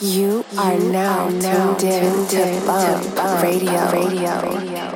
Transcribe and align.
You 0.00 0.44
are 0.58 0.76
now 0.76 1.28
tuned 1.28 1.82
in 1.84 2.26
to 2.26 2.66
Bump 2.66 3.42
Radio. 3.42 3.90
Radio. 3.92 4.40
Radio. 4.42 4.93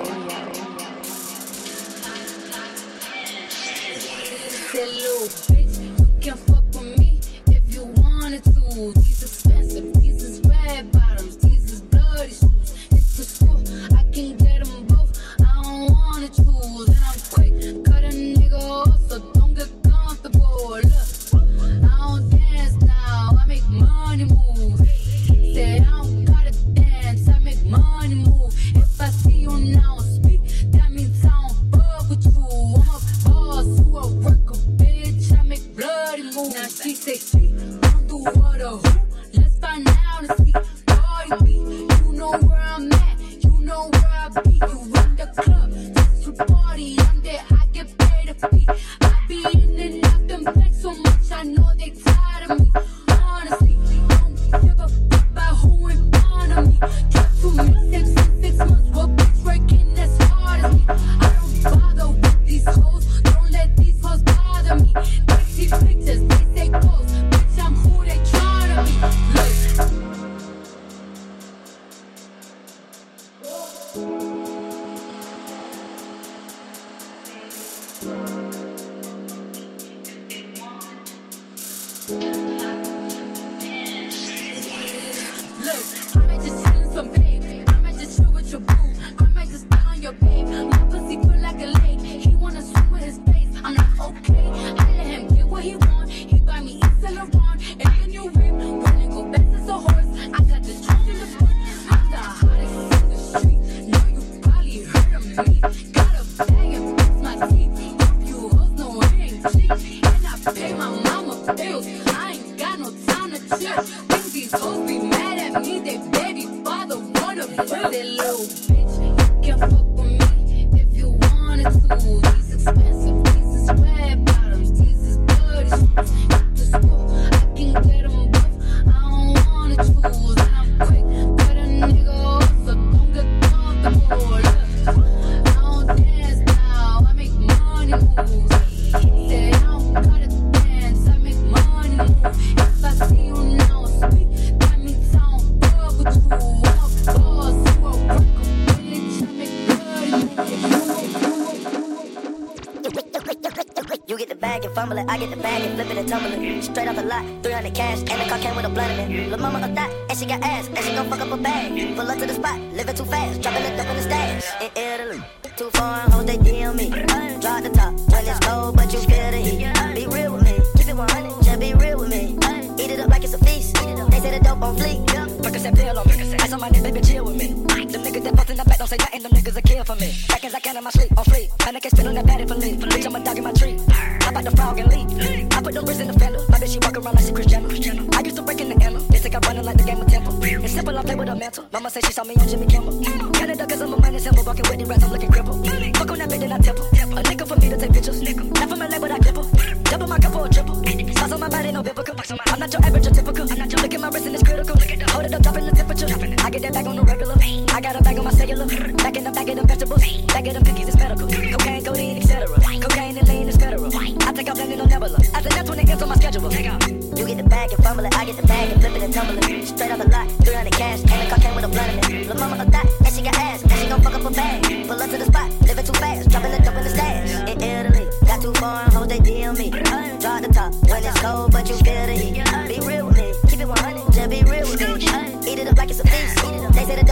Yeah. 113.61 114.08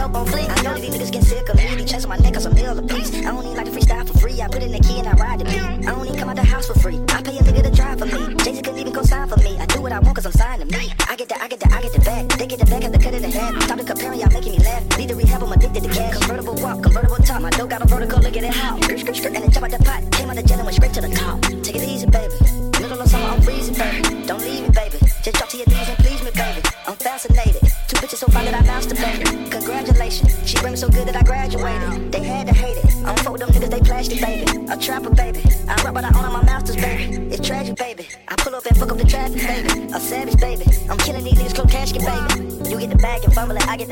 up 0.07 0.15
on 0.15 0.25
fleek. 0.27 0.49
I 0.49 0.61
know 0.63 0.73
these 0.79 0.95
niggas 0.95 1.11
get 1.11 1.23
sick 1.23 1.49
of 1.49 1.55
me. 1.55 1.75
They 1.75 1.85
chasing 1.85 2.09
my 2.09 2.17
neck 2.17 2.33
cause 2.33 2.45
I'm 2.45 2.57
ill 2.57 2.77
a 2.77 2.81
piece. 2.81 3.13
I 3.13 3.31
don't 3.31 3.43
need 3.43 3.55
like 3.55 3.65
to 3.65 3.71
freestyle 3.71 4.07
for 4.07 4.17
free. 4.19 4.41
I 4.41 4.47
put 4.47 4.63
in 4.63 4.71
the 4.71 4.79
key 4.79 4.99
and 4.99 5.07
I 5.07 5.13
ride 5.13 5.39
the 5.39 5.45
beat. 5.45 5.59
I 5.59 5.91
don't 5.91 6.05
even 6.07 6.19
come 6.19 6.29
out 6.29 6.35
the 6.35 6.43
house 6.43 6.67
for 6.67 6.79
free. 6.79 6.99
I 7.09 7.21
pay 7.21 7.37
a 7.37 7.41
nigga 7.41 7.63
to 7.63 7.71
drive 7.71 7.99
for 7.99 8.05
me. 8.05 8.35
Jay-Z 8.43 8.61
couldn't 8.61 8.79
even 8.79 8.93
go 8.93 9.03
sign 9.03 9.27
for 9.27 9.37
me. 9.37 9.57
I 9.57 9.65
do 9.65 9.81
what 9.81 9.91
I 9.91 9.99
want 9.99 10.15
cause 10.15 10.25
I'm 10.25 10.31
signed 10.31 10.61
to 10.61 10.77
me. 10.77 10.93
I 11.09 11.15
get 11.15 11.29
the, 11.29 11.41
I 11.43 11.47
get 11.47 11.59
the, 11.59 11.73
I 11.73 11.81
get 11.81 11.93
the 11.93 11.99
back. 11.99 12.27
They 12.39 12.47
get 12.47 12.59
the 12.59 12.65
back 12.65 12.83
of 12.83 12.91
the 12.91 12.99
cut 12.99 13.13
of 13.13 13.21
the 13.21 13.29
hat. 13.29 13.63
Stop 13.63 13.77
the 13.77 13.83
comparing, 13.83 14.19
y'all 14.19 14.31
making 14.31 14.53
me 14.53 14.59
laugh. 14.59 14.97
Need 14.97 15.09
the 15.09 15.15
rehab, 15.15 15.43
I'm 15.43 15.51
addicted 15.51 15.83
to 15.83 15.89
cash. 15.89 16.17
Convertible 16.19 16.55
walk, 16.55 16.83
convertible 16.83 17.17
top. 17.17 17.43
I 17.43 17.49
don't 17.51 17.69
got 17.69 17.81
a 17.81 17.87
vertical, 17.87 18.19
look 18.19 18.37
at 18.37 18.43
it 18.43 18.53
how. 18.53 18.75
And 18.77 19.43
then 19.43 19.51
jump 19.51 19.65
out 19.65 19.71
the 19.71 19.83
pot. 19.83 20.03
Came 20.11 20.29
out 20.29 20.35
the 20.35 20.43
jail 20.43 20.57
and 20.57 20.65
went 20.65 20.75
straight 20.75 20.93
to 20.93 21.01
the 21.01 21.09
top. 21.09 21.46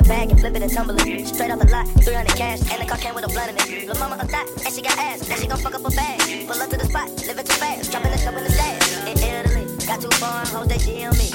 bag 0.07 0.29
and 0.29 0.39
flip 0.39 0.55
it 0.55 0.61
and 0.61 0.71
tumble 0.71 0.95
it. 0.95 1.27
Straight 1.27 1.51
off 1.51 1.59
the 1.59 1.69
lot, 1.69 1.87
300 2.03 2.35
cash, 2.35 2.59
and 2.71 2.81
the 2.81 2.85
car 2.85 2.97
came 2.97 3.15
with 3.15 3.25
a 3.25 3.27
blunt 3.27 3.49
in 3.51 3.57
it. 3.57 3.87
La 3.87 3.95
mama 3.99 4.15
a 4.21 4.25
thot, 4.25 4.47
and 4.65 4.73
she 4.73 4.81
got 4.81 4.97
ass, 4.97 5.27
and 5.29 5.39
she 5.39 5.47
gon' 5.47 5.57
fuck 5.57 5.75
up 5.75 5.85
a 5.85 5.91
bag. 5.91 6.47
Pull 6.47 6.61
up 6.61 6.69
to 6.69 6.77
the 6.77 6.85
spot, 6.85 7.09
living 7.27 7.45
too 7.45 7.57
fast, 7.57 7.91
dropping 7.91 8.11
the 8.11 8.17
cup 8.17 8.35
in 8.35 8.43
the 8.43 8.51
stash. 8.51 8.85
In 9.09 9.17
Italy, 9.17 9.65
got 9.85 10.01
two 10.01 10.11
foreign 10.21 10.47
hoes 10.47 10.67
that 10.67 10.79
DM 10.85 11.13
me. 11.17 11.27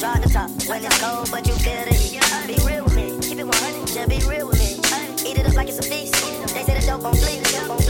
Drive 0.00 0.22
the 0.22 0.30
top 0.32 0.50
when 0.68 0.84
it's 0.84 0.98
cold, 1.00 1.30
but 1.30 1.46
you 1.46 1.54
feel 1.60 1.84
the 1.84 1.94
heat. 1.94 2.24
Be 2.46 2.56
real 2.66 2.84
with 2.84 2.96
me, 2.96 3.18
keep 3.20 3.38
it 3.38 3.46
100, 3.46 3.86
just 3.86 4.08
be 4.08 4.18
real 4.28 4.48
with 4.48 4.58
me. 4.58 4.80
Eat 5.28 5.38
it 5.38 5.46
up 5.46 5.54
like 5.54 5.68
it's 5.68 5.78
a 5.78 5.82
feast. 5.82 6.14
They 6.54 6.62
say 6.64 6.78
the 6.78 6.86
dope 6.86 7.02
don't 7.02 7.70
on 7.70 7.83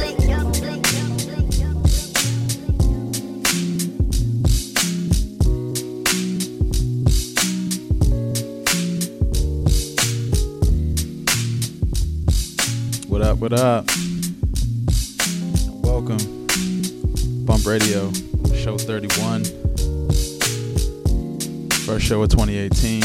What 13.44 13.60
up. 13.60 13.84
Welcome. 15.84 16.16
Bump 17.44 17.66
Radio, 17.66 18.10
show 18.54 18.78
31. 18.78 19.44
First 21.84 22.06
show 22.06 22.22
of 22.22 22.30
2018. 22.30 23.02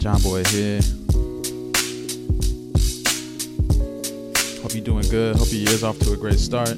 Jawn 0.00 0.20
Boy 0.22 0.42
here. 0.46 0.80
Hope 4.60 4.74
you're 4.74 4.82
doing 4.82 5.08
good. 5.08 5.36
Hope 5.36 5.52
your 5.52 5.60
year's 5.60 5.84
off 5.84 6.00
to 6.00 6.12
a 6.12 6.16
great 6.16 6.40
start. 6.40 6.76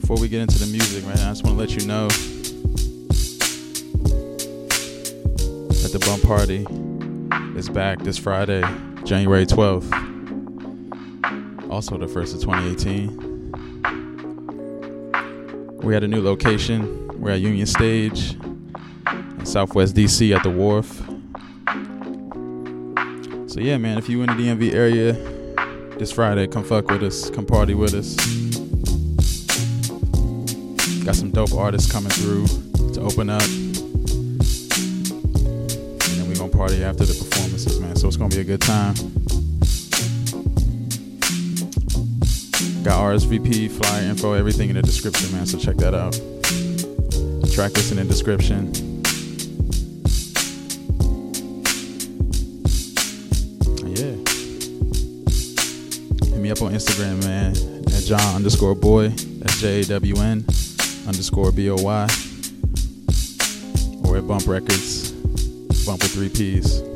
Before 0.00 0.18
we 0.18 0.28
get 0.28 0.40
into 0.40 0.58
the 0.58 0.66
music, 0.72 1.06
right 1.06 1.14
now, 1.14 1.28
I 1.28 1.30
just 1.30 1.44
want 1.44 1.56
to 1.56 1.60
let 1.60 1.70
you 1.80 1.86
know 1.86 2.08
that 5.68 5.90
the 5.92 6.00
Bump 6.00 6.24
Party 6.24 6.66
is 7.58 7.68
back 7.68 7.98
this 8.04 8.16
Friday, 8.16 8.62
January 9.02 9.44
12th. 9.44 9.90
Also 11.68 11.98
the 11.98 12.06
first 12.06 12.32
of 12.32 12.40
2018. 12.40 13.50
We 15.82 15.92
had 15.92 16.04
a 16.04 16.08
new 16.08 16.22
location. 16.22 17.08
We're 17.20 17.32
at 17.32 17.40
Union 17.40 17.66
Stage 17.66 18.36
in 19.10 19.44
Southwest 19.44 19.96
DC 19.96 20.36
at 20.36 20.44
the 20.44 20.50
Wharf. 20.50 21.02
So 23.50 23.58
yeah, 23.58 23.76
man, 23.76 23.98
if 23.98 24.08
you 24.08 24.22
in 24.22 24.28
the 24.28 24.34
DMV 24.34 24.72
area 24.72 25.14
this 25.98 26.12
Friday, 26.12 26.46
come 26.46 26.62
fuck 26.62 26.88
with 26.88 27.02
us, 27.02 27.28
come 27.28 27.44
party 27.44 27.74
with 27.74 27.92
us. 27.92 28.14
Got 31.04 31.16
some 31.16 31.32
dope 31.32 31.54
artists 31.54 31.90
coming 31.90 32.10
through 32.10 32.46
to 32.92 33.00
open 33.00 33.28
up. 33.30 33.42
And 33.42 33.74
then 36.20 36.28
we 36.28 36.36
gonna 36.36 36.52
party 36.52 36.84
after 36.84 37.04
the. 37.04 37.27
So 37.98 38.06
it's 38.06 38.16
gonna 38.16 38.32
be 38.32 38.40
a 38.40 38.44
good 38.44 38.60
time. 38.60 38.94
Got 42.84 43.02
RSVP, 43.02 43.68
flyer 43.72 44.02
info, 44.04 44.34
everything 44.34 44.70
in 44.70 44.76
the 44.76 44.82
description, 44.82 45.32
man. 45.32 45.46
So 45.46 45.58
check 45.58 45.74
that 45.78 45.94
out. 45.94 46.12
Track 47.52 47.72
list 47.72 47.90
in 47.90 47.96
the 47.96 48.04
description. 48.04 48.72
Yeah. 53.84 54.14
Hit 56.30 56.40
me 56.40 56.52
up 56.52 56.62
on 56.62 56.72
Instagram, 56.74 57.20
man. 57.24 57.50
At 57.92 58.04
John 58.04 58.36
underscore 58.36 58.76
boy. 58.76 59.08
That's 59.08 59.60
J 59.60 59.80
A 59.80 59.84
W 59.86 60.16
N 60.18 60.44
underscore 61.08 61.50
B 61.50 61.68
O 61.68 61.74
Y. 61.74 62.06
Or 64.04 64.16
at 64.16 64.28
Bump 64.28 64.46
Records. 64.46 65.10
Bump 65.84 66.00
with 66.00 66.12
three 66.12 66.28
P's. 66.28 66.87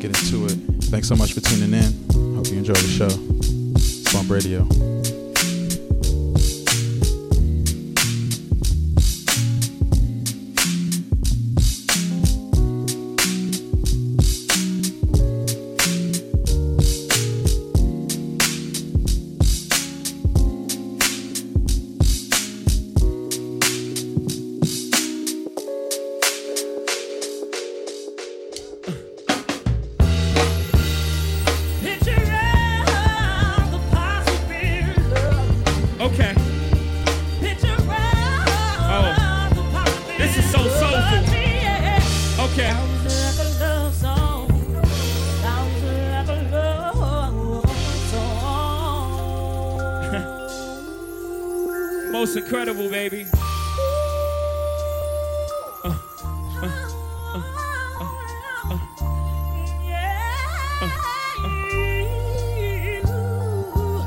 Get 0.00 0.18
into 0.18 0.46
it. 0.46 0.56
Thanks 0.84 1.08
so 1.08 1.14
much 1.14 1.34
for 1.34 1.40
tuning 1.40 1.74
in. 1.74 2.34
Hope 2.34 2.48
you 2.48 2.56
enjoy 2.58 2.72
the 2.72 2.88
show. 2.88 4.12
Bump 4.12 4.30
Radio. 4.30 4.99
Most 52.20 52.36
incredible, 52.36 52.90
baby. 52.90 53.24
Uh, 55.82 55.88
uh, 55.88 56.68
uh, 57.32 57.42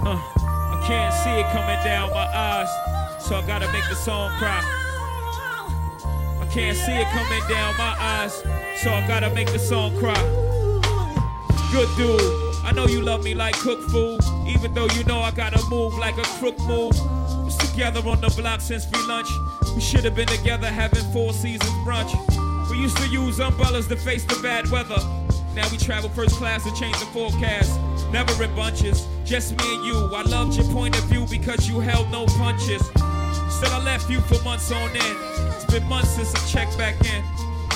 uh, 0.05 0.21
I 0.69 0.83
can't 0.85 1.11
see 1.11 1.31
it 1.31 1.47
coming 1.51 1.83
down 1.83 2.11
my 2.11 2.27
eyes, 2.35 2.69
so 3.19 3.35
I 3.35 3.41
gotta 3.47 3.71
make 3.71 3.89
the 3.89 3.95
song 3.95 4.29
cry. 4.37 4.61
I 6.39 6.47
can't 6.53 6.77
see 6.77 6.91
it 6.91 7.07
coming 7.07 7.41
down 7.49 7.75
my 7.79 7.95
eyes, 7.97 8.43
so 8.83 8.91
I 8.91 9.07
gotta 9.07 9.33
make 9.33 9.51
the 9.51 9.57
song 9.57 9.97
cry. 9.97 10.13
Good 11.71 11.89
dude, 11.97 12.21
I 12.63 12.73
know 12.75 12.85
you 12.85 13.01
love 13.01 13.23
me 13.23 13.33
like 13.33 13.55
cook 13.55 13.81
food, 13.89 14.21
even 14.45 14.71
though 14.75 14.87
you 14.89 15.03
know 15.05 15.17
I 15.17 15.31
gotta 15.31 15.67
move 15.67 15.97
like 15.97 16.19
a 16.19 16.23
crook 16.37 16.59
move. 16.67 16.93
Together 17.73 18.07
on 18.07 18.21
the 18.21 18.29
block 18.37 18.61
since 18.61 18.85
free 18.85 19.01
lunch. 19.07 19.27
We 19.73 19.81
should 19.81 20.05
have 20.05 20.13
been 20.13 20.27
together 20.27 20.67
having 20.67 21.03
four 21.11 21.33
seasons 21.33 21.71
brunch. 21.83 22.13
We 22.69 22.77
used 22.77 22.97
to 22.97 23.07
use 23.07 23.39
umbrellas 23.39 23.87
to 23.87 23.95
face 23.95 24.23
the 24.25 24.39
bad 24.43 24.69
weather. 24.69 24.99
Now 25.55 25.67
we 25.71 25.77
travel 25.77 26.11
first 26.11 26.35
class 26.35 26.63
to 26.65 26.73
change 26.79 26.99
the 26.99 27.07
forecast. 27.07 27.79
Never 28.11 28.43
in 28.43 28.53
bunches, 28.55 29.07
just 29.25 29.57
me 29.57 29.75
and 29.75 29.85
you. 29.85 29.95
I 30.13 30.21
loved 30.21 30.55
your 30.55 30.71
point 30.71 30.95
of 30.99 31.05
view 31.05 31.25
because 31.27 31.67
you 31.67 31.79
held 31.79 32.11
no 32.11 32.27
punches. 32.37 32.85
Still, 32.85 33.73
I 33.73 33.81
left 33.83 34.07
you 34.07 34.21
for 34.21 34.39
months 34.43 34.71
on 34.71 34.89
end. 34.91 35.17
It's 35.55 35.65
been 35.65 35.83
months 35.85 36.11
since 36.11 36.35
I 36.35 36.45
checked 36.45 36.77
back 36.77 36.93
in. 37.05 37.23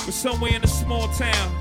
We're 0.06 0.12
somewhere 0.12 0.54
in 0.54 0.62
a 0.62 0.68
small 0.68 1.08
town, 1.08 1.52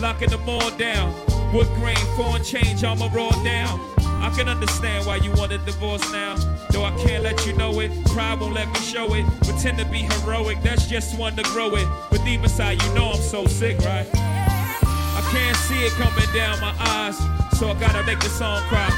locking 0.00 0.30
the 0.30 0.38
mall 0.38 0.70
down. 0.78 1.12
Wood 1.52 1.66
grain, 1.74 1.96
foreign 2.16 2.44
change, 2.44 2.84
I'ma 2.84 3.08
raw 3.12 3.30
down. 3.42 3.80
I 4.22 4.32
can 4.36 4.48
understand 4.48 5.06
why 5.06 5.16
you 5.16 5.32
want 5.32 5.50
a 5.50 5.58
divorce 5.58 6.08
now. 6.12 6.36
Though 6.70 6.84
I 6.84 6.92
can't 6.98 7.22
let 7.22 7.46
you 7.46 7.52
know 7.54 7.80
it, 7.80 7.90
pride 8.06 8.40
won't 8.40 8.54
let 8.54 8.68
me 8.68 8.80
show 8.80 9.14
it. 9.14 9.26
Pretend 9.42 9.78
to 9.78 9.84
be 9.86 9.98
heroic, 9.98 10.62
that's 10.62 10.86
just 10.86 11.18
one 11.18 11.34
to 11.36 11.42
grow 11.42 11.74
it. 11.74 11.86
But 12.10 12.24
deep 12.24 12.42
inside, 12.42 12.82
you 12.82 12.94
know 12.94 13.10
I'm 13.10 13.20
so 13.20 13.46
sick, 13.46 13.78
right? 13.78 14.08
I 14.14 15.28
can't 15.32 15.56
see 15.56 15.84
it 15.84 15.92
coming 15.92 16.28
down 16.34 16.60
my 16.60 16.74
eyes, 16.78 17.18
so 17.58 17.70
I 17.70 17.74
gotta 17.74 18.02
make 18.04 18.20
the 18.20 18.28
song 18.28 18.62
cry. 18.68 18.88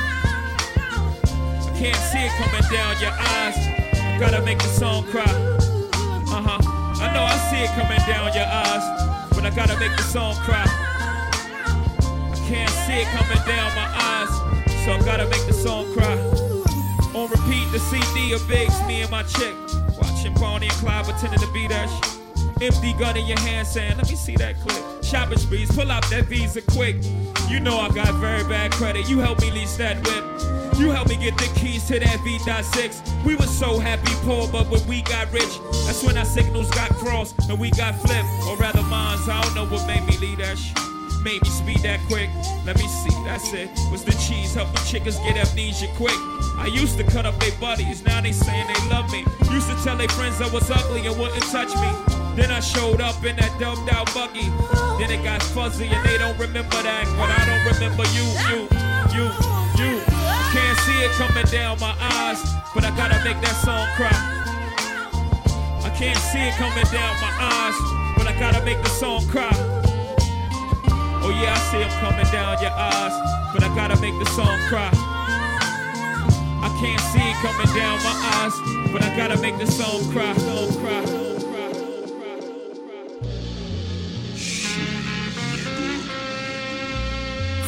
I 1.65 1.73
can't 1.79 1.97
see 1.97 2.21
it 2.21 2.33
coming 2.39 2.63
down 2.71 3.01
your 3.01 3.13
eyes, 3.13 3.57
I 3.57 4.17
gotta 4.21 4.43
make 4.43 4.59
the 4.59 4.69
song 4.69 5.05
cry. 5.05 5.25
Uh 5.25 6.43
huh. 6.43 6.59
I 7.03 7.13
know 7.13 7.25
I 7.25 7.37
see 7.51 7.65
it 7.65 7.71
coming 7.71 7.99
down 8.07 8.33
your 8.33 8.47
eyes, 8.47 9.31
but 9.35 9.45
I 9.45 9.51
gotta 9.51 9.79
make 9.81 9.97
the 9.97 10.03
song 10.05 10.37
cry. 10.37 10.65
I 10.65 12.45
can't 12.47 12.71
see 12.71 13.01
it 13.03 13.09
coming 13.09 13.43
down 13.47 13.75
my 13.75 13.89
eyes, 13.91 14.85
so 14.85 14.93
I 14.93 14.99
gotta 15.05 15.29
make 15.29 15.45
the 15.47 15.53
song 15.53 15.93
cry. 15.95 16.32
On 17.23 17.31
repeat, 17.31 17.71
the 17.71 17.79
CD 17.79 18.33
of 18.33 18.45
Biggs, 18.49 18.75
me 18.89 19.03
and 19.03 19.11
my 19.13 19.23
chick. 19.23 19.55
Watching 19.97 20.35
Bonnie 20.35 20.67
and 20.67 20.75
Clyde 20.75 21.05
pretending 21.05 21.39
to 21.39 21.47
be 21.53 21.69
that 21.69 21.89
shit. 21.89 22.61
Empty 22.61 22.95
gun 22.95 23.17
in 23.17 23.27
your 23.27 23.39
hand 23.39 23.65
saying, 23.65 23.97
let 23.97 24.09
me 24.11 24.17
see 24.17 24.35
that 24.39 24.59
clip. 24.59 25.05
Shopping 25.05 25.39
sprees, 25.39 25.71
pull 25.71 25.89
out 25.93 26.03
that 26.11 26.25
visa 26.25 26.63
quick. 26.63 26.97
You 27.49 27.61
know 27.61 27.79
I 27.79 27.91
got 27.91 28.13
very 28.15 28.43
bad 28.49 28.73
credit. 28.73 29.09
You 29.09 29.21
helped 29.21 29.41
me 29.41 29.53
lease 29.53 29.77
that 29.77 30.05
whip. 30.05 30.25
You 30.81 30.91
helped 30.91 31.11
me 31.11 31.17
get 31.17 31.39
the 31.39 31.47
keys 31.61 31.87
to 31.87 32.01
that 32.01 32.19
V.6. 32.25 33.25
We 33.25 33.37
were 33.37 33.47
so 33.47 33.79
happy 33.79 34.11
poor, 34.25 34.49
but 34.49 34.69
when 34.69 34.85
we 34.89 35.03
got 35.03 35.33
rich, 35.33 35.61
that's 35.87 36.03
when 36.03 36.19
our 36.19 36.25
signals 36.25 36.73
got 36.73 36.91
crossed 36.91 37.39
and 37.49 37.57
we 37.57 37.71
got 37.71 37.95
flipped. 38.01 38.27
Or 38.49 38.57
rather 38.57 38.83
mines, 38.83 39.29
I 39.29 39.41
don't 39.43 39.55
know 39.55 39.67
what 39.67 39.87
made 39.87 40.05
me 40.07 40.19
leave 40.19 40.39
that 40.39 40.59
shit. 40.59 40.82
Made 41.23 41.41
me 41.41 41.49
speed 41.51 41.79
that 41.83 42.01
quick. 42.09 42.29
Let 42.67 42.77
me 42.79 42.89
see, 42.89 43.15
that's 43.25 43.53
it. 43.53 43.71
Was 43.93 44.03
the 44.03 44.11
cheese 44.27 44.55
helping 44.55 44.83
chickens 44.85 45.19
get 45.21 45.37
amnesia 45.37 45.87
quick? 45.95 46.19
I 46.59 46.67
used 46.67 46.99
to 46.99 47.05
cut 47.05 47.27
up 47.27 47.39
their 47.39 47.55
buddies, 47.61 48.03
now 48.05 48.21
they 48.21 48.33
saying 48.33 48.67
they 48.67 48.89
love 48.91 49.11
me. 49.13 49.25
Used 49.55 49.71
to 49.71 49.77
tell 49.85 49.97
their 49.97 50.09
friends 50.09 50.41
I 50.41 50.53
was 50.53 50.69
ugly 50.69 51.07
and 51.07 51.17
wouldn't 51.17 51.45
touch 51.45 51.71
me. 51.79 51.91
Then 52.35 52.51
I 52.51 52.59
showed 52.59 53.01
up 53.01 53.23
in 53.25 53.37
that 53.37 53.55
dumbed 53.61 53.89
out 53.91 54.13
buggy. 54.13 54.51
Then 54.99 55.15
it 55.15 55.23
got 55.23 55.41
fuzzy 55.43 55.87
and 55.87 56.05
they 56.05 56.19
don't 56.19 56.37
remember 56.39 56.83
that, 56.83 57.07
but 57.15 57.31
I 57.31 57.43
don't 57.47 57.65
remember 57.71 58.03
you, 58.11 58.27
you, 58.51 58.67
you, 59.15 59.27
you. 59.79 60.03
Can't 60.51 60.79
see 60.83 60.99
it 61.07 61.13
coming 61.23 61.47
down 61.55 61.79
my 61.79 61.95
eyes, 62.01 62.43
but 62.75 62.83
I 62.83 62.91
gotta 62.97 63.23
make 63.23 63.39
that 63.47 63.57
song 63.63 63.87
cry. 63.95 64.11
I 65.87 65.91
can't 65.95 66.19
see 66.19 66.43
it 66.43 66.55
coming 66.59 66.85
down 66.91 67.15
my 67.23 67.31
eyes, 67.39 67.79
but 68.19 68.27
I 68.27 68.35
gotta 68.41 68.65
make 68.65 68.83
the 68.83 68.91
song 68.91 69.25
cry. 69.29 69.82
Oh 71.25 71.31
yeah, 71.31 71.55
I 71.55 71.59
see 71.71 71.79
him 71.79 71.91
coming 72.01 72.27
down 72.33 72.61
your 72.61 72.73
eyes, 72.73 73.15
but 73.55 73.63
I 73.63 73.73
gotta 73.77 74.01
make 74.01 74.19
the 74.19 74.27
song 74.27 74.59
cry. 74.69 74.91
I 76.63 76.69
can't 76.81 77.01
see 77.01 77.23
it 77.23 77.37
coming 77.37 77.71
down 77.77 78.03
my 78.03 78.17
eyes, 78.39 78.55
but 78.93 79.03
I 79.03 79.17
gotta 79.17 79.41
make 79.41 79.57
the 79.57 79.67
song 79.67 80.11
cry, 80.11 80.35
song 80.37 80.73
cry. 80.81 81.03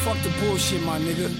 Fuck 0.03 0.23
the 0.23 0.31
bullshit, 0.41 0.83
my 0.83 0.99
nigga. 0.99 1.31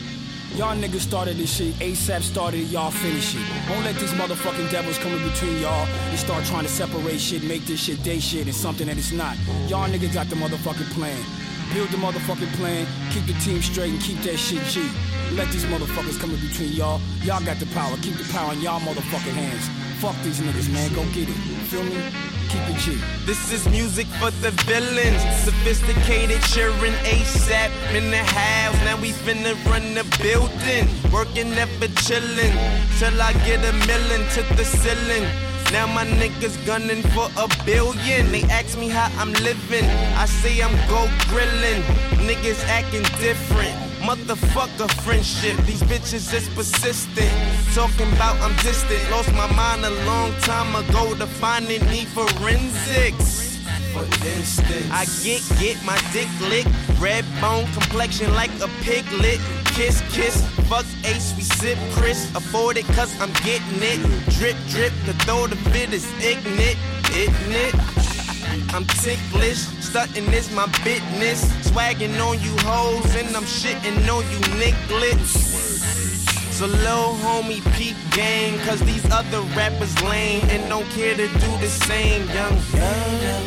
Y'all 0.57 0.77
niggas 0.77 1.01
started 1.01 1.37
this 1.37 1.57
shit. 1.57 1.75
ASAP 1.81 2.23
started 2.23 2.61
it, 2.61 2.69
y'all 2.69 2.93
finish 2.93 3.35
it. 3.35 3.43
Don't 3.67 3.83
let 3.83 3.97
these 3.97 4.13
motherfucking 4.13 4.71
devils 4.71 4.99
come 4.99 5.13
in 5.13 5.29
between 5.29 5.61
y'all 5.61 5.85
and 6.11 6.19
start 6.19 6.45
trying 6.45 6.63
to 6.63 6.69
separate 6.69 7.21
shit, 7.21 7.43
make 7.43 7.67
this 7.67 7.81
shit 7.81 8.01
day 8.05 8.21
shit 8.21 8.47
and 8.47 8.55
something 8.55 8.87
that 8.87 8.97
it's 8.97 9.11
not. 9.11 9.37
Y'all 9.67 9.89
niggas 9.89 10.15
got 10.15 10.29
the 10.31 10.37
motherfucking 10.37 10.91
plan. 10.93 11.44
Build 11.75 11.89
the 11.89 11.97
motherfucking 11.97 12.53
plan, 12.55 12.87
keep 13.11 13.27
the 13.27 13.33
team 13.41 13.61
straight 13.61 13.91
and 13.91 14.01
keep 14.01 14.19
that 14.23 14.37
shit 14.37 14.63
G. 14.67 14.89
Let 15.33 15.51
these 15.51 15.65
motherfuckers 15.65 16.21
come 16.21 16.31
in 16.31 16.39
between 16.39 16.71
y'all. 16.71 17.01
Y'all 17.25 17.45
got 17.45 17.59
the 17.59 17.67
power. 17.75 17.97
Keep 17.97 18.15
the 18.15 18.33
power 18.33 18.53
in 18.53 18.61
y'all 18.61 18.79
motherfucking 18.79 19.35
hands. 19.35 19.69
Fuck 20.01 20.15
these 20.23 20.39
niggas, 20.41 20.73
man. 20.73 20.95
Go 20.95 21.03
get 21.11 21.29
it. 21.29 21.35
Feel 21.67 21.83
me? 21.83 21.99
Keep 22.49 22.63
it 22.71 22.79
G. 22.79 23.03
This 23.27 23.51
is 23.51 23.69
music 23.69 24.07
for 24.23 24.31
the 24.39 24.53
villains. 24.71 25.21
Sophisticated 25.43 26.41
cheering 26.43 26.95
ASAP 27.11 27.73
in 27.93 28.13
the 28.13 28.23
house. 28.23 28.77
Now 28.85 28.97
we 29.01 29.11
finna 29.11 29.59
run 29.67 29.95
the 29.95 30.05
building. 30.23 30.87
Working 31.11 31.51
never 31.51 31.89
chillin'. 32.07 32.55
Till 33.01 33.21
I 33.21 33.33
get 33.45 33.65
a 33.67 33.73
million 33.91 34.23
to 34.35 34.43
the 34.55 34.65
ceiling. 34.65 35.27
Now 35.75 35.89
my 35.89 36.05
niggas 36.07 36.55
gunning 36.65 37.03
for 37.03 37.29
a 37.37 37.49
billion. 37.65 38.31
They 38.31 38.45
ask 38.45 38.79
me 38.79 38.89
how 38.89 39.11
I'm 39.21 39.33
living. 39.43 39.85
I 40.15 40.25
say 40.27 40.63
I'm 40.63 40.71
go 40.89 41.01
grillin'. 41.27 41.83
Niggas 42.29 42.63
acting 42.69 43.03
different. 43.19 43.75
Motherfucker 43.99 44.89
friendship, 45.03 45.57
these 45.67 45.83
bitches 45.83 46.33
is 46.33 46.49
persistent. 46.51 47.35
Talking 47.75 48.07
about 48.13 48.37
I'm 48.41 48.55
distant, 48.63 49.03
lost 49.11 49.33
my 49.33 49.51
mind 49.53 49.85
a 49.85 49.91
long 50.07 50.33
time 50.43 50.77
ago 50.77 51.13
to 51.17 51.27
finding 51.27 51.85
need 51.87 52.07
forensics. 52.07 53.54
For 53.95 54.03
instance, 54.27 54.91
I 54.91 55.07
get 55.23 55.41
get 55.61 55.79
my 55.85 55.97
dick 56.13 56.27
licked, 56.51 56.69
red 56.99 57.25
bone 57.41 57.65
complexion 57.73 58.35
like 58.35 58.51
a 58.61 58.67
piglet. 58.83 59.39
Kiss 59.67 60.03
kiss, 60.11 60.45
fuck 60.69 60.85
ace, 61.05 61.33
we 61.37 61.43
sip 61.43 61.79
Chris. 61.93 62.29
Afford 62.35 62.77
it 62.77 62.87
cause 62.87 63.15
I'm 63.21 63.33
getting 63.47 63.79
it. 63.83 64.01
Drip 64.35 64.57
drip, 64.69 64.93
the 65.07 65.13
throw 65.23 65.47
the 65.47 65.55
fit 65.71 65.93
is 65.93 66.11
ignorant, 66.19 66.77
isn't 67.15 67.53
it? 67.53 67.75
I'm 68.75 68.85
ticklish, 68.99 69.63
stunting 69.79 70.27
is 70.33 70.51
my 70.51 70.67
business. 70.83 71.45
Swagging 71.71 72.19
on 72.19 72.41
you 72.43 72.57
hoes, 72.67 73.15
and 73.15 73.37
I'm 73.37 73.45
shitting 73.45 74.03
on 74.11 74.25
you 74.33 74.41
nigglets. 74.59 75.54
So 76.55 76.67
little 76.67 77.15
homie 77.19 77.61
peep 77.75 77.97
game, 78.13 78.61
cause 78.61 78.79
these 78.79 79.05
other 79.11 79.41
rappers 79.59 80.01
lame 80.05 80.41
and 80.51 80.63
don't 80.69 80.89
care 80.91 81.17
to 81.17 81.27
do 81.27 81.51
the 81.59 81.67
same. 81.67 82.29
Young 82.29 82.57
gang. 82.71 83.43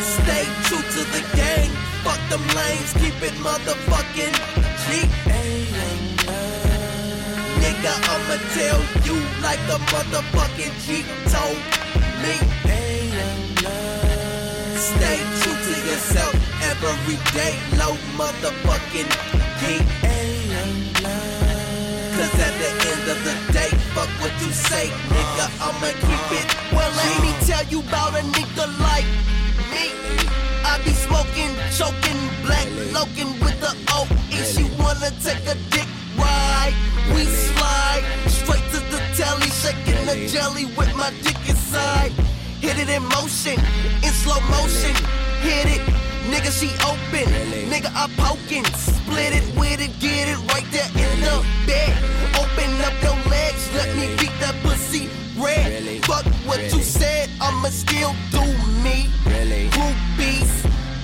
Stay 0.00 0.44
true 0.64 0.80
to 0.80 1.02
the 1.12 1.20
game, 1.36 1.70
fuck 2.02 2.18
them 2.30 2.40
lanes, 2.56 2.94
keep 2.94 3.20
it 3.20 3.36
motherfucking 3.44 4.34
G. 4.80 5.04
Nigga, 7.60 7.92
I'ma 8.12 8.36
tell 8.56 8.80
you 9.04 9.20
like 9.44 9.60
a 9.68 9.78
motherfucking 9.92 10.72
G 10.86 11.04
told 11.28 11.60
me. 12.24 12.34
Stay 14.74 15.18
true 15.40 15.58
to 15.66 15.74
yourself 15.84 16.34
every 16.64 17.18
day, 17.36 17.52
low 17.76 17.94
motherfucking 18.16 19.10
key. 19.60 19.98
Cause 22.18 22.34
at 22.40 22.54
the 22.58 22.70
end 22.90 23.06
of 23.14 23.18
the 23.22 23.34
day, 23.52 23.70
fuck 23.94 24.10
what 24.18 24.34
you 24.42 24.50
say, 24.50 24.90
nigga, 25.06 25.46
I'ma 25.62 25.86
keep 26.02 26.28
it. 26.34 26.46
Well, 26.74 26.90
let 26.98 27.22
me 27.22 27.30
tell 27.46 27.64
you 27.66 27.78
about 27.78 28.18
a 28.18 28.22
nigga 28.34 28.66
like 28.82 29.06
me. 29.70 29.94
I 30.66 30.82
be 30.84 30.90
smoking, 30.98 31.54
choking, 31.78 32.18
black 32.42 32.66
loking 32.90 33.30
with 33.38 33.60
the 33.60 33.70
O. 33.94 34.08
If 34.34 34.50
she 34.50 34.64
wanna 34.82 35.14
take 35.22 35.46
a 35.46 35.54
dick 35.70 35.86
ride, 36.18 36.74
we 37.14 37.22
slide 37.22 38.02
straight 38.26 38.66
to 38.74 38.80
the 38.90 38.98
telly, 39.14 39.50
shaking 39.62 40.02
the 40.10 40.26
jelly 40.26 40.64
with 40.74 40.92
my 40.96 41.14
dick 41.22 41.38
inside. 41.48 42.10
Hit 42.58 42.80
it 42.82 42.88
in 42.88 43.04
motion, 43.14 43.60
in 44.02 44.10
slow 44.10 44.40
motion. 44.50 44.90
Hit 45.46 45.70
it, 45.70 45.82
nigga, 46.30 46.50
she 46.52 46.68
open. 46.84 47.26
Nigga, 47.72 47.90
I 47.94 48.08
poking. 48.16 48.64
Split 48.76 49.32
it 49.34 49.46
with 49.56 49.80
it, 49.80 49.92
get 49.98 50.28
it 50.28 50.38
right 50.52 50.66
there 50.70 50.88
in 50.94 51.20
the 51.20 51.44
bed. 51.66 51.92
Open 52.36 52.70
up 52.84 52.94
your 53.02 53.18
legs, 53.30 53.68
let 53.74 53.88
me 53.96 54.14
beat 54.16 54.34
that 54.40 54.54
pussy 54.62 55.08
red. 55.40 56.04
Fuck 56.04 56.26
what 56.46 56.60
you 56.72 56.82
said, 56.82 57.30
I'ma 57.40 57.68
still 57.68 58.14
do 58.30 58.44
me. 58.84 59.08
Really? 59.24 59.68
Groupies, 59.70 60.52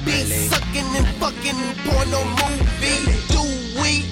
be 0.04 0.24
sucking 0.50 0.90
and 0.98 1.08
fucking 1.18 1.60
porno 1.84 2.24
movie. 2.40 3.04
Do 3.32 3.42
we 3.80 4.04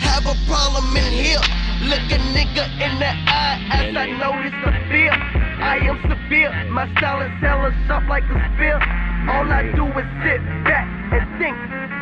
have 0.00 0.26
a 0.26 0.36
problem 0.46 0.96
in 0.96 1.12
here? 1.12 1.44
Look 1.88 2.06
a 2.12 2.20
nigga 2.36 2.64
in 2.76 2.98
the 2.98 3.08
eye 3.08 3.58
as 3.72 3.96
I 3.96 4.06
notice 4.20 4.56
the 4.64 4.72
fear. 4.90 5.12
I 5.60 5.78
am 5.88 5.98
severe, 6.02 6.52
my 6.70 6.90
style 6.96 7.20
is 7.22 7.32
hella 7.40 7.72
sharp 7.86 8.08
like 8.08 8.24
a 8.24 8.36
spear. 8.54 9.09
All 9.28 9.52
I 9.52 9.70
do 9.74 9.86
is 9.86 10.06
sit 10.22 10.40
back 10.64 10.86
and 11.12 11.24
think 11.38 11.56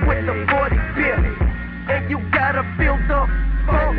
with 0.07 0.27
the 0.27 0.47
40 0.51 0.77
beer. 0.95 1.19
And 1.91 2.11
you 2.11 2.19
gotta 2.31 2.63
feel 2.77 2.97
the 3.09 3.27
funk 3.67 3.99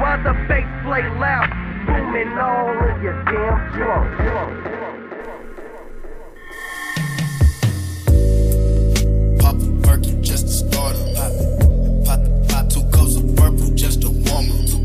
while 0.00 0.22
the 0.22 0.32
bass 0.48 0.66
play 0.84 1.08
loud, 1.18 1.50
booming 1.86 2.38
all 2.38 2.70
in 2.88 3.02
your 3.02 3.24
damn 3.24 3.58
trunk. 3.74 4.08
Pop 9.40 9.56
a 9.56 9.86
Perky 9.86 10.20
just 10.20 10.46
to 10.46 10.52
start. 10.52 10.96
Pop. 11.14 11.32
Pop, 12.06 12.20
pop 12.48 12.68
two 12.70 12.82
cups 12.90 13.16
of 13.16 13.36
purple 13.36 13.70
just 13.74 14.02
to 14.02 14.08
warm 14.08 14.50
up. 14.50 14.77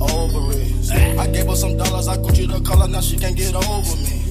Ovaries. 0.00 0.90
I 0.90 1.26
gave 1.26 1.46
her 1.46 1.56
some 1.56 1.76
dollars, 1.76 2.08
I 2.08 2.16
Gucci 2.16 2.46
the 2.46 2.60
color, 2.60 2.88
now 2.88 3.00
she 3.00 3.16
can't 3.16 3.36
get 3.36 3.54
over 3.54 3.96
me. 3.96 4.24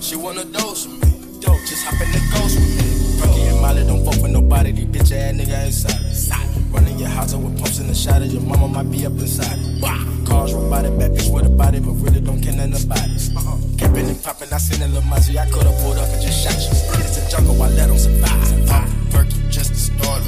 She 0.00 0.16
wanna 0.16 0.44
dose 0.44 0.86
with 0.86 1.04
me, 1.04 1.40
dope, 1.40 1.60
just 1.66 1.84
hop 1.84 2.00
in 2.00 2.10
the 2.12 2.20
ghost 2.32 2.56
with 2.56 2.70
me. 2.78 3.20
Perky 3.20 3.42
and 3.50 3.60
Molly 3.60 3.84
don't 3.84 4.04
fuck 4.04 4.22
with 4.22 4.30
nobody, 4.30 4.72
these 4.72 4.86
bitch 4.86 5.12
ass 5.12 5.34
nigga 5.34 5.64
ain't 5.64 5.74
solid. 5.74 6.72
Running 6.72 6.98
your 6.98 7.08
house 7.08 7.34
up 7.34 7.40
with 7.40 7.58
pumps 7.58 7.78
in 7.78 7.88
the 7.88 7.94
shadow, 7.94 8.24
your 8.24 8.42
mama 8.42 8.68
might 8.68 8.90
be 8.90 9.04
up 9.06 9.12
inside 9.12 9.58
it. 9.58 9.82
Cars 10.26 10.52
robotic, 10.54 10.96
bad 10.98 11.12
bitch 11.12 11.32
with 11.32 11.46
a 11.46 11.48
body, 11.48 11.80
but 11.80 11.92
really 11.92 12.20
don't 12.20 12.40
care 12.40 12.52
nothing 12.52 12.84
about 12.84 13.08
it. 13.08 13.78
Capping 13.78 14.08
and 14.08 14.22
popping, 14.22 14.52
I 14.52 14.58
seen 14.58 14.82
a 14.82 14.88
little 14.88 15.02
Mozzie, 15.02 15.36
I 15.36 15.48
could've 15.50 15.74
pulled 15.80 15.96
up 15.98 16.08
and 16.08 16.22
just 16.22 16.44
shot 16.44 16.54
you. 16.54 16.70
It's 17.00 17.18
a 17.18 17.30
jungle, 17.30 17.60
I 17.62 17.68
let 17.70 17.88
them 17.88 17.98
survive. 17.98 19.10
Perky, 19.10 19.40
just 19.50 19.70
to 19.72 19.76
start 19.76 20.22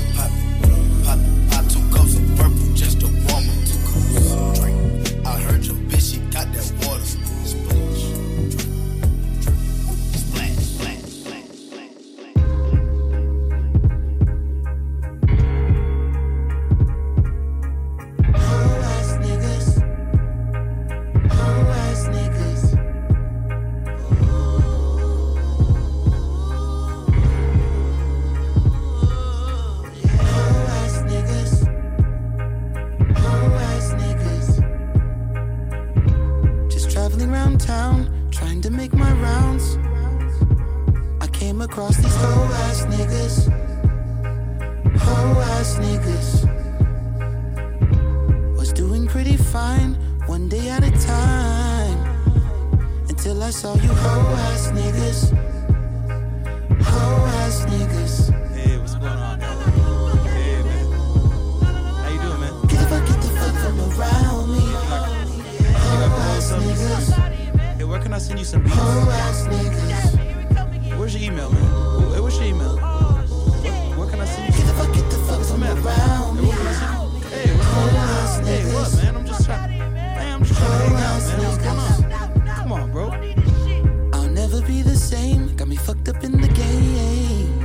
the 84.83 84.97
same. 84.97 85.55
Got 85.57 85.69
me 85.69 85.77
fucked 85.77 86.09
up 86.09 86.23
in 86.25 86.41
the 86.41 86.49
game. 86.49 87.61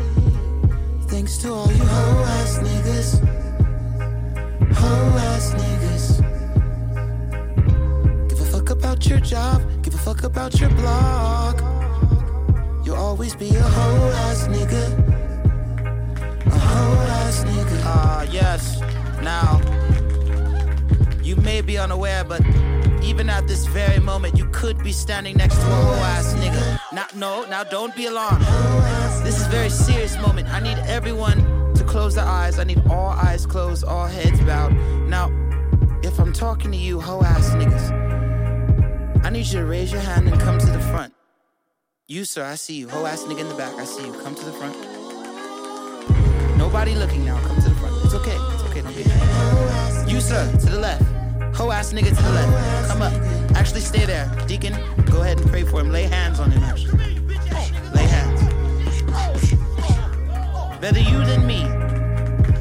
Thanks 1.08 1.38
to 1.38 1.54
all 1.54 1.72
you 1.72 1.84
hoe 1.84 2.24
ass 2.40 2.60
niggas. 2.60 3.20
Hoe 4.74 5.18
ass 5.30 5.54
niggas. 5.54 6.08
Give 8.30 8.42
a 8.42 8.46
fuck 8.46 8.70
about 8.70 9.08
your 9.08 9.20
job. 9.20 9.62
Give 9.84 9.94
a 9.94 9.98
fuck 9.98 10.24
about 10.24 10.60
your 10.60 10.70
blog. 10.72 11.62
You'll 12.86 12.98
always 12.98 13.36
be 13.36 13.50
a 13.56 13.62
hoe 13.62 14.12
ass 14.28 14.48
nigga. 14.48 14.86
A 16.48 16.60
hoe 16.60 17.02
ass 17.24 17.44
nigga. 17.44 17.82
Ah, 17.86 18.24
yes. 18.32 18.82
Now, 19.22 19.62
you 21.24 21.36
may 21.38 21.62
be 21.62 21.78
unaware, 21.78 22.24
but 22.24 22.42
even 23.04 23.30
at 23.30 23.48
this 23.48 23.66
very 23.68 24.00
moment, 24.00 24.38
you 24.38 24.46
could 24.52 24.84
be 24.84 24.92
standing 24.92 25.38
next 25.38 25.56
to 25.56 25.62
a 25.62 25.76
whole 25.76 26.04
ass 26.16 26.34
nigga. 26.36 26.85
Now, 26.96 27.08
no, 27.14 27.46
now 27.50 27.66
don't 27.66 27.94
be 27.94 28.06
alarmed. 28.06 28.42
This 29.26 29.38
is 29.42 29.48
a 29.48 29.50
very 29.50 29.70
serious 29.70 30.18
moment. 30.18 30.48
I 30.48 30.62
need 30.62 30.78
everyone 30.88 31.74
to 31.74 31.84
close 31.84 32.16
their 32.16 32.24
eyes. 32.24 32.58
I 32.58 32.64
need 32.64 32.82
all 32.90 33.10
eyes 33.10 33.46
closed, 33.46 33.84
all 33.84 34.08
heads 34.08 34.40
bowed. 34.40 34.72
Now, 35.10 35.30
if 36.04 36.18
I'm 36.18 36.32
talking 36.32 36.72
to 36.72 36.78
you, 36.78 37.02
hoe 37.02 37.22
ass 37.22 37.50
niggas, 37.50 39.26
I 39.26 39.30
need 39.30 39.46
you 39.46 39.60
to 39.60 39.66
raise 39.66 39.92
your 39.92 40.00
hand 40.00 40.30
and 40.30 40.40
come 40.40 40.58
to 40.58 40.68
the 40.68 40.80
front. 40.80 41.14
You, 42.08 42.24
sir, 42.24 42.46
I 42.46 42.56
see 42.56 42.76
you. 42.76 42.88
Hoe 42.88 43.06
ass 43.06 43.24
nigga 43.24 43.42
in 43.42 43.50
the 43.50 43.56
back, 43.56 43.74
I 43.74 43.84
see 43.84 44.06
you. 44.06 44.14
Come 44.24 44.34
to 44.34 44.46
the 44.46 44.54
front. 44.54 44.78
Nobody 46.58 46.96
looking 46.96 47.26
now. 47.26 47.38
Come 47.46 47.58
to 47.62 47.70
the 47.72 47.76
front. 47.76 48.06
It's 48.06 48.14
okay. 48.14 48.38
It's 48.54 48.64
okay. 48.70 48.80
Don't 48.80 48.96
be. 48.96 50.14
You, 50.14 50.22
sir, 50.22 50.50
to 50.62 50.66
the 50.70 50.80
left. 50.80 51.04
Ho 51.58 51.72
ass 51.72 51.92
nigga 51.92 52.16
to 52.16 52.24
the 52.24 52.32
left. 52.32 52.88
Come 52.88 53.02
up. 53.02 53.45
Actually, 53.56 53.82
stay 53.82 54.06
there. 54.06 54.30
Deacon, 54.48 54.74
go 55.06 55.22
ahead 55.22 55.40
and 55.40 55.50
pray 55.50 55.64
for 55.64 55.80
him. 55.80 55.90
Lay 55.90 56.04
hands 56.04 56.40
on 56.40 56.52
him, 56.52 56.64
actually. 56.64 56.98
Lay 57.94 58.04
hands. 58.04 58.42
Better 60.80 61.00
you 61.00 61.26
than 61.26 61.48
me. 61.48 61.64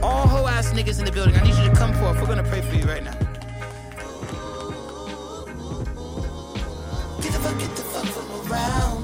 All 0.02 0.26
ho 0.26 0.46
ass 0.46 0.72
niggas 0.72 0.98
in 0.98 1.04
the 1.04 1.12
building, 1.12 1.34
I 1.36 1.42
need 1.42 1.54
you 1.56 1.68
to 1.68 1.74
come 1.76 1.92
forth. 1.94 2.20
We're 2.20 2.26
gonna 2.26 2.44
pray 2.44 2.62
for 2.62 2.74
you 2.74 2.84
right 2.84 3.02
now. 3.02 3.12
Get 7.20 7.32
the 7.32 7.40
fuck, 7.40 7.58
get 7.58 7.70
the 7.76 7.82
fuck 7.82 8.06
from 8.06 8.52
around 8.52 9.03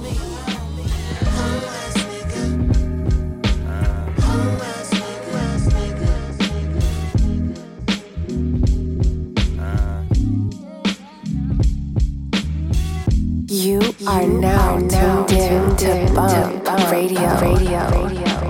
are 14.07 14.27
now 14.27 14.79
tuned 14.79 15.33
in 15.33 15.77
to 15.77 16.13
Bump 16.15 16.91
Radio. 16.91 17.21
Radio. 17.21 17.41
Radio 17.41 18.07
radio 18.07 18.41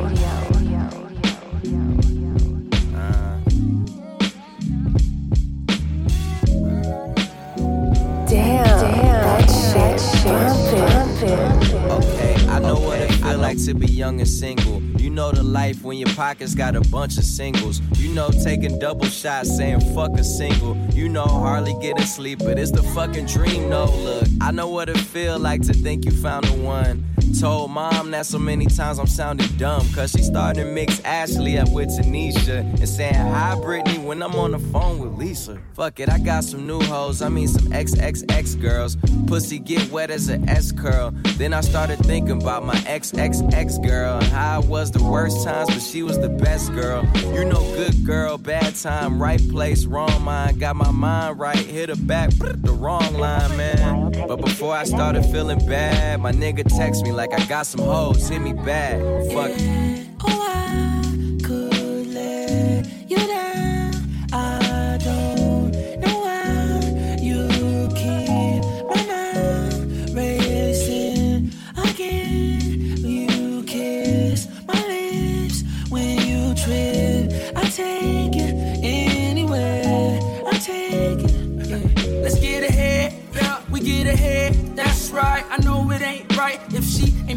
Damn, 8.29 8.81
that 9.25 9.51
shit 9.51 10.01
bumpin'. 10.25 11.91
Okay, 11.91 12.35
I 12.49 12.61
know 12.61 12.75
what 12.79 13.01
it 13.01 13.11
feel 13.13 13.39
like 13.39 13.59
to 13.65 13.75
be 13.75 13.87
young 13.89 14.21
and 14.21 14.29
single. 14.29 14.81
You 15.01 15.09
know 15.09 15.33
the 15.33 15.43
life 15.43 15.83
when 15.83 15.97
your 15.97 16.11
pockets 16.15 16.55
got 16.55 16.77
a 16.77 16.83
bunch 16.83 17.17
of 17.17 17.25
singles. 17.25 17.81
You 17.99 18.13
know 18.13 18.29
taking 18.45 18.79
double 18.79 19.07
shots 19.07 19.57
saying 19.57 19.81
fuck 19.95 20.13
a 20.19 20.23
single. 20.23 20.77
You 20.93 21.09
know 21.09 21.25
hardly 21.25 21.75
getting 21.81 22.05
sleep, 22.05 22.41
but 22.41 22.59
it's 22.59 22.71
the 22.71 22.83
fucking 22.83 23.25
dream. 23.25 23.71
No, 23.71 23.87
look, 23.87 24.29
I 24.43 24.51
know 24.51 24.69
what 24.69 24.91
it 24.91 24.99
feel 24.99 25.39
like 25.39 25.63
to 25.63 25.73
think 25.73 26.05
you 26.05 26.11
found 26.11 26.45
the 26.45 26.53
one. 26.53 27.07
Told 27.39 27.71
mom 27.71 28.11
that 28.11 28.27
so 28.27 28.39
many 28.39 28.67
times 28.67 28.99
I'm 28.99 29.07
sounding 29.07 29.47
dumb. 29.57 29.87
Cause 29.95 30.11
she 30.11 30.23
started 30.23 30.65
to 30.65 30.67
mix 30.67 31.01
Ashley 31.01 31.59
up 31.59 31.71
with 31.71 31.89
Tanisha. 31.89 32.61
And 32.61 32.89
saying 32.89 33.15
hi, 33.15 33.55
Brittany, 33.61 33.99
when 33.99 34.23
I'm 34.23 34.35
on 34.35 34.51
the 34.51 34.59
phone 34.59 34.99
with 34.99 35.13
Lisa. 35.19 35.59
Fuck 35.75 36.01
it, 36.01 36.11
I 36.11 36.19
got 36.19 36.45
some 36.45 36.67
new 36.67 36.81
hoes, 36.81 37.23
I 37.23 37.29
mean 37.29 37.49
some 37.49 37.73
XXX 37.73 38.61
girls. 38.61 38.97
Pussy 39.27 39.59
get 39.59 39.91
wet 39.91 40.11
as 40.11 40.29
an 40.29 40.49
S 40.49 40.73
curl. 40.73 41.13
Then 41.37 41.55
I 41.55 41.61
started 41.61 41.99
thinking 42.01 42.43
about 42.43 42.65
my 42.65 42.75
XXX 42.75 43.87
girl. 43.87 44.19
And 44.19 44.27
how 44.27 44.57
I 44.57 44.59
was 44.59 44.90
the 44.91 45.03
worst 45.03 45.45
times, 45.45 45.69
but 45.69 45.83
she 45.83 46.03
was 46.03 46.19
the 46.19 46.29
best 46.29 46.73
girl. 46.73 47.07
You 47.35 47.45
know, 47.45 47.61
good 47.77 48.05
girl, 48.05 48.39
bad 48.39 48.75
time, 48.77 49.21
right 49.21 49.41
place, 49.51 49.85
wrong 49.85 50.23
mind. 50.23 50.61
Got 50.61 50.77
my 50.77 50.91
mind 50.91 51.39
right, 51.39 51.57
hit 51.57 51.89
her 51.89 51.97
back, 51.97 52.31
the 52.31 52.73
wrong 52.73 53.15
line, 53.15 53.57
man. 53.57 54.13
But 54.27 54.37
before 54.37 54.75
I 54.75 54.85
started 54.85 55.25
feeling 55.27 55.59
bad, 55.67 56.21
my 56.21 56.33
nigga 56.33 56.65
text 56.65 57.05
me 57.05 57.13
like 57.13 57.33
I 57.33 57.45
got 57.47 57.67
some 57.67 57.81
hoes, 57.81 58.29
hit 58.29 58.41
me 58.41 58.53
back. 58.53 59.01
Fuck 59.33 59.53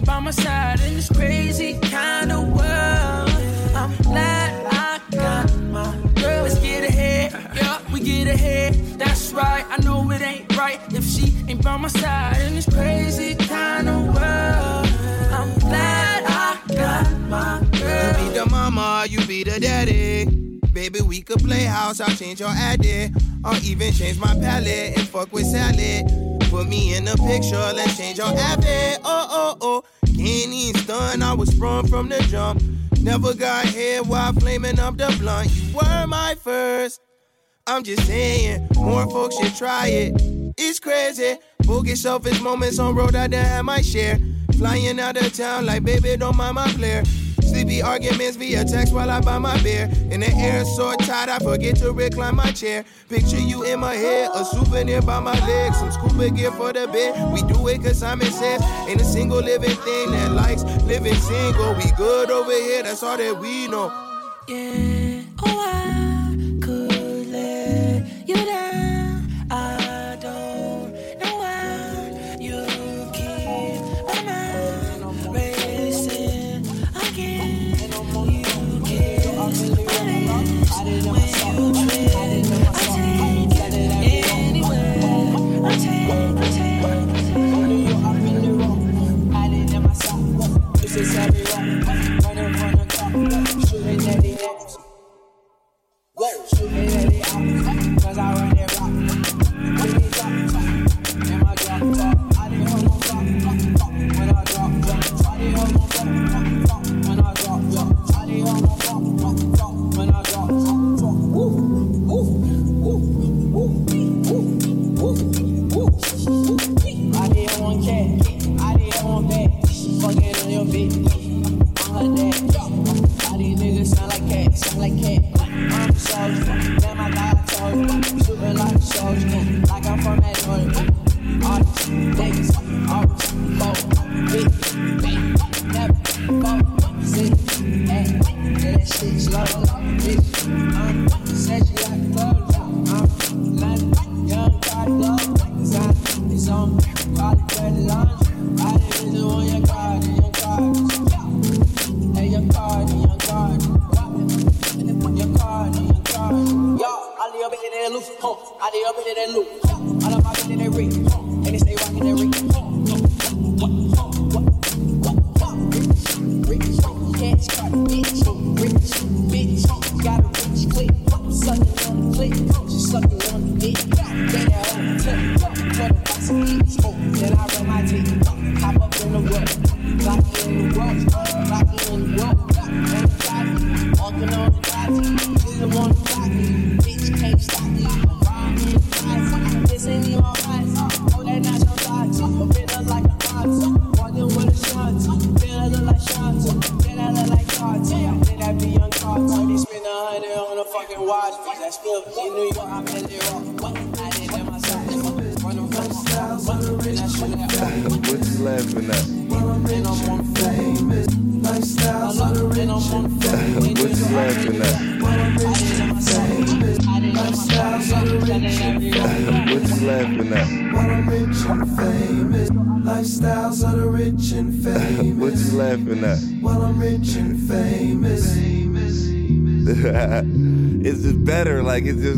by 0.05 0.19
my 0.19 0.31
side 0.31 0.79
in 0.81 0.95
this 0.95 1.09
crazy 1.09 1.79
kind 1.79 2.31
of 2.31 2.47
world. 2.47 3.29
I'm 3.75 3.95
glad 4.01 4.65
I 4.67 4.99
got 5.11 5.55
my 5.57 5.95
girl. 6.15 6.43
Let's 6.43 6.59
get 6.59 6.83
ahead, 6.83 7.31
yeah, 7.55 7.81
we 7.91 7.99
get 7.99 8.27
ahead. 8.27 8.75
it's 8.99 9.31
right. 9.33 9.65
I 9.69 9.77
know 9.83 10.09
it 10.11 10.21
ain't 10.21 10.55
right 10.57 10.79
if 10.93 11.03
she 11.05 11.33
ain't 11.47 11.63
by 11.63 11.77
my 11.77 11.87
side 11.87 12.41
in 12.41 12.55
this 12.55 12.69
crazy 12.69 13.35
kind 13.35 13.89
of 13.89 14.05
world. 14.05 14.87
I'm 15.31 15.53
glad 15.59 16.23
I 16.25 16.59
got 16.73 17.19
my 17.29 17.67
girl. 17.79 18.23
You 18.23 18.29
be 18.29 18.37
the 18.39 18.45
mama, 18.49 19.05
you 19.09 19.25
be 19.25 19.43
the 19.43 19.59
daddy. 19.59 20.42
Baby, 20.73 21.01
we 21.01 21.21
could 21.21 21.43
play 21.43 21.63
house, 21.65 22.01
I'll 22.01 22.15
change 22.15 22.39
your 22.39 22.49
addy. 22.49 23.11
Or 23.45 23.55
even 23.63 23.93
change 23.93 24.17
my 24.19 24.33
palette 24.33 24.97
and 24.97 25.07
fuck 25.07 25.31
with 25.31 25.45
salad. 25.45 26.07
Put 26.49 26.67
me 26.67 26.95
in 26.95 27.05
the 27.05 27.15
picture, 27.15 27.55
let's 27.75 27.95
change 27.97 28.17
your 28.17 28.35
habit. 28.35 28.99
Oh, 29.03 29.27
oh, 29.29 29.57
oh. 29.61 29.83
Can't 30.15 30.77
stun, 30.77 31.21
I 31.21 31.33
was 31.33 31.49
sprung 31.49 31.87
from 31.87 32.09
the 32.09 32.19
jump. 32.23 32.61
Never 33.01 33.33
got 33.33 33.65
here 33.65 34.01
while 34.03 34.33
flaming 34.33 34.79
up 34.79 34.97
the 34.97 35.15
blunt. 35.19 35.51
You 35.51 35.75
were 35.75 36.07
my 36.07 36.35
first. 36.41 37.01
I'm 37.67 37.83
just 37.83 38.07
saying, 38.07 38.67
more 38.75 39.05
folks 39.09 39.37
should 39.37 39.55
try 39.55 39.87
it. 39.87 40.13
It's 40.57 40.79
crazy. 40.79 41.37
Boogie 41.63 41.97
selfish 41.97 42.41
moments 42.41 42.79
on 42.79 42.95
road, 42.95 43.15
I 43.15 43.27
done 43.27 43.45
had 43.45 43.61
my 43.63 43.81
share. 43.81 44.19
Flying 44.57 44.99
out 44.99 45.17
of 45.17 45.33
town 45.33 45.65
like, 45.65 45.83
baby, 45.83 46.15
don't 46.17 46.35
mind 46.35 46.55
my 46.55 46.67
flare. 46.69 47.03
Sleepy 47.53 47.83
arguments 47.83 48.35
via 48.35 48.65
text 48.65 48.91
while 48.91 49.11
I 49.11 49.21
buy 49.21 49.37
my 49.37 49.61
beer. 49.61 49.87
In 50.09 50.21
the 50.21 50.31
air 50.37 50.65
so 50.65 50.95
tight, 50.95 51.29
I 51.29 51.37
forget 51.37 51.75
to 51.77 51.91
recline 51.91 52.35
my 52.35 52.51
chair. 52.51 52.83
Picture 53.09 53.37
you 53.37 53.61
in 53.63 53.79
my 53.79 53.93
head, 53.93 54.31
a 54.33 54.43
souvenir 54.43 55.03
by 55.03 55.19
my 55.19 55.39
leg, 55.45 55.71
Some 55.75 55.91
scuba 55.91 56.31
gear 56.31 56.51
for 56.53 56.73
the 56.73 56.87
bed. 56.87 57.31
We 57.31 57.43
do 57.43 57.67
it 57.67 57.83
cause 57.83 57.99
Simon 57.99 58.31
says, 58.31 58.59
ain't 58.89 58.99
a 58.99 59.05
single 59.05 59.37
living 59.37 59.69
thing 59.69 60.11
that 60.13 60.31
likes 60.31 60.63
living 60.85 61.13
single. 61.13 61.75
We 61.75 61.91
good 61.95 62.31
over 62.31 62.51
here, 62.51 62.81
that's 62.81 63.03
all 63.03 63.17
that 63.17 63.39
we 63.39 63.67
know. 63.67 63.89
Yeah, 64.47 65.21
oh, 65.43 65.45
I 65.45 65.92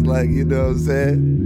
like 0.06 0.30
it's 0.30 0.30
just 0.30 0.30
like, 0.30 0.30
you 0.30 0.46
know 0.46 0.64
what 0.64 0.72
I'm 0.72 0.80
saying? 0.80 1.46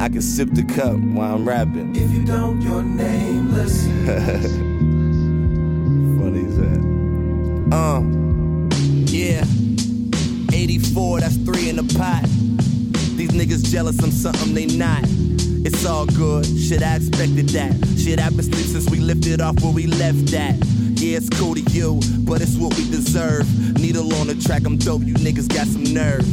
I 0.00 0.08
can 0.08 0.22
sip 0.22 0.50
the 0.50 0.64
cup 0.64 0.96
while 0.96 1.34
I'm 1.36 1.48
rapping. 1.48 1.94
If 1.94 2.10
you 2.10 2.24
don't, 2.24 2.60
you're 2.60 2.82
nameless. 2.82 3.84
Funny 6.18 6.44
as 6.44 6.56
that. 6.58 6.80
Uh, 7.72 8.00
yeah. 9.06 9.44
84, 10.52 11.20
that's 11.20 11.36
three 11.36 11.68
in 11.68 11.76
the 11.76 11.84
pot. 11.96 12.24
These 13.16 13.30
niggas 13.30 13.70
jealous, 13.70 14.02
I'm 14.02 14.10
something 14.10 14.54
they 14.54 14.66
not. 14.66 15.04
It's 15.64 15.86
all 15.86 16.06
good, 16.06 16.44
shit, 16.46 16.82
I 16.82 16.96
expected 16.96 17.50
that. 17.50 17.72
Shit, 17.96 18.18
I've 18.18 18.34
been 18.36 18.44
sleep 18.44 18.66
since 18.66 18.90
we 18.90 18.98
lifted 18.98 19.40
off 19.40 19.62
where 19.62 19.72
we 19.72 19.86
left 19.86 20.34
at. 20.34 20.56
Yeah, 20.98 21.18
it's 21.18 21.28
cool 21.30 21.54
to 21.54 21.60
you, 21.70 22.00
but 22.20 22.42
it's 22.42 22.56
what 22.56 22.76
we 22.76 22.90
deserve. 22.90 23.46
Needle 23.82 24.14
on 24.14 24.28
the 24.28 24.36
track, 24.36 24.64
I'm 24.64 24.76
dope, 24.76 25.02
you 25.02 25.14
niggas 25.14 25.48
got 25.48 25.66
some 25.66 25.82
nerve. 25.82 26.24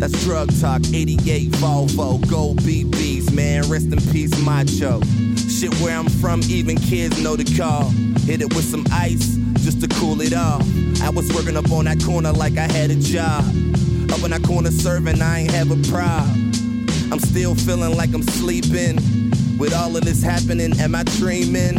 That's 0.00 0.24
drug 0.24 0.50
talk, 0.60 0.82
88 0.92 1.52
Volvo, 1.52 2.28
gold 2.28 2.60
BBs, 2.62 3.32
man, 3.32 3.70
rest 3.70 3.92
in 3.92 4.00
peace, 4.10 4.36
macho. 4.44 5.00
Shit, 5.36 5.72
where 5.80 5.96
I'm 5.96 6.08
from, 6.08 6.40
even 6.48 6.76
kids 6.76 7.22
know 7.22 7.36
the 7.36 7.44
call. 7.56 7.90
Hit 8.26 8.42
it 8.42 8.52
with 8.56 8.64
some 8.64 8.84
ice, 8.90 9.36
just 9.62 9.80
to 9.82 9.88
cool 10.00 10.20
it 10.20 10.34
off. 10.34 10.62
I 11.00 11.10
was 11.10 11.32
working 11.32 11.56
up 11.56 11.70
on 11.70 11.84
that 11.84 12.02
corner 12.02 12.32
like 12.32 12.58
I 12.58 12.66
had 12.66 12.90
a 12.90 12.96
job. 12.96 13.44
Up 14.10 14.24
in 14.24 14.32
that 14.32 14.42
corner 14.44 14.72
serving, 14.72 15.22
I 15.22 15.42
ain't 15.42 15.52
have 15.52 15.70
a 15.70 15.88
problem. 15.88 16.52
I'm 17.12 17.20
still 17.20 17.54
feeling 17.54 17.96
like 17.96 18.12
I'm 18.14 18.24
sleeping. 18.24 18.96
With 19.58 19.72
all 19.72 19.96
of 19.96 20.04
this 20.04 20.24
happening, 20.24 20.76
am 20.80 20.96
I 20.96 21.04
dreaming? 21.04 21.78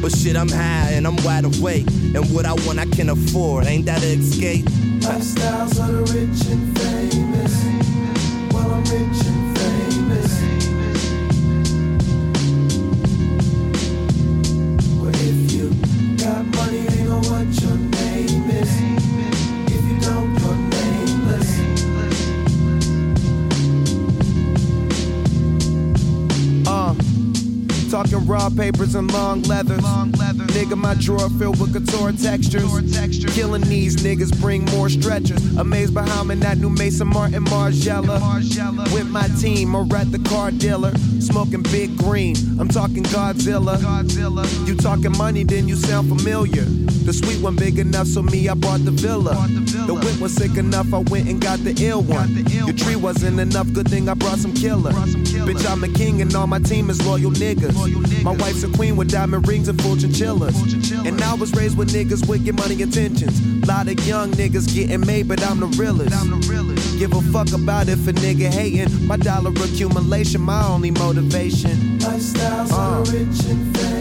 But 0.00 0.16
shit, 0.16 0.36
I'm 0.36 0.48
high 0.48 0.92
and 0.92 1.06
I'm 1.06 1.16
wide 1.24 1.44
awake. 1.44 1.86
And 2.14 2.32
what 2.32 2.46
I 2.46 2.52
want, 2.66 2.78
I 2.78 2.86
can 2.86 3.08
afford. 3.10 3.66
Ain't 3.66 3.86
that 3.86 4.02
an 4.04 4.20
escape? 4.20 4.64
Lifestyles 5.00 5.78
of 5.78 5.92
the 5.92 6.02
rich 6.14 6.46
and 6.52 6.78
famous. 6.78 7.54
While 8.52 8.70
I'm 8.70 8.84
rich 8.84 9.26
and 9.26 9.37
raw 28.28 28.50
papers 28.50 28.94
and 28.94 29.10
long 29.12 29.42
leathers. 29.42 29.80
Nigga, 29.80 30.76
my 30.76 30.94
drawer 30.94 31.30
filled 31.30 31.58
with 31.60 31.72
couture 31.72 32.12
textures. 32.12 32.62
Killing 33.34 33.62
these 33.62 33.96
niggas 33.96 34.38
bring 34.40 34.64
more 34.66 34.90
stretchers. 34.90 35.42
Amazed 35.56 35.94
by 35.94 36.06
how 36.06 36.20
I'm 36.20 36.30
in 36.30 36.40
that 36.40 36.58
new 36.58 36.68
Maison 36.68 37.08
Martin 37.08 37.44
Margiela. 37.46 38.20
With 38.92 39.08
my 39.08 39.26
team, 39.40 39.74
or 39.74 39.86
at 39.96 40.12
the 40.12 40.18
car 40.28 40.50
dealer. 40.50 40.94
Smoking 41.20 41.62
big 41.62 41.96
green. 41.96 42.36
I'm 42.60 42.68
talking 42.68 43.02
Godzilla. 43.04 43.76
Godzilla. 43.78 44.44
You 44.66 44.76
talking 44.76 45.16
money, 45.16 45.44
then 45.44 45.66
you 45.66 45.76
sound 45.76 46.08
familiar. 46.08 46.64
The 47.08 47.14
sweet 47.14 47.40
one 47.40 47.56
big 47.56 47.78
enough, 47.78 48.06
so 48.06 48.22
me, 48.22 48.50
I 48.50 48.54
bought 48.54 48.84
the 48.84 48.90
villa. 48.90 49.34
The 49.86 49.94
whip 49.94 50.20
was 50.20 50.34
sick 50.34 50.58
enough, 50.58 50.92
I 50.92 50.98
went 50.98 51.26
and 51.26 51.40
got 51.40 51.58
the 51.60 51.74
ill 51.82 52.02
one. 52.02 52.46
Your 52.48 52.74
tree 52.76 52.96
wasn't 52.96 53.40
enough, 53.40 53.72
good 53.72 53.88
thing 53.88 54.10
I 54.10 54.14
brought 54.14 54.38
some 54.38 54.52
killer. 54.52 54.92
Bitch, 54.92 55.64
I'm 55.70 55.82
a 55.84 55.88
king 55.88 56.20
and 56.20 56.34
all 56.34 56.46
my 56.46 56.58
team 56.58 56.90
is 56.90 57.00
loyal 57.06 57.30
niggas. 57.30 58.17
My 58.22 58.32
wife's 58.32 58.62
a 58.64 58.68
queen 58.68 58.96
with 58.96 59.10
diamond 59.10 59.46
rings 59.48 59.68
and 59.68 59.80
full 59.80 59.96
chinchillas. 59.96 60.56
And 61.06 61.20
I 61.22 61.34
was 61.34 61.52
raised 61.54 61.76
with 61.78 61.90
niggas 61.92 62.28
with 62.28 62.42
your 62.44 62.54
money 62.54 62.80
intentions. 62.82 63.40
Lot 63.66 63.88
of 63.88 63.98
young 64.06 64.30
niggas 64.32 64.72
getting 64.74 65.00
made, 65.06 65.28
but 65.28 65.42
I'm 65.42 65.60
the 65.60 65.66
realest. 65.66 66.98
Give 66.98 67.12
a 67.12 67.20
fuck 67.32 67.52
about 67.52 67.88
if 67.88 68.06
a 68.08 68.12
nigga 68.12 68.48
hating. 68.52 69.06
My 69.06 69.16
dollar 69.16 69.50
accumulation, 69.50 70.40
my 70.40 70.66
only 70.66 70.90
motivation. 70.90 71.98
Lifestyles 72.00 72.70
Uh. 72.72 72.76
are 72.76 73.00
rich 73.02 73.44
and 73.50 73.76
famous. 73.76 73.97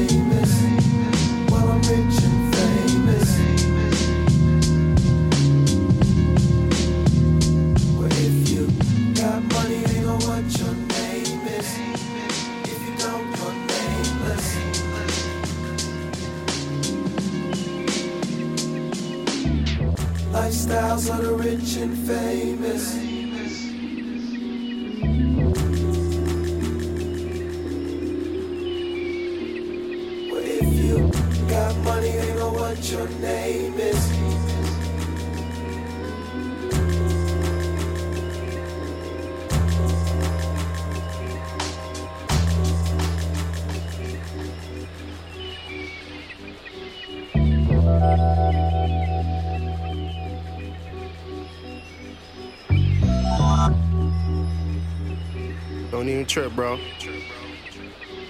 Don't 55.98 56.10
even 56.10 56.28
trip, 56.28 56.54
bro. 56.54 56.76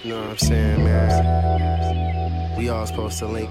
You 0.02 0.14
know 0.14 0.20
what 0.22 0.30
I'm 0.30 0.38
saying, 0.38 0.84
man? 0.84 2.56
We 2.56 2.70
all 2.70 2.86
supposed 2.86 3.18
to 3.18 3.26
link. 3.26 3.50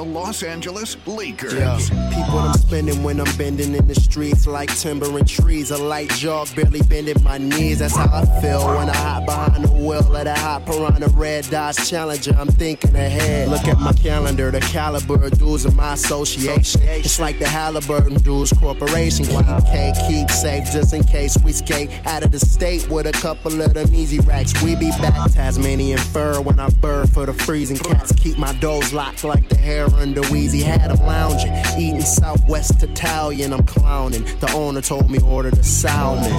The 0.00 0.06
Los 0.06 0.42
Angeles 0.42 0.96
Lakers. 1.06 1.52
Yeah. 1.52 1.76
People 2.08 2.38
I'm 2.38 2.54
spending 2.54 3.02
when 3.02 3.20
I'm 3.20 3.36
bending 3.36 3.74
in 3.74 3.86
the 3.86 3.94
streets 3.94 4.46
like 4.46 4.74
timber 4.74 5.18
and 5.18 5.28
trees. 5.28 5.72
A 5.72 5.76
light 5.76 6.08
jog, 6.08 6.48
barely 6.56 6.80
bending 6.80 7.22
my 7.22 7.36
knees. 7.36 7.80
That's 7.80 7.94
how 7.94 8.08
I 8.10 8.24
feel 8.40 8.66
when 8.66 8.88
I 8.88 8.96
hop 8.96 9.26
behind 9.26 9.62
the 9.62 9.70
wheel 9.70 9.98
of 9.98 10.24
that 10.24 10.38
hot 10.38 10.64
piranha 10.64 11.08
red 11.08 11.50
Dodge 11.50 11.86
Challenger. 11.86 12.34
I'm 12.38 12.48
thinking 12.48 12.96
ahead. 12.96 13.50
Look 13.50 13.68
at 13.68 13.78
my 13.78 13.92
calendar, 13.92 14.50
the 14.50 14.60
caliber 14.60 15.22
of 15.22 15.38
dudes 15.38 15.66
in 15.66 15.76
my 15.76 15.92
association. 15.92 16.80
It's 16.82 17.20
like 17.20 17.38
the 17.38 17.46
Halliburton 17.46 18.22
dudes 18.22 18.54
corporation. 18.54 19.26
Keep 19.26 19.66
K, 19.66 19.92
keep 20.08 20.30
safe 20.30 20.72
just 20.72 20.94
in 20.94 21.04
case 21.04 21.36
we 21.44 21.52
skate 21.52 21.90
out 22.06 22.22
of 22.22 22.32
the 22.32 22.40
state 22.40 22.88
with 22.88 23.06
a 23.06 23.12
couple 23.12 23.60
of 23.60 23.74
them 23.74 23.94
easy 23.94 24.20
racks. 24.20 24.54
We 24.62 24.76
be 24.76 24.92
back 24.92 25.30
Tasmanian 25.32 25.98
fur 25.98 26.40
when 26.40 26.58
I 26.58 26.70
burr 26.70 27.04
for 27.04 27.26
the 27.26 27.34
freezing 27.34 27.76
cats. 27.76 28.12
Keep 28.12 28.38
my 28.38 28.54
doors 28.54 28.94
locked 28.94 29.24
like 29.24 29.46
the 29.50 29.58
hair 29.58 29.89
under 29.94 30.22
Wheezy. 30.30 30.62
Had 30.62 30.90
'em 30.90 31.04
lounging, 31.06 31.52
eating 31.78 32.00
Southwest 32.00 32.82
Italian. 32.82 33.52
I'm 33.52 33.64
clowning. 33.64 34.24
The 34.40 34.52
owner 34.52 34.80
told 34.80 35.10
me 35.10 35.18
order 35.20 35.50
the 35.50 35.64
salmon. 35.64 36.32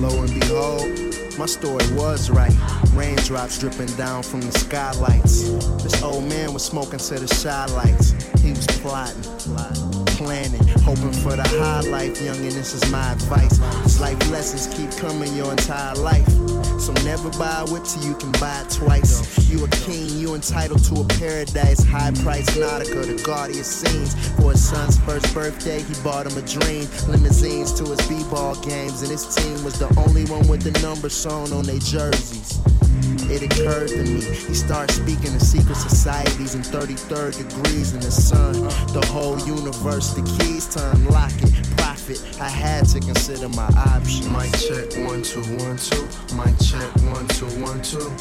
Lo 0.00 0.10
and 0.22 0.40
behold, 0.40 1.38
my 1.38 1.46
story 1.46 1.86
was 1.94 2.28
right. 2.28 2.52
Raindrops 2.94 3.58
dripping 3.58 3.92
down 3.96 4.22
from 4.22 4.40
the 4.42 4.52
skylights. 4.58 5.48
This 5.82 6.02
old 6.02 6.28
man 6.28 6.52
was 6.52 6.62
smoking 6.62 6.98
to 6.98 7.18
the 7.18 7.26
shy 7.34 7.66
lights. 7.74 8.12
He 8.42 8.50
was 8.50 8.66
plotting, 8.82 9.22
planning, 10.16 10.66
hoping 10.82 11.12
for 11.12 11.34
the 11.36 11.42
high 11.58 11.80
life. 11.80 12.20
Youngin', 12.20 12.52
this 12.52 12.74
is 12.74 12.90
my 12.90 13.12
advice. 13.12 13.58
These 13.84 14.00
life 14.00 14.30
lessons 14.30 14.66
keep 14.74 14.90
coming 14.98 15.34
your 15.34 15.50
entire 15.50 15.94
life. 15.94 16.28
So 16.84 16.92
never 17.02 17.30
buy 17.38 17.64
a 17.66 17.72
whip 17.72 17.84
till 17.84 18.04
you 18.04 18.14
can 18.14 18.30
buy 18.32 18.60
it 18.60 18.68
twice. 18.68 19.48
You 19.48 19.64
a 19.64 19.68
king, 19.68 20.06
you 20.18 20.34
entitled 20.34 20.84
to 20.84 21.00
a 21.00 21.04
paradise. 21.16 21.82
High 21.82 22.10
price 22.10 22.44
Nautica, 22.58 23.06
the 23.06 23.22
gaudiest 23.24 23.80
scenes. 23.80 24.12
For 24.36 24.50
his 24.50 24.68
son's 24.68 24.98
first 24.98 25.32
birthday, 25.32 25.80
he 25.80 25.94
bought 26.02 26.26
him 26.26 26.36
a 26.36 26.42
dream. 26.42 26.86
Limousines 27.08 27.72
to 27.80 27.84
his 27.84 28.06
b-ball 28.06 28.56
games, 28.56 29.00
and 29.00 29.10
his 29.10 29.34
team 29.34 29.64
was 29.64 29.78
the 29.78 29.88
only 29.96 30.26
one 30.26 30.46
with 30.46 30.60
the 30.60 30.78
number 30.82 31.08
sewn 31.08 31.54
on 31.54 31.64
their 31.64 31.78
jerseys. 31.78 32.60
It 33.30 33.42
occurred 33.42 33.88
to 33.88 34.02
me, 34.04 34.20
he 34.20 34.52
started 34.52 34.92
speaking 34.92 35.32
to 35.32 35.40
secret 35.40 35.76
societies 35.76 36.54
in 36.54 36.60
33rd 36.60 37.48
degrees 37.48 37.94
in 37.94 38.00
the 38.00 38.10
sun. 38.10 38.52
The 38.92 39.04
whole 39.06 39.38
universe, 39.40 40.12
the 40.12 40.22
keys 40.36 40.66
to 40.76 40.90
unlock 40.90 41.32
it. 41.40 41.63
Profit, 42.04 42.40
I 42.40 42.48
had 42.48 42.86
to 42.88 43.00
consider 43.00 43.48
my 43.50 43.64
options. 43.64 44.28
Mic 44.28 44.52
check 44.52 45.06
one 45.08 45.22
two 45.22 45.40
one 45.64 45.78
two. 45.78 46.04
Mic 46.36 46.54
check 46.60 46.90
one 47.14 47.26
two 47.28 47.46
one 47.64 47.80
two. 47.80 48.12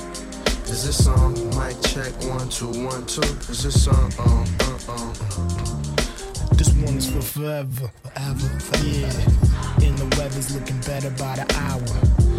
Is 0.71 0.85
this 0.85 1.05
on? 1.07 1.33
Mic 1.57 1.75
check 1.81 2.13
one 2.23 2.47
two 2.47 2.67
one 2.85 3.05
two. 3.05 3.21
Is 3.51 3.63
this 3.63 3.87
on? 3.87 4.11
Um, 4.19 4.45
uh, 4.61 4.79
uh, 4.87 5.13
uh. 5.19 6.55
This 6.55 6.69
one 6.75 6.95
is 6.95 7.11
for 7.11 7.21
forever, 7.21 7.91
forever, 8.03 8.59
forever. 8.59 8.87
Yeah, 8.87 9.87
and 9.87 9.97
the 9.97 10.15
weather's 10.17 10.55
looking 10.55 10.79
better 10.81 11.09
by 11.11 11.35
the 11.35 11.45
hour. 11.57 12.32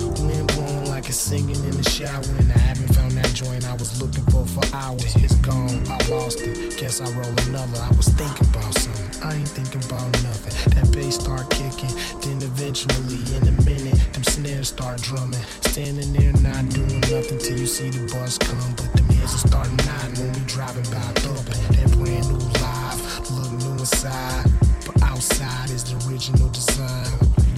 Like 1.04 1.10
it's 1.10 1.20
singing 1.20 1.62
in 1.68 1.76
the 1.76 1.84
shower, 1.84 2.24
and 2.40 2.50
I 2.50 2.56
haven't 2.56 2.94
found 2.94 3.12
that 3.12 3.28
joint 3.34 3.68
I 3.68 3.74
was 3.74 4.00
looking 4.00 4.24
for 4.32 4.46
for 4.46 4.64
hours. 4.74 5.14
It's 5.16 5.34
gone, 5.44 5.84
I 5.84 6.00
lost 6.08 6.40
it. 6.40 6.78
Guess 6.80 7.02
I 7.02 7.12
roll 7.12 7.28
another. 7.44 7.76
I 7.76 7.92
was 7.92 8.08
thinking 8.08 8.48
about 8.48 8.72
something, 8.72 9.22
I 9.22 9.36
ain't 9.36 9.48
thinking 9.52 9.84
about 9.84 10.08
nothing. 10.24 10.72
That 10.72 10.88
bass 10.96 11.20
start 11.20 11.50
kicking, 11.50 11.92
then 12.24 12.40
eventually 12.40 13.20
in 13.36 13.44
a 13.44 13.52
minute, 13.68 14.00
them 14.14 14.24
snares 14.24 14.68
start 14.68 15.02
drumming. 15.02 15.44
Standing 15.68 16.10
there 16.16 16.32
not 16.40 16.72
doing 16.72 17.04
nothing 17.12 17.36
till 17.36 17.58
you 17.60 17.66
see 17.66 17.90
the 17.90 18.08
bus 18.08 18.38
come, 18.38 18.72
but 18.72 18.88
them 18.96 19.04
heads 19.12 19.36
will 19.36 19.44
start 19.44 19.68
nodding 19.84 20.24
when 20.24 20.32
we 20.32 20.40
driving 20.48 20.88
by 20.88 21.04
thumping. 21.20 21.60
That 21.76 21.92
brand 22.00 22.32
new 22.32 22.40
live, 22.64 23.00
look 23.28 23.52
new 23.60 23.76
inside, 23.76 24.48
but 24.88 25.02
outside 25.02 25.68
is 25.68 25.84
the 25.84 26.00
original 26.08 26.48
design. 26.48 27.12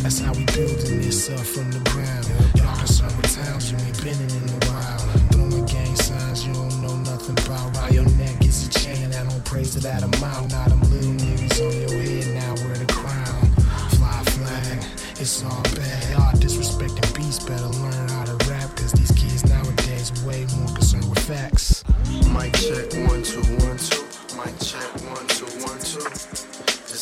That's 0.06 0.20
how 0.20 0.32
we 0.34 0.44
building 0.54 1.02
this 1.02 1.28
up 1.30 1.40
from 1.40 1.68
the 1.72 1.80
ground. 1.90 2.30
Y'all 2.54 2.78
concerned 2.78 3.10
with 3.16 3.34
towns 3.34 3.72
you 3.72 3.78
ain't 3.78 3.98
been 4.04 4.14
in 4.14 4.30
in 4.38 4.54
a 4.54 4.66
while. 4.70 5.02
Throwing 5.34 5.66
gang 5.66 5.96
signs 5.96 6.46
you 6.46 6.54
don't 6.54 6.80
know 6.80 6.94
nothing 7.10 7.34
about. 7.44 7.74
Round 7.74 7.92
your 7.92 8.08
neck 8.14 8.38
is 8.46 8.68
a 8.68 8.70
chain 8.70 9.10
that 9.10 9.28
don't 9.28 9.44
praise 9.44 9.74
to 9.74 9.80
that 9.80 10.04
amount. 10.04 10.52
Now 10.52 10.68
them 10.68 10.80
little 10.94 11.10
niggas 11.10 11.58
on 11.58 11.74
your 11.74 11.90
head 12.06 12.38
now 12.38 12.54
wear 12.54 12.78
the 12.78 12.86
crown. 12.86 13.50
Fly 13.98 14.22
flag, 14.30 14.78
it's 15.18 15.42
all 15.42 15.62
bad. 15.74 16.10
Y'all 16.14 16.38
disrespecting 16.38 17.10
beats 17.16 17.42
better 17.42 17.66
learn 17.66 18.08
how 18.10 18.26
to 18.26 18.38
rap. 18.46 18.76
Cause 18.76 18.92
these 18.92 19.10
kids 19.10 19.44
nowadays 19.44 20.14
way 20.22 20.46
more 20.54 20.70
concerned 20.70 21.10
with 21.10 21.18
facts. 21.18 21.82
Mic 22.30 22.54
check 22.54 22.94
one 23.10 23.26
two 23.26 23.42
one 23.58 23.74
two. 23.74 24.06
Mic 24.38 24.54
check 24.62 24.86
one 25.02 25.26
two 25.34 25.50
one 25.66 25.82
two. 25.82 26.55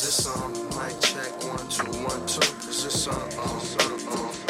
Is 0.04 0.18
this 0.18 0.26
on? 0.36 0.52
Mic 0.52 1.00
check 1.00 1.32
one 1.44 1.66
two 1.70 1.90
one 2.04 2.26
two. 2.26 2.68
Is 2.68 2.84
this 2.84 3.08
on? 3.08 3.14
Um, 3.38 3.62
uh, 3.80 4.28
uh. 4.28 4.43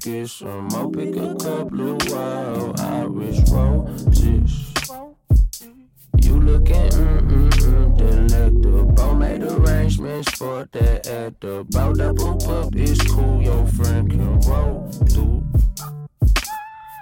Get 0.00 0.28
some 0.28 0.68
more. 0.68 0.90
Pick 0.90 1.16
a 1.16 1.34
couple 1.34 1.92
of 1.92 2.10
wild 2.10 2.80
Irish 2.80 3.38
roses. 3.50 4.72
You 6.18 6.40
looking 6.40 6.90
mm-mm-mm 6.90 7.96
delectable. 7.96 9.14
Made 9.14 9.42
arrangements 9.42 10.30
for 10.32 10.68
that 10.72 11.06
at 11.06 11.40
the 11.40 11.64
bow. 11.70 11.92
Double 11.94 12.50
up 12.50 12.74
is 12.74 13.00
cool, 13.02 13.42
your 13.42 13.66
friend 13.66 14.10
can 14.10 14.40
roll 14.40 14.90
through. 15.08 15.44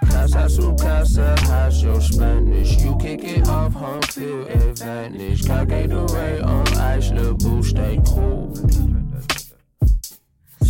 Casa 0.09 0.49
su 0.49 0.75
casa, 0.75 1.35
how's 1.41 1.83
your 1.83 2.01
Spanish? 2.01 2.81
You 2.81 2.95
kick 2.97 3.23
it 3.23 3.47
off, 3.47 3.73
home 3.73 4.01
field 4.03 4.47
advantage. 4.49 5.43
Gatorade 5.43 6.45
on 6.45 6.67
ice, 6.77 7.11
little 7.11 7.35
boo, 7.35 7.63
stay 7.63 7.99
cool. 8.05 8.53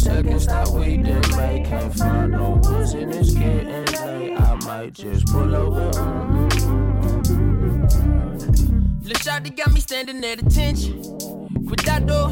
Second 0.05 0.39
stop, 0.39 0.69
we 0.69 0.97
didn't 0.97 1.35
make, 1.35 1.65
can't 1.65 1.91
find 1.97 2.33
no 2.33 2.61
woods 2.63 2.93
and 2.93 3.11
it's 3.11 3.33
getting 3.33 3.85
late. 3.85 4.39
I 4.39 4.53
might 4.63 4.93
just 4.93 5.25
pull 5.25 5.55
over. 5.55 5.85
Lil' 9.01 9.15
Shawty 9.15 9.57
got 9.57 9.73
me 9.73 9.79
standing 9.79 10.23
at 10.23 10.43
attention. 10.43 11.01
Cuidado. 11.65 12.29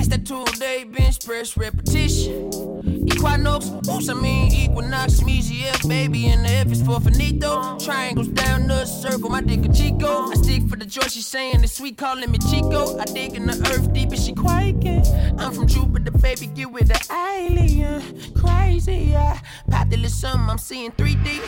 This 0.00 0.08
that 0.08 0.24
two-day 0.24 0.84
bench 0.84 1.22
press 1.26 1.58
repetition. 1.58 2.48
Equinox, 3.06 3.68
oops, 3.86 4.08
I 4.08 4.14
mean 4.14 4.50
Equinox, 4.50 5.20
Measy 5.20 5.64
F, 5.66 5.86
baby, 5.86 6.28
and 6.28 6.42
the 6.42 6.48
F 6.48 6.72
is 6.72 6.80
for 6.80 6.98
finito. 7.00 7.76
Triangles 7.78 8.28
down 8.28 8.66
the 8.66 8.86
circle, 8.86 9.28
my 9.28 9.42
dick 9.42 9.62
a 9.66 9.68
Chico. 9.70 10.30
I 10.30 10.34
stick 10.36 10.66
for 10.70 10.76
the 10.76 10.86
joy, 10.86 11.02
she 11.02 11.20
saying 11.20 11.62
it's 11.62 11.74
sweet, 11.74 11.98
calling 11.98 12.30
me 12.30 12.38
Chico. 12.38 12.98
I 12.98 13.04
dig 13.04 13.34
in 13.34 13.46
the 13.46 13.52
earth 13.74 13.92
deep 13.92 14.08
and 14.08 14.18
she 14.18 14.32
quaking. 14.32 15.04
I'm 15.38 15.52
from 15.52 15.66
Jupiter, 15.66 16.12
baby, 16.12 16.46
get 16.46 16.72
with 16.72 16.88
the 16.88 16.98
alien. 17.12 18.00
Crazy, 18.32 19.10
yeah. 19.10 19.38
Little 19.90 20.08
something, 20.08 20.48
I'm 20.48 20.56
seeing 20.56 20.92
3D. 20.92 21.40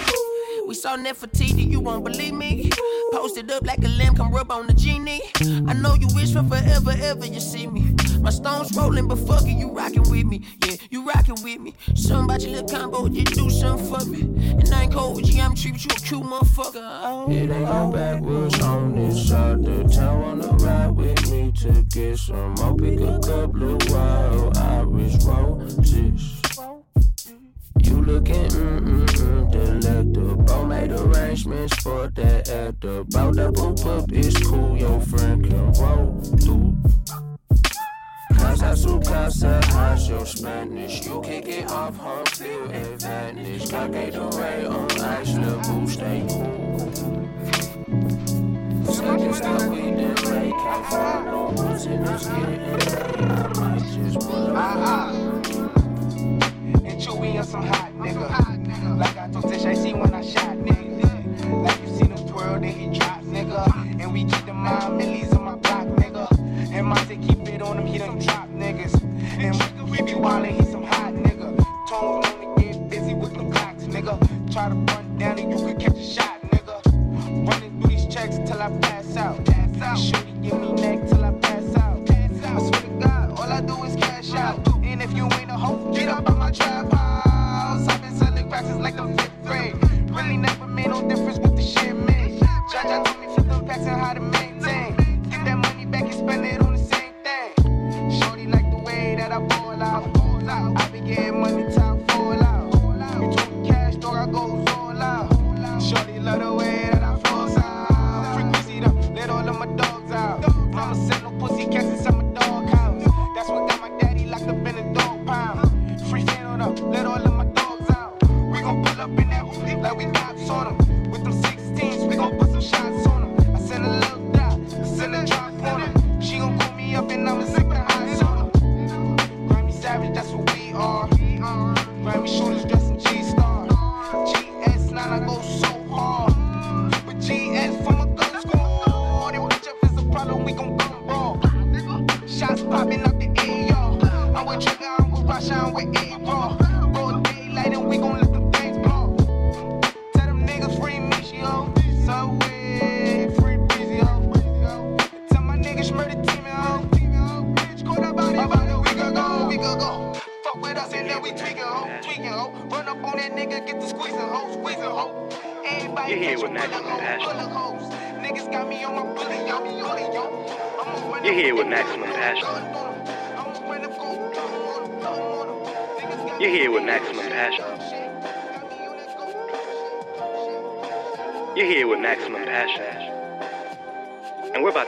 We 0.67 0.75
saw 0.75 0.97
Nefertiti, 0.97 1.71
you 1.71 1.81
won't 1.81 2.05
believe 2.05 2.35
me. 2.35 2.71
Posted 3.13 3.51
up 3.51 3.65
like 3.65 3.79
a 3.79 3.89
lamb, 3.89 4.15
come 4.15 4.31
rub 4.31 4.51
on 4.51 4.67
the 4.67 4.75
genie. 4.75 5.23
I 5.41 5.73
know 5.73 5.95
you 5.95 6.09
wish 6.15 6.33
for 6.33 6.43
forever, 6.43 6.93
ever 7.01 7.25
you 7.25 7.41
see 7.41 7.67
me. 7.69 7.95
My 8.23 8.31
stones 8.31 8.77
rolling, 8.77 9.09
but 9.09 9.19
fuck 9.19 9.43
it, 9.43 9.59
you 9.59 9.69
rockin' 9.71 10.05
with 10.05 10.25
me. 10.25 10.45
Yeah, 10.65 10.77
you 10.91 11.05
rockin' 11.05 11.43
with 11.43 11.61
me. 11.61 11.75
Something 11.97 12.25
about 12.25 12.41
your 12.43 12.53
little 12.53 12.69
combo, 12.69 13.07
you 13.07 13.25
do 13.25 13.51
something 13.51 13.93
for 13.93 14.05
me. 14.05 14.21
And 14.21 14.73
I 14.73 14.83
ain't 14.83 14.93
cold 14.93 15.17
with 15.17 15.27
geometry, 15.27 15.73
but 15.73 15.85
you 15.85 15.91
a 15.91 15.99
cute 15.99 16.23
motherfucker. 16.23 17.01
Oh. 17.03 17.29
It 17.29 17.51
ain't 17.51 17.63
no 17.63 17.91
backwoods 17.93 18.61
on 18.63 18.95
this 18.95 19.29
side 19.29 19.67
of 19.67 19.93
town. 19.93 20.23
Wanna 20.23 20.53
ride 20.65 20.93
with 20.93 21.31
me 21.33 21.51
to 21.63 21.83
get 21.83 22.17
some 22.17 22.55
more? 22.55 22.77
Pick 22.77 23.01
a 23.01 23.19
couple 23.19 23.75
of 23.75 23.91
wild 23.91 24.57
Irish 24.57 25.25
roses. 25.25 26.41
You 27.83 28.03
looking 28.03 28.49
mm-mm-mm 28.51 29.51
delectable. 29.51 30.67
Made 30.67 30.93
arrangements 30.93 31.75
for 31.83 32.07
that 32.15 32.49
at 32.49 32.81
the 32.81 33.05
bow. 33.11 33.33
Double 33.33 33.91
up 33.91 34.13
is 34.13 34.37
cool, 34.39 34.77
your 34.77 35.01
friend 35.01 35.45
can 35.45 35.73
roll 35.73 36.21
through. 36.41 36.77
Casa 38.63 38.77
su 38.77 39.01
casa, 39.01 39.61
how's 39.73 40.09
your 40.09 40.25
Spanish? 40.25 41.05
You 41.05 41.21
kick 41.21 41.49
it 41.49 41.69
off, 41.69 41.97
home 41.97 42.25
field 42.27 42.71
advantage. 42.71 43.69
Got 43.69 43.91
Gatorade 43.91 44.71
on 44.71 45.01
ice, 45.01 45.35
little 45.35 45.81
boo, 45.81 45.89
stay 45.89 46.25
cool. 46.29 46.79
Second 48.95 49.35
stop, 49.35 49.63
we 49.69 49.81
didn't 49.81 50.31
make, 50.31 50.55
can't 50.55 50.87
find 50.87 51.27
no 51.27 51.53
woods 51.57 51.87
in 51.87 52.05
this 52.05 52.27
getting 52.27 52.73
late. 52.73 52.89
I 52.89 53.49
might 53.59 53.83
just 53.83 54.29
pull 54.29 54.57
up. 54.57 55.15
And 56.85 57.03
Chewy 57.03 57.39
on 57.39 57.45
some 57.45 57.67
hot 57.67 57.91
nigga. 57.99 58.97
Like 58.97 59.17
I 59.17 59.29
told 59.33 59.53
Tish, 59.53 59.65
I 59.65 59.75
see 59.75 59.93
when 59.93 60.15
I 60.15 60.23
shot 60.23 60.57
nigga. 60.59 61.65
Like 61.65 61.81
you 61.81 61.89
seen 61.99 62.11
him 62.13 62.29
twirl, 62.29 62.61
then 62.61 62.73
he 62.73 62.97
drop 62.97 63.23
nigga. 63.23 64.01
And 64.01 64.13
we 64.13 64.25
keep 64.25 64.47
the 64.47 64.55
mind 64.55 64.99
millies 64.99 65.33
on 65.33 65.43
my 65.43 65.57
block 65.57 65.89
nigga. 65.89 66.29
And 66.73 66.87
Monte 66.87 67.17
keep 67.17 67.49
it 67.49 67.61
on 67.61 67.79
him, 67.79 67.87
he 67.87 67.99
done 67.99 68.19
drop 68.19 68.49
niggas. 68.73 69.03
And 69.39 69.91
we 69.91 70.03
be 70.03 70.13
wildin', 70.13 70.53
he 70.53 70.71
some 70.71 70.85
hot 70.85 71.15
nigga. 71.15 71.57
Tones 71.89 72.27
wanna 72.27 72.61
get 72.61 72.89
busy 72.89 73.15
with 73.15 73.35
them 73.35 73.51
clocks 73.53 73.85
nigga. 73.85 74.19
Try 74.53 74.69
to 74.69 74.75
run 74.75 75.19
down 75.19 75.39
and 75.39 75.51
you 75.51 75.67
could 75.67 75.79
catch 75.81 75.97
a 75.97 76.03
shot 76.03 76.41
nigga. 76.51 77.49
Running 77.49 77.81
through 77.81 77.91
these 77.91 78.07
checks 78.07 78.37
till 78.47 78.61
I 78.61 78.71
pass 78.81 79.17
out. 79.17 79.45
Pass 79.45 80.13
out. 80.13 80.43
Give 80.43 80.59
me 80.61 80.73
neck 80.73 81.02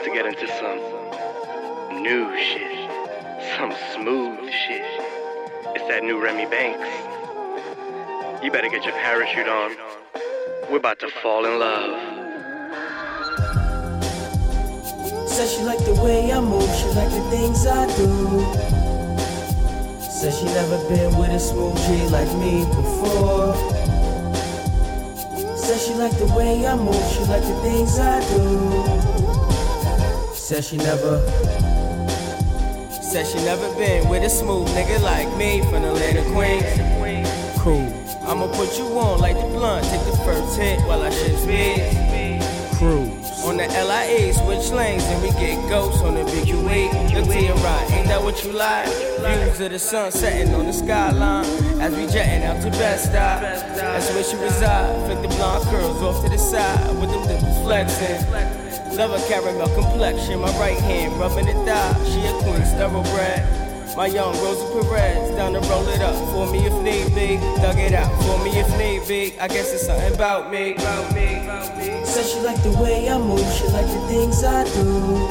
to 0.05 0.11
get 0.11 0.27
into 0.27 0.47
some 0.59 0.77
new 2.03 2.29
shit. 2.37 2.87
Some 3.57 3.73
smooth 3.95 4.51
shit. 4.51 4.85
It's 5.73 5.87
that 5.87 6.03
new 6.03 6.21
Remy 6.21 6.45
Banks. 6.45 6.87
You 8.43 8.51
better 8.51 8.69
get 8.69 8.83
your 8.85 8.93
parachute 8.93 9.47
on. 9.47 9.75
We're 10.69 10.77
about 10.77 10.99
to 10.99 11.09
fall 11.09 11.45
in 11.45 11.57
love. 11.57 11.97
Says 15.27 15.53
she 15.55 15.63
like 15.63 15.83
the 15.85 15.99
way 16.03 16.31
I 16.31 16.39
move, 16.39 16.69
she 16.75 16.85
like 16.89 17.09
the 17.09 17.27
things 17.31 17.65
I 17.65 17.87
do. 17.97 18.45
Says 19.99 20.37
she 20.37 20.45
never 20.45 20.77
been 20.87 21.17
with 21.17 21.31
a 21.31 21.39
smooth 21.39 21.77
G 21.77 22.07
like 22.09 22.31
me 22.37 22.63
before. 22.65 23.55
Says 25.57 25.83
she 25.83 25.95
like 25.95 26.15
the 26.19 26.31
way 26.37 26.67
I 26.67 26.75
move, 26.75 26.93
she 27.11 27.21
like 27.21 27.41
the 27.41 27.59
things 27.63 27.97
I 27.97 28.19
do. 28.29 29.24
Said 30.45 30.63
she 30.63 30.77
never. 30.77 31.25
Said 33.01 33.25
she 33.25 33.43
never 33.45 33.67
been 33.79 34.07
with 34.07 34.21
a 34.21 34.29
smooth 34.29 34.67
nigga 34.77 35.01
like 35.01 35.35
me 35.37 35.61
from 35.61 35.81
the 35.81 35.89
of 35.89 36.25
Queens. 36.33 37.57
Cool. 37.61 37.91
I'ma 38.29 38.45
put 38.53 38.77
you 38.77 38.85
on 38.85 39.21
like 39.21 39.35
the 39.35 39.47
blunt, 39.47 39.87
take 39.87 40.05
the 40.05 40.15
first 40.17 40.55
hit 40.55 40.79
while 40.81 41.01
I 41.01 41.09
shift 41.09 41.39
speed. 41.41 41.81
Cruise. 42.77 43.43
On 43.43 43.57
the 43.57 43.65
LIE, 43.65 44.33
switch 44.33 44.69
lanes, 44.69 45.03
and 45.05 45.23
we 45.23 45.31
get 45.31 45.67
ghosts 45.67 46.03
on 46.03 46.13
the 46.13 46.21
U8. 46.21 47.15
Look 47.15 47.25
to 47.25 47.41
your 47.41 47.55
right, 47.55 47.91
ain't 47.93 48.07
that 48.09 48.21
what 48.21 48.45
you 48.45 48.51
like? 48.51 48.85
Views 48.85 49.59
of 49.61 49.71
the 49.71 49.79
sun 49.79 50.11
setting 50.11 50.53
on 50.53 50.67
the 50.67 50.73
skyline. 50.73 51.45
As 51.81 51.95
we 51.95 52.05
jetting 52.05 52.43
out 52.43 52.61
to 52.61 52.69
Best 52.69 53.09
Eye. 53.09 53.41
That's 53.75 54.13
where 54.13 54.23
she 54.23 54.35
reside. 54.37 54.93
Flick 55.07 55.27
the 55.27 55.35
blonde 55.37 55.65
curls 55.69 56.03
off 56.03 56.23
to 56.23 56.29
the 56.29 56.37
side 56.37 56.95
with 57.01 57.09
them 57.09 57.25
dimples 57.25 57.63
flexing. 57.63 58.64
Love 58.95 59.11
her 59.11 59.19
caramel 59.27 59.67
complexion, 59.75 60.39
my 60.39 60.49
right 60.57 60.79
hand 60.79 61.13
rubbing 61.19 61.47
it 61.47 61.65
thigh. 61.65 61.93
She 62.05 62.25
a 62.25 62.31
queen, 62.43 62.61
thoroughbred. 62.79 63.43
My 63.95 64.07
young 64.07 64.33
Rosie 64.43 64.65
Perez, 64.73 65.29
down 65.35 65.53
to 65.53 65.59
roll 65.69 65.87
it 65.89 66.01
up 66.01 66.15
for 66.31 66.47
me 66.51 66.65
if 66.65 66.73
need 66.81 67.13
be. 67.13 67.37
Dug 67.61 67.77
it 67.77 67.93
out 67.93 68.11
for 68.23 68.39
me 68.43 68.57
if 68.57 68.67
need 68.77 69.05
be. 69.07 69.37
I 69.39 69.47
guess 69.47 69.71
it's 69.73 69.85
something 69.85 70.13
about 70.13 70.49
me. 70.51 70.73
About 70.75 71.13
me. 71.13 71.43
About 71.43 71.77
me. 71.77 72.03
She 72.05 72.39
like 72.41 72.61
the 72.63 72.71
way 72.81 73.07
I 73.09 73.17
move, 73.17 73.45
she 73.53 73.67
like 73.67 73.85
the 73.85 73.99
things 74.07 74.43
I 74.43 74.63
do. 74.63 75.29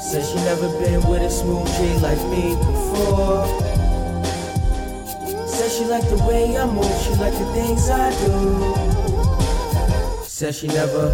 Said 0.00 0.24
she 0.24 0.36
never 0.36 0.68
been 0.80 1.02
with 1.08 1.22
a 1.22 1.30
smooth 1.30 1.68
G 1.76 1.98
like 2.00 2.20
me 2.28 2.56
before. 2.56 3.46
Said 5.46 5.70
she 5.70 5.84
like 5.84 6.08
the 6.08 6.16
way 6.28 6.56
I 6.56 6.66
move, 6.66 6.90
she 7.02 7.14
like 7.16 7.34
the 7.34 7.46
things 7.54 7.88
I 7.88 8.10
do. 8.24 8.74
Said 10.24 10.54
she 10.54 10.66
never, 10.68 11.12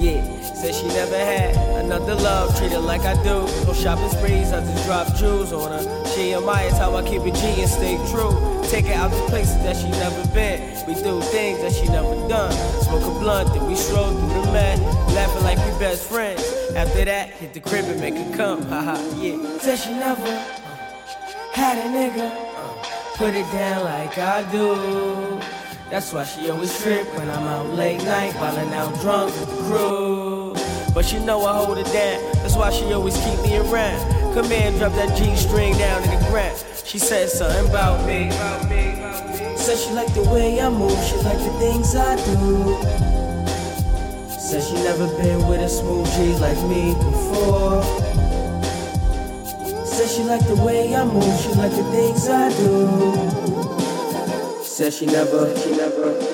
yeah. 0.00 0.54
Said 0.54 0.74
she 0.74 0.88
never 0.88 1.16
had 1.16 1.54
another 1.84 2.14
love, 2.16 2.56
treat 2.56 2.72
her 2.72 2.78
like 2.78 3.02
I 3.02 3.14
do. 3.22 3.44
No 3.66 3.72
shopping 3.72 4.08
sprees, 4.10 4.52
I 4.52 4.60
just 4.60 4.86
drop 4.86 5.14
jewels 5.14 5.52
on 5.52 5.70
her. 5.70 6.06
She 6.08 6.34
admires 6.34 6.76
how 6.78 6.96
I 6.96 7.02
keep 7.02 7.22
it 7.22 7.34
G 7.34 7.60
and 7.60 7.70
stay 7.70 7.96
true. 8.10 8.34
Take 8.68 8.86
her 8.86 8.94
out 8.94 9.10
to 9.12 9.22
places 9.30 9.56
that 9.62 9.76
she 9.76 9.88
never 9.90 10.26
been. 10.34 10.60
We 10.86 10.94
do 10.94 11.20
things 11.20 11.60
that 11.60 11.72
she 11.72 11.86
never 11.88 12.16
done. 12.28 12.52
Smoke 12.82 13.16
a 13.16 13.20
blunt, 13.20 13.54
then 13.54 13.66
we 13.66 13.76
stroll 13.76 14.10
through 14.10 14.42
the 14.42 14.52
mat, 14.52 14.78
laughing 15.14 15.44
like 15.44 15.58
we 15.58 15.78
best 15.78 16.08
friends. 16.08 16.42
After 16.74 17.04
that, 17.04 17.30
hit 17.30 17.52
the 17.54 17.60
crib 17.60 17.84
and 17.84 18.00
make 18.00 18.14
her 18.14 18.36
come. 18.36 18.62
Haha, 18.62 18.96
yeah. 19.16 19.58
said 19.58 19.76
she 19.78 19.90
never 19.90 20.22
uh, 20.22 20.44
had 21.52 21.78
a 21.78 21.88
nigga. 21.88 22.30
Uh, 22.56 23.16
put 23.16 23.34
it 23.34 23.50
down 23.52 23.84
like 23.84 24.16
I 24.18 24.50
do. 24.50 25.59
That's 25.90 26.12
why 26.12 26.22
she 26.22 26.48
always 26.50 26.80
trip 26.80 27.04
when 27.18 27.28
I'm 27.28 27.42
out 27.48 27.66
late 27.70 28.04
night, 28.04 28.32
whiling 28.34 28.72
out 28.74 28.94
drunk 29.00 29.34
with 29.34 29.50
the 29.50 29.56
crew. 29.64 30.54
But 30.94 31.04
she 31.04 31.18
know 31.18 31.44
I 31.44 31.64
hold 31.64 31.78
it 31.78 31.86
down, 31.86 32.32
that's 32.34 32.54
why 32.54 32.70
she 32.70 32.92
always 32.92 33.16
keep 33.16 33.42
me 33.42 33.56
around. 33.58 33.98
Come 34.32 34.44
here 34.44 34.70
drop 34.78 34.92
that 34.92 35.18
G 35.18 35.34
string 35.34 35.76
down 35.78 36.00
to 36.04 36.08
the 36.10 36.30
ground. 36.30 36.64
She 36.84 37.00
said 37.00 37.28
something 37.28 37.68
about 37.68 38.06
me. 38.06 38.30
Said 39.56 39.78
she 39.78 39.90
like 39.90 40.14
the 40.14 40.22
way 40.30 40.60
I 40.60 40.70
move, 40.70 40.96
she 41.04 41.16
like 41.16 41.38
the 41.38 41.52
things 41.58 41.96
I 41.96 42.14
do. 42.24 42.78
Said 44.38 44.62
she 44.62 44.74
never 44.74 45.08
been 45.20 45.44
with 45.48 45.60
a 45.60 45.68
smooth 45.68 46.06
G 46.14 46.34
like 46.38 46.58
me 46.68 46.94
before. 46.94 47.82
Said 49.84 50.08
she 50.08 50.22
like 50.22 50.46
the 50.46 50.54
way 50.64 50.94
I 50.94 51.04
move, 51.04 51.40
she 51.40 51.48
like 51.54 51.72
the 51.72 51.82
things 51.90 52.28
I 52.28 52.48
do. 52.56 53.69
Said 54.80 54.94
she 54.94 55.04
never, 55.04 55.54
she 55.58 55.72
never. 55.72 56.29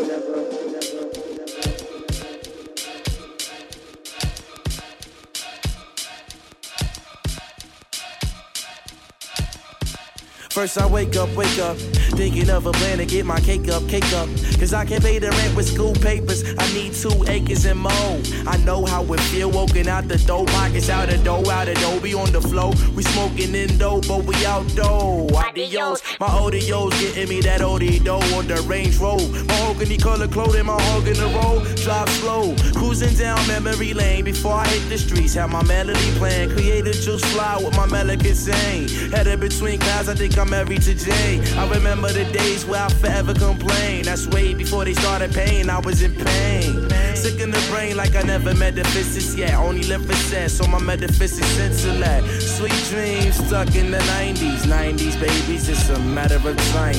First 10.57 10.79
I 10.79 10.87
wake 10.87 11.17
up, 11.17 11.29
wake 11.37 11.59
up, 11.59 11.77
thinking 12.17 12.49
of 12.49 12.65
a 12.65 12.73
plan 12.73 12.97
to 12.97 13.05
get 13.05 13.27
my 13.27 13.39
cake 13.41 13.69
up, 13.69 13.87
cake 13.89 14.11
up. 14.15 14.27
Cause 14.59 14.73
I 14.73 14.87
can't 14.87 15.05
pay 15.05 15.19
the 15.19 15.29
rent 15.29 15.55
with 15.55 15.69
school 15.69 15.93
papers. 15.93 16.45
I 16.57 16.73
need 16.73 16.95
two 16.95 17.13
acres 17.29 17.67
and 17.67 17.79
more. 17.79 18.17
I 18.47 18.57
know 18.65 18.87
how 18.87 19.05
it 19.13 19.21
feel 19.29 19.51
woken 19.51 19.87
out 19.87 20.09
the 20.09 20.17
dough, 20.17 20.47
pockets 20.47 20.89
out 20.89 21.11
the 21.11 21.19
dough, 21.19 21.45
out 21.51 21.67
the 21.67 21.75
dough, 21.75 22.01
be 22.01 22.15
on 22.15 22.33
the 22.33 22.41
flow. 22.41 22.73
We 22.95 23.03
smoking 23.03 23.55
in 23.55 23.77
dough, 23.77 24.01
but 24.09 24.25
we 24.25 24.35
outdoor. 24.47 25.29
Adios, 25.37 26.03
my 26.19 26.27
ODO's 26.27 26.99
getting 27.01 27.29
me 27.29 27.43
that 27.43 27.61
OD 27.61 28.03
dough 28.03 28.25
on 28.35 28.47
the 28.47 28.65
Range 28.67 28.97
Road. 28.97 29.29
Mahogany 29.49 29.99
color 29.99 30.27
clothing, 30.27 30.65
my 30.65 30.81
hog 30.81 31.07
in 31.07 31.19
the 31.19 31.29
road. 31.37 31.67
Drive 31.77 32.09
slow, 32.21 32.57
cruising 32.73 33.15
down 33.19 33.47
memory 33.47 33.93
lane 33.93 34.25
before 34.25 34.55
I 34.55 34.67
hit 34.69 34.89
the 34.89 34.97
streets. 34.97 35.35
Have 35.35 35.51
my 35.51 35.63
melody 35.65 36.11
playing, 36.17 36.49
created 36.49 36.95
just 36.95 37.27
fly 37.27 37.59
with 37.59 37.77
my 37.77 37.87
melody 37.89 38.33
sing. 38.33 38.89
Headed 39.11 39.41
between 39.41 39.79
clouds, 39.81 40.09
I 40.09 40.15
think 40.15 40.39
I'm 40.39 40.46
I'm 40.47 40.51
married 40.51 40.83
to 40.83 40.95
Jay. 40.95 41.43
I 41.57 41.69
remember 41.69 42.13
the 42.13 42.25
days 42.27 42.65
where 42.65 42.81
I 42.81 42.89
forever 42.89 43.35
complained. 43.35 44.05
That's 44.05 44.29
way 44.29 44.55
before 44.55 44.85
they 44.85 44.95
started 44.95 45.33
paying, 45.33 45.69
I 45.69 45.81
was 45.81 46.03
in 46.03 46.15
pain. 46.15 46.89
Sick 47.17 47.41
in 47.41 47.51
the 47.51 47.61
brain 47.69 47.97
like 47.97 48.15
I 48.15 48.23
never 48.23 48.55
met 48.55 48.77
the 48.77 48.85
physics 48.85 49.35
yet. 49.35 49.55
Only 49.55 49.83
live 49.89 50.07
for 50.07 50.15
sex, 50.15 50.53
so 50.53 50.69
my 50.69 50.79
metaphysics 50.79 51.59
intellect. 51.59 52.29
Sweet 52.41 52.79
dreams 52.91 53.35
stuck 53.45 53.75
in 53.75 53.91
the 53.91 53.99
90s. 53.99 54.63
90s, 54.71 55.21
babies, 55.21 55.69
it's 55.69 55.89
a 55.89 55.99
matter 55.99 56.37
of 56.37 56.57
time. 56.71 56.95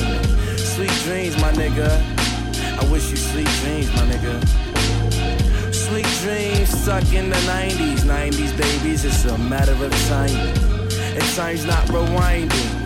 Sweet 0.58 0.92
dreams, 1.04 1.34
my 1.40 1.50
nigga. 1.52 1.88
I 2.78 2.92
wish 2.92 3.10
you 3.10 3.16
sweet 3.16 3.48
dreams, 3.62 3.88
my 3.94 4.02
nigga. 4.12 5.72
Sweet 5.72 6.10
dreams 6.20 6.68
stuck 6.68 7.10
in 7.14 7.30
the 7.30 7.40
90s. 7.48 8.00
90s, 8.00 8.54
babies, 8.58 9.06
it's 9.06 9.24
a 9.24 9.38
matter 9.38 9.72
of 9.72 9.92
time. 10.08 10.36
And 11.16 11.24
time's 11.34 11.64
not 11.64 11.86
rewinding. 11.86 12.77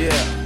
Yeah. 0.00 0.40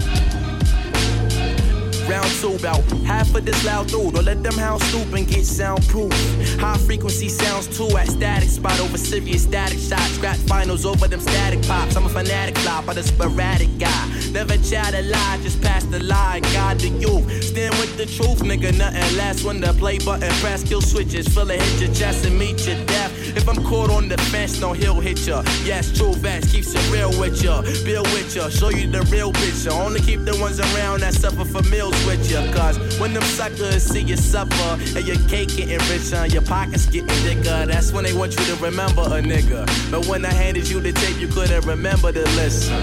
Round 2.10 2.28
two, 2.40 2.56
about 2.56 2.82
half 3.06 3.32
of 3.36 3.44
this 3.44 3.64
loud 3.64 3.86
dude. 3.86 4.16
Or 4.18 4.22
let 4.22 4.42
them 4.42 4.54
house 4.54 4.82
stoop 4.88 5.12
and 5.14 5.28
get 5.28 5.44
soundproof. 5.46 6.12
High 6.58 6.76
frequency 6.78 7.28
sounds 7.28 7.68
too 7.68 7.96
at 7.96 8.08
static 8.08 8.48
spot 8.48 8.80
over 8.80 8.98
serious 8.98 9.44
static 9.44 9.78
shots. 9.78 10.10
Scrap 10.16 10.36
finals 10.48 10.84
over 10.84 11.06
them 11.06 11.20
static 11.20 11.62
pops. 11.68 11.96
I'm 11.96 12.04
a 12.04 12.08
fanatic 12.08 12.58
fly, 12.58 12.82
but 12.84 12.96
a 12.96 13.04
sporadic 13.04 13.78
guy. 13.78 14.23
Never 14.34 14.56
chat 14.56 14.94
a 14.94 15.02
lie, 15.02 15.38
just 15.44 15.62
pass 15.62 15.84
the 15.84 16.02
lie. 16.02 16.40
God 16.52 16.80
the 16.80 16.88
youth. 16.88 17.24
Stand 17.44 17.72
with 17.76 17.96
the 17.96 18.04
truth, 18.04 18.40
nigga. 18.40 18.76
Nothing 18.76 19.16
less 19.16 19.44
when 19.44 19.60
the 19.60 19.72
play 19.74 19.98
button 19.98 20.28
press. 20.42 20.64
Kill 20.64 20.82
switches. 20.82 21.28
Feel 21.28 21.48
it 21.50 21.62
hit 21.62 21.86
your 21.86 21.94
chest 21.94 22.26
and 22.26 22.36
meet 22.36 22.66
your 22.66 22.84
death. 22.86 23.12
If 23.36 23.48
I'm 23.48 23.62
caught 23.62 23.90
on 23.90 24.08
the 24.08 24.18
fence, 24.32 24.60
no 24.60 24.72
he'll 24.72 24.98
hit 24.98 25.24
ya. 25.24 25.44
Yes, 25.62 25.96
true 25.96 26.14
vets 26.14 26.50
keeps 26.50 26.74
it 26.74 26.82
real 26.92 27.10
with 27.20 27.44
ya. 27.44 27.62
Bill 27.84 28.02
with 28.02 28.34
ya. 28.34 28.48
Show 28.48 28.70
you 28.70 28.88
the 28.90 29.02
real 29.02 29.32
picture. 29.32 29.70
Only 29.70 30.00
keep 30.00 30.24
the 30.24 30.36
ones 30.40 30.58
around 30.58 31.02
that 31.02 31.14
suffer 31.14 31.44
for 31.44 31.62
meals 31.70 31.94
with 32.04 32.28
you. 32.28 32.42
Cause 32.52 32.76
when 32.98 33.14
them 33.14 33.22
suckers 33.22 33.84
see 33.84 34.00
you 34.00 34.16
suffer 34.16 34.98
and 34.98 35.06
your 35.06 35.20
cake 35.28 35.54
getting 35.54 35.78
richer 35.86 36.26
your 36.26 36.42
pockets 36.42 36.86
getting 36.86 37.08
thicker, 37.22 37.66
that's 37.66 37.92
when 37.92 38.02
they 38.02 38.12
want 38.12 38.36
you 38.36 38.44
to 38.46 38.56
remember 38.56 39.02
a 39.02 39.22
nigga. 39.22 39.64
But 39.92 40.06
when 40.06 40.24
I 40.24 40.32
handed 40.32 40.68
you 40.68 40.80
the 40.80 40.90
tape, 40.92 41.20
you 41.20 41.28
couldn't 41.28 41.64
remember 41.66 42.10
to 42.10 42.24
listen. 42.34 42.82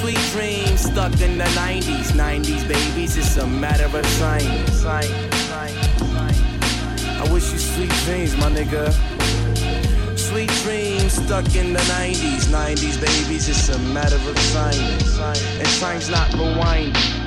Sweet 0.00 0.18
dreams 0.32 0.80
stuck 0.80 1.20
in 1.20 1.38
the 1.38 1.44
90s. 1.56 2.12
90s 2.12 2.68
babies, 2.68 3.16
it's 3.16 3.36
a 3.38 3.46
matter 3.46 3.86
of 3.86 4.04
time. 4.18 4.64
I 7.18 7.32
wish 7.32 7.52
you 7.52 7.58
sweet 7.58 7.92
dreams, 8.04 8.36
my 8.36 8.50
nigga. 8.50 8.92
Sweet 10.16 10.50
dreams 10.64 11.14
stuck 11.14 11.54
in 11.54 11.72
the 11.72 11.80
90s. 11.80 12.46
90s 12.46 13.00
babies, 13.00 13.48
it's 13.48 13.68
a 13.70 13.78
matter 13.94 14.16
of 14.16 14.36
time. 14.52 14.80
And 15.58 15.68
time's 15.80 16.10
not 16.10 16.28
rewinding. 16.30 17.25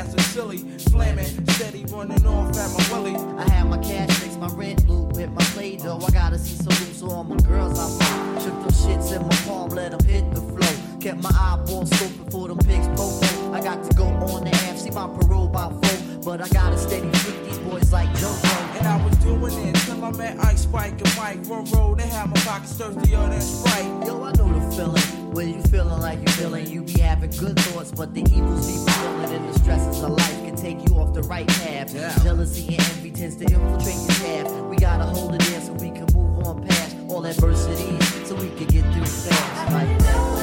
Cats 0.00 0.14
are 0.14 0.22
silly. 0.32 0.58
Flaming, 0.90 1.46
steady 1.48 1.84
running 1.88 2.26
off 2.26 2.56
at 2.56 2.70
my 2.70 2.92
willy. 2.92 3.16
I 3.38 3.48
had 3.50 3.68
my 3.68 3.78
cash 3.78 4.10
fix, 4.18 4.36
my 4.36 4.48
rent 4.48 4.88
loop 4.88 5.12
with 5.14 5.30
my 5.30 5.44
play 5.52 5.76
dough. 5.76 6.00
I 6.06 6.10
gotta 6.10 6.38
see 6.38 6.56
some 6.56 6.86
loot, 6.86 6.96
so 6.96 7.10
all 7.10 7.24
my 7.24 7.36
girls 7.36 7.78
I 7.78 7.86
fuck. 7.98 8.42
Shook 8.42 8.60
them 8.60 8.70
shits 8.70 9.14
in 9.14 9.22
my 9.22 9.36
palm, 9.46 9.70
let 9.70 9.90
them 9.90 10.04
hit 10.04 10.30
the 10.34 10.40
flow. 10.40 11.00
Kept 11.00 11.22
my 11.22 11.30
eyeballs 11.30 11.90
scoping 11.90 12.30
for 12.30 12.48
them 12.48 12.58
pigs 12.58 12.88
popo. 12.88 13.52
I 13.52 13.60
got 13.60 13.84
to 13.84 13.94
go 13.94 14.04
on 14.04 14.44
the 14.44 14.56
half, 14.56 14.78
see 14.78 14.90
my 14.90 15.06
parole 15.06 15.48
by 15.48 15.68
four. 15.68 16.20
But 16.24 16.40
I 16.42 16.48
gotta 16.48 16.78
steady 16.78 17.10
freak 17.18 17.44
these 17.44 17.58
boys 17.58 17.92
like 17.92 18.08
JoJo. 18.10 18.78
And 18.78 18.86
I 18.86 19.04
was 19.04 19.16
doing 19.18 19.68
it 19.68 19.74
till 19.84 20.04
I 20.04 20.10
met 20.12 20.38
Ice 20.44 20.62
Spike 20.62 21.00
and 21.00 21.16
Mike. 21.16 21.46
One 21.46 21.64
road, 21.72 21.98
they 21.98 22.06
had 22.06 22.28
my 22.28 22.40
pockets 22.40 22.72
thirstier 22.74 23.28
than 23.28 23.40
Sprite. 23.40 24.06
Yo, 24.06 24.22
I 24.22 24.32
know 24.32 24.48
the 24.52 24.76
feeling. 24.76 25.19
When 25.32 25.54
you 25.54 25.62
feeling 25.62 26.00
like 26.00 26.18
you 26.18 26.26
feeling, 26.34 26.66
you 26.66 26.82
be 26.82 26.98
having 26.98 27.30
good 27.30 27.58
thoughts, 27.60 27.92
but 27.92 28.12
the 28.14 28.22
evils 28.22 28.66
be 28.66 28.76
fulfilling 28.76 29.36
and 29.36 29.48
the 29.48 29.58
stresses 29.60 30.02
of 30.02 30.10
life 30.10 30.44
can 30.44 30.56
take 30.56 30.88
you 30.88 30.96
off 30.96 31.14
the 31.14 31.22
right 31.22 31.46
path. 31.46 31.94
Yeah. 31.94 32.18
Jealousy 32.24 32.74
and 32.74 32.80
envy 32.80 33.12
tends 33.12 33.36
to 33.36 33.44
infiltrate 33.44 33.94
your 33.94 34.44
path. 34.44 34.64
We 34.64 34.76
gotta 34.76 35.04
hold 35.04 35.36
it 35.36 35.52
in 35.52 35.62
so 35.62 35.72
we 35.74 35.90
can 35.90 36.06
move 36.12 36.46
on 36.46 36.66
past 36.66 36.96
all 37.08 37.24
adversity, 37.24 37.98
so 38.24 38.34
we 38.34 38.48
can 38.50 38.66
get 38.66 38.84
through 38.92 39.06
fast 39.06 39.72
like 39.72 39.98
that. 40.00 40.39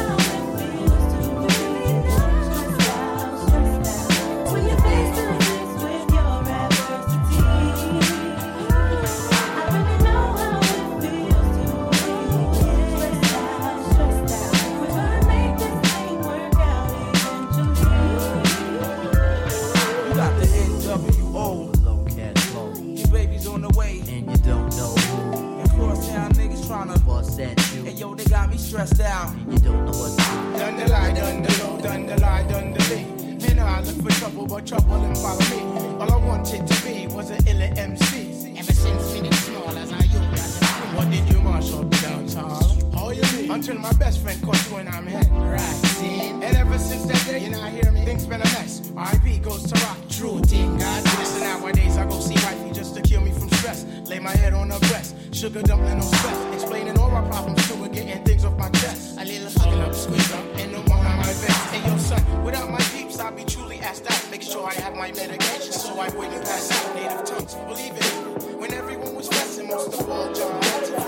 Stressed 28.67 28.99
out. 28.99 29.33
you 29.49 29.57
don't 29.59 29.85
know 29.85 29.91
what 29.91 30.11
to 30.11 30.23
do. 30.25 30.59
Done 30.59 30.75
the 30.75 30.87
lie, 30.89 31.13
done 31.13 31.41
the 31.41 31.63
low, 31.63 31.79
done 31.79 32.05
the 32.05 32.19
lie, 32.19 32.43
done 32.43 32.73
the 32.73 32.83
lee. 32.89 33.47
Man, 33.47 33.59
I 33.59 33.79
look 33.81 33.95
for 34.03 34.19
trouble, 34.19 34.45
but 34.45 34.67
trouble 34.67 34.95
and 34.95 35.17
follow 35.17 35.39
me. 35.51 35.61
All 36.01 36.11
I 36.11 36.17
wanted 36.17 36.67
to 36.67 36.83
be 36.83 37.07
was 37.07 37.29
an 37.29 37.47
illa 37.47 37.67
MC. 37.77 38.57
Ever 38.57 38.73
since 38.73 39.13
feeling 39.13 39.31
small 39.31 39.69
as 39.69 39.91
I 39.93 40.03
you, 40.11 40.19
as 40.33 40.61
a 40.61 40.65
What 40.97 41.09
did 41.09 41.31
you 41.31 41.39
march 41.39 41.71
up 41.71 41.93
hall? 42.35 42.91
How 42.91 43.11
you 43.11 43.21
mean? 43.37 43.51
Until 43.51 43.79
my 43.79 43.93
best 43.93 44.21
friend 44.21 44.41
caught 44.43 44.69
you 44.69 44.77
and 44.77 44.89
I'm 44.89 45.07
head. 45.07 45.29
Right, 45.31 45.59
see? 45.95 46.19
And 46.19 46.43
ever 46.43 46.77
since 46.77 47.05
that 47.05 47.23
day, 47.25 47.39
you 47.39 47.51
not 47.51 47.71
hear 47.71 47.89
me? 47.91 48.03
Things 48.03 48.25
been 48.25 48.41
a 48.41 48.51
mess. 48.55 48.91
R.I.P. 48.97 49.39
goes 49.39 49.63
to 49.71 49.79
rock. 49.85 49.97
True 50.09 50.41
thing, 50.41 50.77
God 50.77 51.03
bless. 51.03 51.35
And 51.35 51.43
nowadays 51.43 51.95
I 51.95 52.05
go 52.05 52.19
see 52.19 52.35
wifey 52.43 52.73
just 52.73 52.95
to 52.95 53.01
kill 53.01 53.21
me 53.21 53.31
from 53.31 53.49
stress. 53.49 53.85
Lay 54.09 54.19
my 54.19 54.35
head 54.35 54.53
on 54.53 54.71
her 54.71 54.79
breast. 54.79 55.15
Sugar 55.33 55.61
dumpling, 55.61 55.99
no 55.99 56.05
stress. 56.05 56.53
Explaining 56.55 56.97
all 56.97 57.09
my 57.09 57.21
problems 57.29 57.65
to 57.69 57.75
her, 57.77 57.89
getting 57.89 58.26
off 58.47 58.57
my 58.57 58.69
chest. 58.69 59.17
A 59.19 59.25
little 59.25 59.51
hugging 59.61 59.81
up, 59.81 59.93
squeeze 59.93 60.31
up, 60.31 60.45
and 60.57 60.71
no 60.71 60.81
more 60.83 60.97
on 60.97 61.17
my 61.17 61.33
vest. 61.41 61.73
Hey, 61.73 61.87
yo, 61.87 61.97
son, 61.97 62.43
without 62.43 62.69
my 62.69 62.79
peeps, 62.93 63.19
I'll 63.19 63.35
be 63.35 63.43
truly 63.43 63.79
asked 63.79 64.09
out. 64.09 64.31
Make 64.31 64.41
sure 64.41 64.65
I 64.65 64.73
have 64.73 64.95
my 64.95 65.11
medication 65.11 65.73
so 65.73 65.99
I 65.99 66.09
wouldn't 66.09 66.43
pass 66.43 66.71
out 66.71 66.95
native 66.95 67.25
tongues. 67.25 67.55
Believe 67.67 67.95
it, 67.95 68.57
when 68.59 68.73
everyone 68.73 69.15
was 69.15 69.25
stressing, 69.25 69.67
most 69.67 69.99
of 69.99 70.09
all, 70.09 70.33
John 70.33 71.06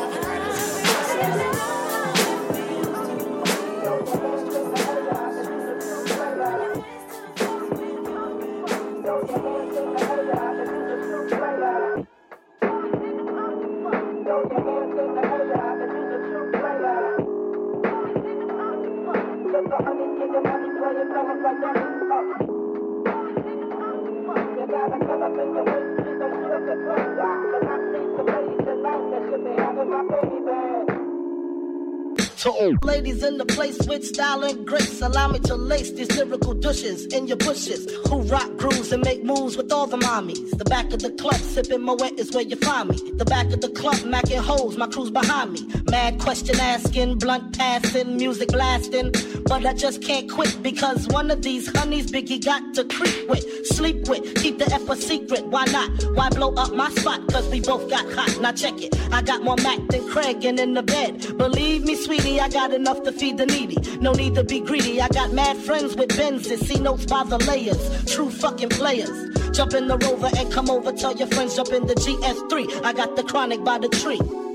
with 33.89 34.05
style 34.05 34.43
and 34.43 34.65
grace, 34.67 35.01
allow 35.01 35.27
me 35.27 35.39
to 35.39 35.55
lace 35.55 35.89
this 35.91 36.09
lyrical 36.15 36.38
douches 36.53 37.05
in 37.07 37.27
your 37.27 37.37
bushes. 37.37 37.87
Who 38.07 38.21
rock 38.23 38.49
grooves 38.57 38.91
and 38.91 39.03
make 39.03 39.23
moves 39.23 39.57
with 39.57 39.71
all 39.71 39.87
the 39.87 39.97
mommies. 39.97 40.57
The 40.57 40.65
back 40.65 40.91
of 40.93 41.01
the 41.01 41.11
club, 41.11 41.35
sipping 41.35 41.81
my 41.81 41.93
is 42.17 42.31
where 42.31 42.43
you 42.43 42.55
find 42.57 42.89
me. 42.89 42.97
The 43.17 43.25
back 43.25 43.51
of 43.51 43.61
the 43.61 43.69
club, 43.69 43.97
macking 43.97 44.39
hoes, 44.39 44.77
my 44.77 44.87
crew's 44.87 45.11
behind 45.11 45.53
me. 45.53 45.67
Mad 45.89 46.19
question 46.19 46.59
asking, 46.59 47.17
blunt 47.17 47.57
passing, 47.57 48.17
music 48.17 48.49
blasting. 48.49 49.11
But 49.45 49.65
I 49.65 49.73
just 49.73 50.01
can't 50.01 50.29
quit 50.29 50.61
because 50.61 51.07
one 51.07 51.31
of 51.31 51.41
these 51.41 51.67
honeys 51.75 52.11
Biggie 52.11 52.43
got 52.43 52.73
to 52.75 52.83
creep 52.85 53.29
with, 53.29 53.67
sleep 53.67 54.07
with, 54.07 54.35
keep 54.35 54.59
the 54.59 54.65
F 54.73 54.89
a 54.89 54.95
secret. 54.95 55.45
Why 55.47 55.65
not? 55.65 55.89
Why 56.13 56.29
blow 56.29 56.53
up 56.55 56.73
my 56.73 56.89
spot? 56.91 57.27
Cause 57.31 57.47
we 57.49 57.59
both 57.59 57.89
got 57.89 58.11
hot. 58.13 58.39
Now 58.41 58.51
check 58.51 58.81
it. 58.81 58.95
I 59.11 59.21
got 59.21 59.43
more 59.43 59.55
Mac 59.57 59.79
than 59.87 60.07
Craig 60.09 60.45
and 60.45 60.59
in 60.59 60.73
the 60.73 60.83
bed. 60.83 61.37
Believe 61.37 61.83
me, 61.83 61.95
sweetie, 61.95 62.39
I 62.39 62.49
got 62.49 62.73
enough 62.73 63.03
to 63.03 63.11
feed 63.11 63.37
the 63.37 63.45
needy. 63.45 63.77
No 63.99 64.11
need 64.11 64.35
to 64.35 64.43
be 64.43 64.59
greedy. 64.59 65.01
I 65.01 65.07
got 65.09 65.33
mad 65.33 65.57
friends 65.57 65.95
with 65.95 66.15
Benzes. 66.39 66.67
See 66.67 66.79
notes 66.79 67.05
by 67.05 67.23
the 67.23 67.37
layers. 67.39 68.05
True 68.05 68.29
fucking 68.29 68.69
players. 68.69 69.29
Jump 69.51 69.73
in 69.73 69.87
the 69.87 69.97
rover 69.97 70.29
and 70.37 70.51
come 70.51 70.69
over. 70.69 70.91
Tell 70.91 71.15
your 71.15 71.27
friends 71.27 71.55
jump 71.55 71.69
in 71.69 71.85
the 71.85 71.95
GS3. 71.95 72.83
I 72.83 72.93
got 72.93 73.15
the 73.15 73.23
chronic 73.23 73.63
by 73.63 73.77
the 73.77 73.89
tree. 73.89 74.48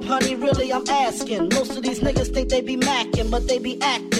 Up, 0.00 0.08
honey, 0.08 0.34
really, 0.34 0.72
I'm 0.72 0.88
asking. 0.88 1.48
Most 1.52 1.76
of 1.76 1.82
these 1.82 2.00
niggas 2.00 2.32
think 2.32 2.48
they 2.48 2.60
be 2.60 2.76
macking, 2.76 3.30
but 3.30 3.46
they 3.46 3.58
be 3.58 3.80
acting. 3.82 4.19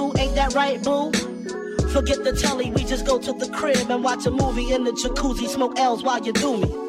Ain't 0.17 0.35
that 0.35 0.53
right, 0.55 0.83
boo? 0.83 1.11
Forget 1.93 2.23
the 2.23 2.33
telly, 2.33 2.71
we 2.71 2.83
just 2.83 3.05
go 3.05 3.19
to 3.19 3.33
the 3.33 3.49
crib 3.49 3.89
and 3.91 4.03
watch 4.03 4.25
a 4.25 4.31
movie 4.31 4.73
in 4.73 4.83
the 4.83 4.91
jacuzzi. 4.91 5.47
Smoke 5.47 5.77
L's 5.77 6.01
while 6.03 6.23
you 6.25 6.33
do 6.33 6.57
me. 6.57 6.80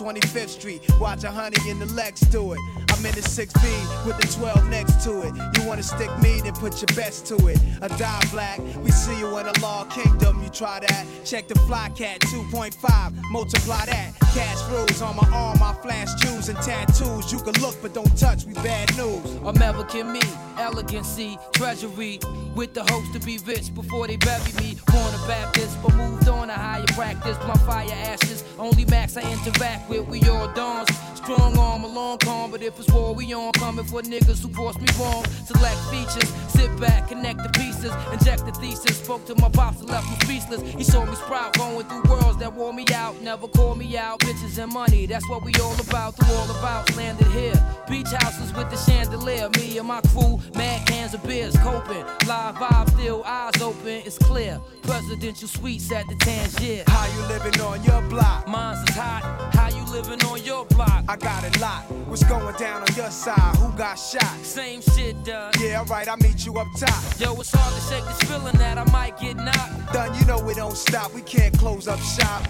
25th 0.00 0.48
Street. 0.48 0.82
Watch 0.98 1.24
a 1.24 1.30
honey 1.30 1.58
in 1.68 1.78
the 1.78 1.84
Lex 1.92 2.20
do 2.20 2.54
it. 2.54 2.58
I'm 2.88 3.04
in 3.04 3.14
the 3.14 3.20
6B 3.20 4.06
with 4.06 4.16
the 4.16 4.26
12 4.38 4.70
next 4.70 5.04
to 5.04 5.20
it. 5.20 5.34
You 5.36 5.59
wanna 5.80 5.96
stick 5.96 6.22
me, 6.22 6.40
then 6.40 6.52
put 6.52 6.80
your 6.80 6.94
best 6.96 7.26
to 7.26 7.36
it. 7.48 7.58
A 7.80 7.88
die 7.88 8.26
black, 8.30 8.58
we 8.82 8.90
see 8.90 9.18
you 9.18 9.38
in 9.38 9.46
the 9.46 9.60
law 9.60 9.84
kingdom. 9.84 10.42
You 10.42 10.50
try 10.50 10.80
that. 10.80 11.06
Check 11.24 11.48
the 11.48 11.54
fly 11.60 11.90
cat 11.94 12.20
2.5, 12.20 13.12
multiply 13.30 13.84
that. 13.86 14.12
Cash 14.34 14.62
rules 14.70 15.02
on 15.02 15.16
my 15.16 15.28
arm, 15.32 15.58
my 15.58 15.72
flash 15.82 16.08
jewels 16.20 16.48
and 16.48 16.58
tattoos. 16.58 17.32
You 17.32 17.38
can 17.38 17.60
look, 17.60 17.80
but 17.82 17.94
don't 17.94 18.16
touch, 18.18 18.44
we 18.44 18.54
bad 18.54 18.96
news. 18.96 19.24
American 19.44 20.12
me, 20.12 20.20
elegancy, 20.58 21.38
treasury. 21.52 22.20
With 22.54 22.74
the 22.74 22.82
hopes 22.84 23.10
to 23.12 23.20
be 23.20 23.38
rich 23.46 23.74
before 23.74 24.06
they 24.06 24.16
bury 24.16 24.52
me. 24.58 24.76
Born 24.86 25.14
a 25.14 25.26
Baptist, 25.26 25.80
but 25.82 25.94
moved 25.94 26.28
on 26.28 26.48
to 26.48 26.54
higher 26.54 26.84
practice. 26.88 27.38
My 27.46 27.54
fire 27.66 27.88
ashes, 27.92 28.44
only 28.58 28.84
max 28.86 29.16
I 29.16 29.22
interact 29.32 29.88
with. 29.88 30.06
We 30.08 30.20
all 30.28 30.52
dawns. 30.52 30.88
Strong 31.14 31.58
arm, 31.58 31.84
a 31.84 31.86
long 31.86 32.18
calm, 32.18 32.50
but 32.50 32.62
if 32.62 32.78
it's 32.78 32.90
war, 32.92 33.14
we 33.14 33.32
on. 33.34 33.52
Coming 33.52 33.84
for 33.84 34.02
niggas 34.02 34.42
who 34.42 34.52
force 34.54 34.78
me 34.78 34.86
wrong. 34.98 35.24
Select 35.70 35.90
features, 35.90 36.30
sit 36.48 36.80
back, 36.80 37.08
connect 37.08 37.42
the 37.42 37.48
pieces, 37.50 37.92
inject 38.12 38.44
the 38.44 38.52
thesis. 38.52 38.96
Spoke 38.96 39.24
to 39.26 39.34
my 39.36 39.48
pops 39.48 39.80
and 39.80 39.88
left 39.88 40.08
me 40.10 40.16
speechless. 40.26 40.60
He 40.72 40.82
saw 40.82 41.04
me 41.04 41.14
sprout, 41.14 41.56
going 41.56 41.86
through 41.86 42.02
worlds 42.10 42.38
that 42.38 42.52
wore 42.52 42.72
me 42.72 42.84
out. 42.94 43.20
Never 43.22 43.46
call 43.48 43.74
me 43.74 43.96
out, 43.96 44.20
bitches 44.20 44.58
and 44.58 44.72
money. 44.72 45.06
That's 45.06 45.28
what 45.28 45.44
we 45.44 45.52
all 45.62 45.78
about. 45.80 46.16
Through 46.16 46.34
all 46.34 46.50
about, 46.58 46.94
landed 46.96 47.26
here. 47.28 47.54
Beach 47.88 48.08
houses 48.08 48.52
with 48.52 48.70
the 48.70 48.76
chandelier. 48.76 49.48
Me 49.58 49.78
and 49.78 49.86
my 49.86 50.00
crew, 50.12 50.40
mad 50.54 50.86
cans 50.86 51.14
of 51.14 51.22
beers, 51.24 51.56
coping. 51.58 52.04
Live 52.26 52.56
vibe, 52.56 52.90
still 52.90 53.22
eyes 53.24 53.60
open, 53.62 54.02
it's 54.04 54.18
clear. 54.18 54.60
Presidential 54.82 55.48
suites 55.48 55.92
at 55.92 56.06
the 56.08 56.16
Tangier. 56.16 56.84
How 56.88 57.06
you 57.14 57.28
living 57.28 57.60
on 57.60 57.82
your 57.84 58.02
block? 58.08 58.48
Mine's 58.48 58.88
is 58.88 58.96
hot. 58.96 59.22
How 59.54 59.68
you 59.68 59.84
living 59.92 60.22
on 60.24 60.42
your 60.42 60.64
block? 60.66 61.04
I 61.08 61.16
got 61.16 61.44
it 61.44 61.60
locked. 61.60 61.90
What's 62.08 62.24
going 62.24 62.54
down 62.56 62.82
on 62.82 62.94
your 62.96 63.10
side? 63.10 63.56
Who 63.56 63.70
got 63.76 63.94
shot? 63.94 64.36
Same 64.42 64.80
shit, 64.80 65.22
done. 65.24 65.52
Yeah, 65.60 65.80
alright, 65.80 66.08
I'll 66.08 66.16
meet 66.16 66.46
you 66.46 66.58
up 66.58 66.68
top. 66.78 67.04
Yo, 67.18 67.34
it's 67.34 67.52
hard 67.52 67.74
to 67.74 67.80
shake 67.82 68.04
this 68.06 68.30
feeling 68.30 68.56
that 68.56 68.78
I 68.78 68.90
might 68.90 69.20
get 69.20 69.36
knocked. 69.36 69.92
Done, 69.92 70.18
you 70.18 70.24
know 70.24 70.40
we 70.40 70.54
don't 70.54 70.74
stop. 70.74 71.12
We 71.12 71.20
can't 71.20 71.56
close 71.58 71.86
up 71.86 72.00
shop. 72.00 72.42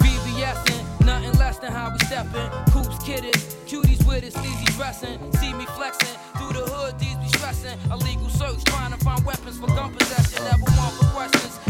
VVSing, 0.00 1.06
nothing 1.06 1.32
less 1.38 1.58
than 1.60 1.72
how 1.72 1.90
we 1.90 1.98
steppin'. 2.04 2.50
Coops 2.72 3.02
kidded, 3.02 3.32
cuties 3.64 4.06
with 4.06 4.22
it, 4.22 4.34
sleazy 4.34 4.66
dressing. 4.76 5.18
See 5.36 5.54
me 5.54 5.64
flexing 5.64 6.18
through 6.36 6.52
the 6.52 6.70
hood, 6.70 6.98
these 6.98 7.16
be 7.16 7.28
stressing. 7.38 7.78
Illegal 7.90 8.28
search, 8.28 8.62
trying 8.64 8.92
to 8.92 8.98
find 9.02 9.24
weapons 9.24 9.58
for 9.58 9.68
gun 9.68 9.94
possession. 9.94 10.44
Never 10.44 10.76
want 10.76 10.92
for 10.92 11.06
questions. 11.06 11.69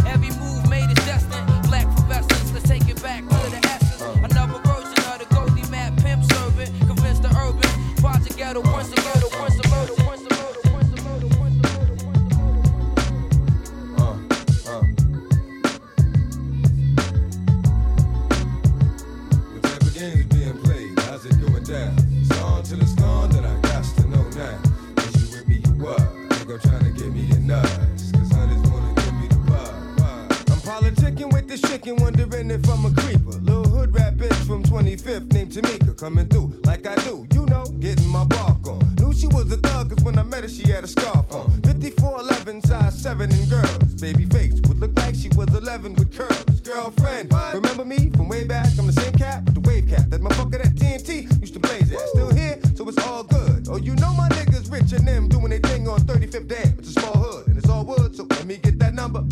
This 31.83 32.01
wondering 32.01 32.51
if 32.51 32.68
I'm 32.68 32.85
a 32.85 32.91
creeper. 32.93 33.39
Little 33.41 33.68
hood 33.68 33.95
rap 33.95 34.14
bitch 34.14 34.35
from 34.47 34.62
25th 34.62 35.33
named 35.33 35.53
Tamika 35.53 35.97
coming 35.97 36.26
through 36.28 36.61
like 36.64 36.87
I 36.87 36.95
do, 36.97 37.26
you 37.33 37.47
know, 37.47 37.64
getting 37.78 38.09
my 38.09 38.24
bark 38.24 38.66
on. 38.66 38.95
Knew 38.97 39.12
she 39.12 39.26
was 39.28 39.51
a 39.53 39.57
thug 39.57 39.91
cause 39.91 40.05
when 40.05 40.18
I 40.18 40.22
met 40.22 40.43
her 40.43 40.49
she 40.49 40.70
had 40.70 40.85
a 40.85 40.89
scarf 40.89 41.31
on. 41.33 41.51
5411, 41.62 42.62
size 42.62 43.03
7 43.03 43.33
and 43.33 43.51
girls. 43.51 43.95
Baby 44.01 44.26
face 44.26 44.61
would 44.68 44.78
look 44.81 44.97
like 44.99 45.14
she 45.14 45.28
was 45.31 45.49
11 45.55 45.95
with 45.95 46.16
curls. 46.16 46.61
Girlfriend, 46.61 47.33
remember 47.55 47.85
me 47.85 48.11
from 48.11 48.28
way 48.28 48.45
back? 48.45 48.66
I'm 48.78 48.87
the 48.87 48.93
same 48.93 49.12
cat 49.14 49.45
with 49.45 49.55
the 49.55 49.61
wave 49.61 49.89
cap. 49.89 50.09
That 50.09 50.20
motherfucker 50.20 50.62
that 50.62 50.74
TNT 50.74 51.41
used 51.41 51.55
to 51.55 51.61
blaze 51.61 51.93
at. 51.93 52.01
Still 52.09 52.35
here, 52.35 52.59
so 52.74 52.89
it's 52.89 52.99
all 53.07 53.24
good. 53.24 53.68
Oh, 53.68 53.76
you 53.76 53.95
know 53.97 54.12
my 54.14 54.28
niggas 54.31 54.70
rich 54.70 54.93
and 54.93 55.07
them 55.07 55.28
doing 55.28 55.51
their 55.51 55.61
thing 55.61 55.89
on 55.89 56.01
35th 56.01 56.49
Dam. 56.49 56.74
It's 56.78 56.97
a 56.97 57.01
small 57.01 57.16
hood 57.16 57.47
and 57.49 57.59
it's 57.59 57.68
all 57.68 57.85
wood, 57.85 58.14
so 58.16 58.24
let 58.31 58.45
me 58.45 58.57
get 58.57 58.78
that 58.81 58.95
number. 58.95 59.24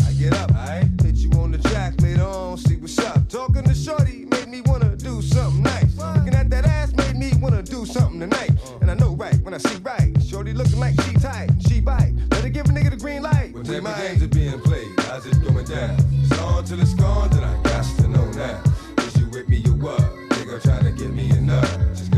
Me 21.28 21.36
a 21.36 21.40
nut. 21.40 22.17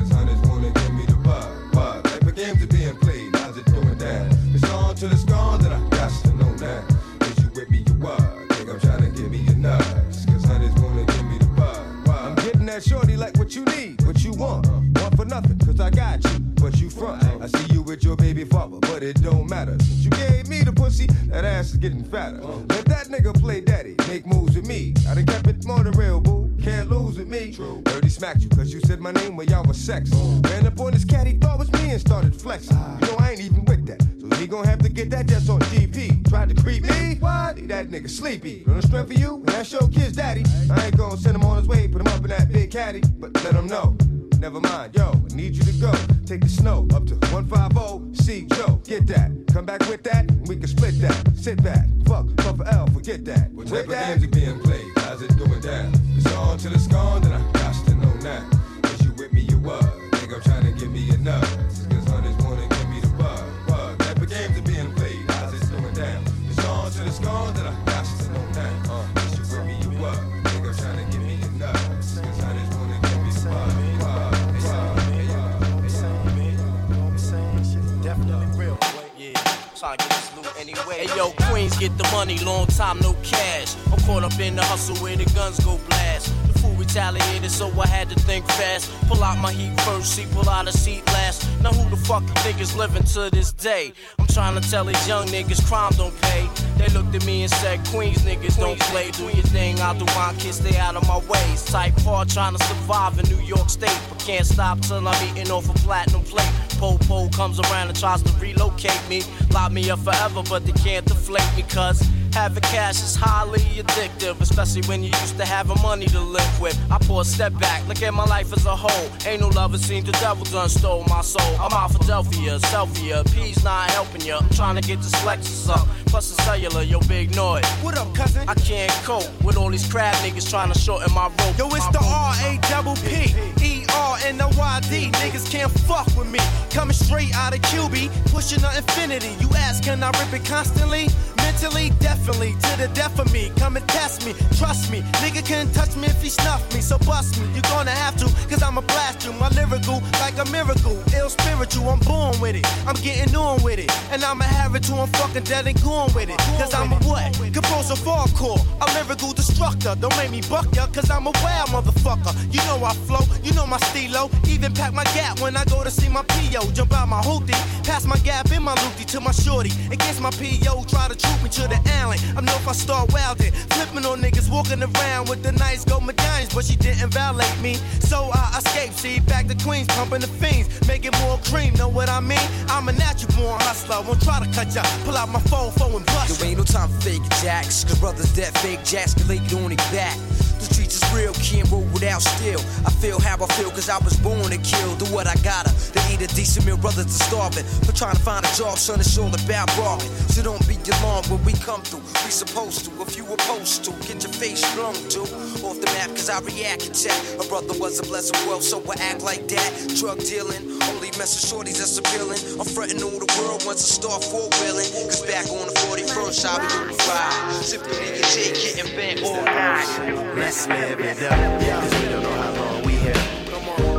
Stop 104.60 104.78
till 104.80 105.08
I'm 105.08 105.28
eating 105.28 105.50
off 105.50 105.70
a 105.70 105.72
platinum 105.72 106.22
plate. 106.22 106.52
Po-po 106.78 107.30
comes 107.30 107.58
around 107.58 107.88
and 107.88 107.98
tries 107.98 108.22
to 108.22 108.32
relocate 108.38 109.02
me. 109.08 109.22
Lock 109.54 109.72
me 109.72 109.90
up 109.90 110.00
forever, 110.00 110.42
but 110.50 110.66
they 110.66 110.72
can't 110.72 111.06
deflate 111.06 111.50
me, 111.56 111.62
cuz 111.62 112.02
Having 112.32 112.62
cash 112.62 113.02
is 113.02 113.16
highly 113.16 113.60
addictive, 113.82 114.40
especially 114.40 114.82
when 114.82 115.02
you 115.02 115.08
used 115.08 115.36
to 115.38 115.44
have 115.44 115.66
money 115.82 116.06
to 116.06 116.20
live 116.20 116.60
with. 116.60 116.78
I 116.90 116.98
pour 116.98 117.22
a 117.22 117.24
step 117.24 117.52
back, 117.58 117.86
look 117.88 118.02
at 118.02 118.14
my 118.14 118.24
life 118.24 118.52
as 118.52 118.66
a 118.66 118.76
whole. 118.76 119.10
Ain't 119.26 119.40
no 119.40 119.48
love, 119.48 119.72
lover 119.72 119.78
seen 119.78 120.04
the 120.04 120.12
devil 120.12 120.44
done 120.44 120.68
stole 120.68 121.04
my 121.08 121.22
soul. 121.22 121.56
I'm 121.58 121.72
out 121.72 121.90
Philadelphia, 121.90 122.58
selfie, 122.58 123.10
P's 123.34 123.64
not 123.64 123.90
helping 123.90 124.20
you. 124.20 124.34
I'm 124.34 124.48
trying 124.50 124.76
to 124.76 124.82
get 124.82 124.98
this 124.98 125.14
Lexus 125.24 125.68
up. 125.68 125.88
Plus 126.06 126.30
the 126.34 126.42
cellular, 126.42 126.82
yo, 126.82 127.00
big 127.00 127.34
noise. 127.34 127.66
What 127.82 127.98
up, 127.98 128.14
cousin? 128.14 128.48
I 128.48 128.54
can't 128.54 128.92
cope 129.04 129.28
with 129.42 129.56
all 129.56 129.70
these 129.70 129.90
crab 129.90 130.14
niggas 130.16 130.48
trying 130.48 130.72
to 130.72 130.78
shorten 130.78 131.12
my 131.12 131.26
rope. 131.26 131.58
Yo, 131.58 131.66
it's 131.68 131.88
the 131.88 132.00
R 132.00 132.34
A 132.46 132.58
double 132.68 132.94
P 132.96 133.34
E 133.60 133.79
R 134.20 134.26
N 134.26 134.40
O 134.40 134.48
Y 134.56 134.80
D. 134.88 135.10
Niggas 135.12 135.50
can't 135.50 135.70
fuck 135.70 136.06
with 136.16 136.30
me. 136.30 136.38
Coming 136.70 136.94
straight 136.94 137.34
out 137.34 137.54
of 137.54 137.60
QB, 137.62 138.10
pushing 138.30 138.60
the 138.60 138.76
infinity. 138.76 139.36
You 139.40 139.48
ask, 139.56 139.82
can 139.82 140.02
I 140.02 140.08
rip 140.20 140.32
it 140.32 140.44
constantly? 140.46 141.08
Mentally, 141.50 141.90
definitely, 141.98 142.52
to 142.52 142.72
the 142.78 142.88
death 142.94 143.18
of 143.18 143.32
me. 143.32 143.50
Come 143.58 143.76
and 143.76 143.86
test 143.88 144.24
me, 144.24 144.34
trust 144.56 144.88
me. 144.88 145.00
Nigga 145.18 145.44
can't 145.44 145.74
touch 145.74 145.96
me 145.96 146.06
if 146.06 146.22
he 146.22 146.28
snuff 146.28 146.62
me, 146.72 146.80
so 146.80 146.96
bust 146.98 147.40
me. 147.40 147.46
You're 147.54 147.68
gonna 147.74 147.90
have 147.90 148.16
to, 148.18 148.26
cause 148.48 148.62
I'ma 148.62 148.82
blast 148.82 149.26
you. 149.26 149.32
My 149.32 149.48
lyrical, 149.48 150.00
like 150.22 150.38
a 150.38 150.48
miracle. 150.52 150.96
Ill 151.12 151.28
spiritual, 151.28 151.88
I'm 151.88 151.98
born 152.00 152.38
with 152.40 152.54
it. 152.54 152.64
I'm 152.86 152.94
getting 153.02 153.34
on 153.34 153.60
with 153.64 153.80
it. 153.80 153.90
And 154.12 154.22
I'ma 154.22 154.44
have 154.44 154.76
it 154.76 154.84
till 154.84 155.00
I'm 155.00 155.08
fucking 155.08 155.42
dead 155.42 155.66
and 155.66 155.82
gone 155.82 156.14
with 156.14 156.30
it. 156.30 156.38
Cause 156.56 156.72
I'm 156.72 156.92
a 156.92 156.96
what? 157.02 157.34
Composer 157.52 157.98
hardcore. 158.06 158.62
A 158.80 158.86
lyrical 158.94 159.32
destructor. 159.32 159.96
Don't 160.00 160.16
make 160.18 160.30
me 160.30 160.42
buck 160.48 160.72
ya, 160.76 160.86
cause 160.86 161.10
I'm 161.10 161.26
a 161.26 161.32
wild 161.42 161.70
motherfucker. 161.70 162.32
You 162.54 162.62
know 162.68 162.78
I 162.84 162.94
flow, 162.94 163.26
you 163.42 163.52
know 163.54 163.66
my 163.66 163.78
stilo. 163.90 164.30
Even 164.46 164.72
pack 164.72 164.94
my 164.94 165.04
gap 165.18 165.40
when 165.40 165.56
I 165.56 165.64
go 165.64 165.82
to 165.82 165.90
see 165.90 166.08
my 166.08 166.22
PO. 166.22 166.70
Jump 166.72 166.94
out 166.94 167.08
my 167.08 167.20
hoopty, 167.20 167.58
pass 167.82 168.06
my 168.06 168.18
gap 168.18 168.52
in 168.52 168.62
my 168.62 168.76
loopty 168.76 169.04
to 169.06 169.20
my 169.20 169.32
shorty. 169.32 169.72
Against 169.90 170.20
my 170.20 170.30
PO, 170.30 170.84
try 170.84 171.08
to 171.08 171.16
troop 171.16 171.39
me 171.42 171.48
to 171.50 171.62
the 171.68 171.80
alley. 172.00 172.18
I 172.36 172.40
know 172.40 172.54
if 172.54 172.68
I 172.68 172.72
start 172.72 173.10
wildin', 173.10 173.52
flipping 173.74 174.04
on 174.06 174.20
niggas 174.20 174.50
walking 174.50 174.82
around 174.82 175.28
with 175.28 175.42
the 175.42 175.52
nice 175.52 175.84
gold 175.84 176.04
medallions, 176.04 176.54
but 176.54 176.64
she 176.64 176.76
didn't 176.76 177.12
violate 177.12 177.58
me. 177.60 177.74
So 178.00 178.30
I 178.32 178.58
escaped, 178.58 178.98
see, 178.98 179.20
back 179.20 179.46
to 179.48 179.54
Queens, 179.54 179.86
pumping 179.88 180.20
the 180.20 180.26
fiends, 180.26 180.68
making 180.86 181.12
more 181.22 181.38
cream. 181.44 181.74
Know 181.74 181.88
what 181.88 182.08
I 182.08 182.20
mean? 182.20 182.48
I'm 182.68 182.88
a 182.88 182.92
natural 182.92 183.32
born 183.36 183.60
hustler. 183.60 184.02
Won't 184.06 184.22
try 184.22 184.40
to 184.44 184.50
cut 184.52 184.74
ya. 184.74 184.82
Pull 185.04 185.16
out 185.16 185.28
my 185.28 185.40
phone, 185.40 185.70
phone 185.72 185.94
and 185.96 186.06
bust. 186.06 186.40
There 186.40 186.48
ain't 186.48 186.58
no 186.58 186.64
time 186.64 186.88
for 186.88 187.00
fake 187.00 187.22
jacks, 187.42 187.84
cause 187.84 187.98
brothers 187.98 188.32
that 188.34 188.56
fake 188.58 188.84
jacks 188.84 189.14
can 189.14 189.28
lay 189.28 189.36
it 189.36 189.54
on 189.54 189.68
their 189.68 189.76
back. 189.92 190.49
The 190.60 190.74
streets 190.74 191.00
is 191.00 191.04
real, 191.14 191.32
can't 191.40 191.68
roll 191.70 191.88
without 191.96 192.20
steel. 192.20 192.60
I 192.84 192.90
feel 193.00 193.18
how 193.18 193.40
I 193.42 193.48
feel, 193.56 193.70
cause 193.70 193.88
I 193.88 193.98
was 194.04 194.16
born 194.20 194.50
to 194.52 194.58
kill. 194.58 194.94
Do 194.96 195.06
what 195.08 195.26
I 195.26 195.34
gotta, 195.40 195.72
to 195.72 196.00
eat 196.12 196.20
a 196.20 196.28
decent 196.36 196.66
meal, 196.66 196.76
brothers 196.76 197.06
are 197.06 197.24
starving. 197.24 197.64
For 197.88 197.92
trying 197.92 198.16
to 198.16 198.20
find 198.20 198.44
a 198.44 198.52
job, 198.52 198.76
son, 198.76 199.00
it's 199.00 199.16
all 199.16 199.32
about 199.32 199.68
bargain. 199.76 200.08
So 200.28 200.42
don't 200.42 200.60
be 200.68 200.76
alarmed 201.00 201.28
when 201.28 201.42
we 201.44 201.52
come 201.54 201.80
through. 201.82 202.04
We 202.24 202.30
supposed 202.30 202.84
to, 202.84 202.90
if 203.00 203.16
you 203.16 203.24
opposed 203.24 203.84
to, 203.84 203.90
get 204.04 204.22
your 204.22 204.32
face 204.36 204.60
flung 204.76 204.94
to. 205.16 205.20
Off 205.64 205.80
the 205.80 205.88
map, 205.96 206.10
cause 206.12 206.28
I 206.28 206.40
react 206.40 206.84
attack. 206.84 207.16
A 207.40 207.44
brother 207.48 207.72
was 207.80 208.00
a 208.00 208.04
blessing, 208.04 208.36
well, 208.46 208.60
so 208.60 208.84
I 208.84 209.00
act 209.00 209.22
like 209.22 209.48
that. 209.48 209.70
Drug 209.96 210.20
dealing, 210.20 210.76
only 210.92 211.08
messing 211.16 211.40
shorties 211.48 211.80
that's 211.80 211.96
appealing. 211.96 212.38
I'm 212.60 212.68
fronting 212.68 213.02
all 213.02 213.16
the 213.16 213.30
world 213.40 213.64
once 213.64 213.80
I 213.80 213.88
start 213.96 214.24
four 214.24 214.48
wheeling. 214.60 214.92
Cause 215.08 215.24
back 215.24 215.48
on 215.48 215.64
the 215.64 215.76
41st, 215.88 216.44
I'll 216.44 216.60
be 216.60 216.94
five. 217.00 217.40
In 217.80 218.14
your 218.14 218.28
J, 218.28 218.52
getting 218.52 218.92
bent 218.96 219.22
all 219.24 219.42
night. 219.44 220.20
Let's 220.50 220.66
live 220.66 220.98
it 220.98 221.22
up. 221.22 221.60
Cause 221.60 222.02
we 222.02 222.08
don't 222.08 222.24
know 222.24 222.32
how 222.32 222.52
long 222.54 222.82
we 222.82 222.94
here. 222.94 223.14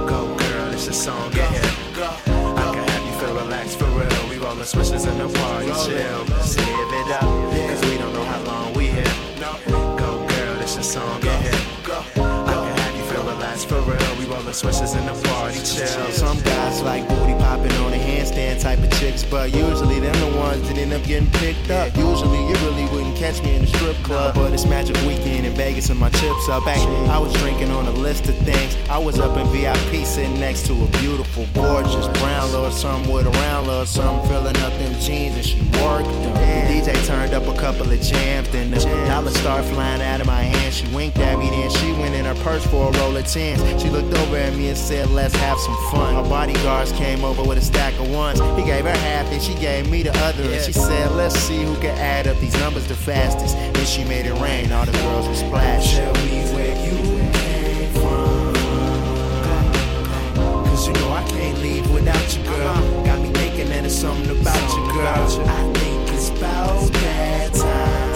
Go, 0.06 0.36
girl, 0.36 0.74
it's 0.74 0.86
a 0.90 0.92
song. 0.92 1.32
Get 1.32 1.50
here. 1.50 1.72
I 1.96 2.72
can 2.74 2.86
have 2.90 3.06
you 3.06 3.14
feel 3.22 3.36
relaxed 3.36 3.80
for 3.80 3.86
real. 3.86 4.30
We 4.30 4.38
rollin' 4.38 4.66
switches 4.66 5.06
in 5.06 5.18
the 5.18 5.30
party, 5.30 5.68
chill. 5.68 6.26
Let's 6.26 6.58
live 6.58 6.92
it 6.92 7.12
up. 7.14 7.22
Cause 7.22 7.82
we 7.90 7.98
don't 7.98 8.12
know 8.12 8.26
how 8.26 8.42
long 8.44 8.74
we 8.74 8.88
here. 8.88 9.14
Go, 9.70 10.28
girl, 10.28 10.60
it's 10.60 10.76
a 10.76 10.84
song. 10.84 11.22
Get 11.22 11.40
here. 11.40 11.54
I 12.18 12.54
can 12.54 12.78
have 12.80 12.96
you 12.98 13.04
feel 13.04 13.24
relaxed 13.24 13.70
for 13.70 13.80
real. 13.84 14.16
We 14.20 14.26
rollin' 14.26 14.54
switches 14.54 14.94
in 14.94 15.06
the 15.06 15.14
party, 15.30 15.60
chill. 15.60 16.12
Some 16.12 16.42
guys 16.42 16.82
like 16.82 17.08
booty 17.08 17.41
popping 17.52 17.76
on 17.84 17.92
a 17.92 17.98
handstand 17.98 18.62
type 18.62 18.80
of 18.80 18.90
chicks, 18.98 19.26
but 19.26 19.54
usually 19.54 20.00
them 20.00 20.16
the 20.22 20.38
ones 20.38 20.66
that 20.70 20.78
end 20.78 20.94
up 20.94 21.04
getting 21.04 21.30
picked 21.32 21.70
up. 21.70 21.94
Usually 21.98 22.40
you 22.48 22.56
really 22.66 22.86
wouldn't 22.94 23.18
catch 23.18 23.44
me 23.44 23.56
in 23.56 23.62
the 23.64 23.68
strip 23.68 23.98
club, 24.04 24.36
but 24.36 24.54
it's 24.54 24.66
Magic 24.66 24.96
Weekend 25.06 25.46
in 25.46 25.54
Vegas 25.54 25.90
and 25.90 26.00
my 26.00 26.10
chips 26.12 26.48
up. 26.48 26.64
Back, 26.64 26.78
I 27.10 27.20
was 27.20 27.34
drinking 27.34 27.72
on 27.72 27.88
a 27.88 27.92
list 27.92 28.30
of 28.30 28.38
things. 28.38 28.78
I 28.90 28.98
was 28.98 29.20
up 29.20 29.36
in 29.38 29.46
VIP 29.48 30.06
sitting 30.06 30.40
next 30.40 30.66
to 30.68 30.74
a 30.82 30.88
beautiful, 31.00 31.46
gorgeous 31.54 32.08
brown 32.20 32.52
little 32.52 32.72
something 32.72 33.12
with 33.12 33.28
a 33.28 33.32
round 33.32 33.68
little 33.68 33.86
something 33.86 34.30
filling 34.30 34.58
up 34.58 34.72
them 34.80 34.94
jeans 35.02 35.36
and 35.36 35.46
she 35.46 35.60
worked 35.84 36.08
them. 36.24 36.34
The 36.34 36.74
DJ 36.74 37.06
turned 37.06 37.34
up 37.34 37.48
a 37.48 37.60
couple 37.60 37.92
of 37.92 38.02
jams, 38.02 38.48
then 38.50 38.72
the 38.72 38.80
dollar 39.08 39.32
started 39.32 39.68
flying 39.74 40.02
out 40.02 40.22
of 40.22 40.28
my 40.28 40.42
hand. 40.42 40.74
She 40.74 40.88
winked 40.96 41.18
at 41.18 41.38
me, 41.38 41.50
then 41.50 41.70
she 41.70 41.92
went 41.94 42.16
in 42.16 42.24
her 42.26 42.36
purse 42.44 42.66
for 42.66 42.94
a 42.94 42.98
roll 43.00 43.18
of 43.18 43.28
tens. 43.28 43.62
She 43.82 43.90
looked 43.90 44.14
over 44.20 44.38
at 44.38 44.56
me 44.56 44.70
and 44.70 44.78
said, 44.78 45.10
Let's 45.10 45.36
have 45.36 45.60
some 45.60 45.76
fun. 45.92 46.16
Her 46.16 46.30
bodyguards 46.30 46.94
came 46.94 47.26
over 47.26 47.41
with 47.48 47.58
a 47.58 47.62
stack 47.62 47.94
of 48.00 48.12
ones. 48.12 48.40
He 48.58 48.64
gave 48.64 48.86
her 48.86 48.98
half, 48.98 49.32
and 49.32 49.42
she 49.42 49.54
gave 49.56 49.90
me 49.90 50.04
the 50.04 50.16
other. 50.20 50.44
And 50.44 50.64
she 50.64 50.74
said, 50.74 51.12
Let's 51.12 51.36
see 51.38 51.64
who 51.64 51.76
can 51.76 51.98
add 51.98 52.28
up 52.28 52.38
these 52.40 52.58
numbers 52.60 52.88
the 52.88 52.96
fastest. 52.96 53.56
Then 53.56 53.86
she 53.86 54.04
made 54.04 54.26
it 54.26 54.34
rain, 54.42 54.72
all 54.72 54.86
the 54.86 54.92
girls 54.92 55.28
were 55.28 55.36
splash. 55.36 55.96
Tell 55.96 56.14
me 56.26 56.44
where 56.54 56.76
you 56.86 56.98
came 57.34 57.94
from. 57.94 58.54
Cause 60.66 60.88
you 60.88 60.94
know 60.94 61.12
I 61.12 61.24
can't 61.30 61.58
leave 61.60 61.90
without 61.92 62.38
you, 62.38 62.44
girl. 62.44 62.68
Uh-huh. 62.68 63.06
Got 63.06 63.22
me 63.22 63.30
thinking 63.34 63.70
that 63.70 63.86
it's 63.86 63.96
something 63.96 64.30
about 64.40 64.62
you, 64.76 64.94
girl. 64.94 65.48
I 65.48 65.74
think 65.80 66.12
it's 66.14 66.30
about 66.30 66.92
that 66.92 67.54
time. 67.54 68.12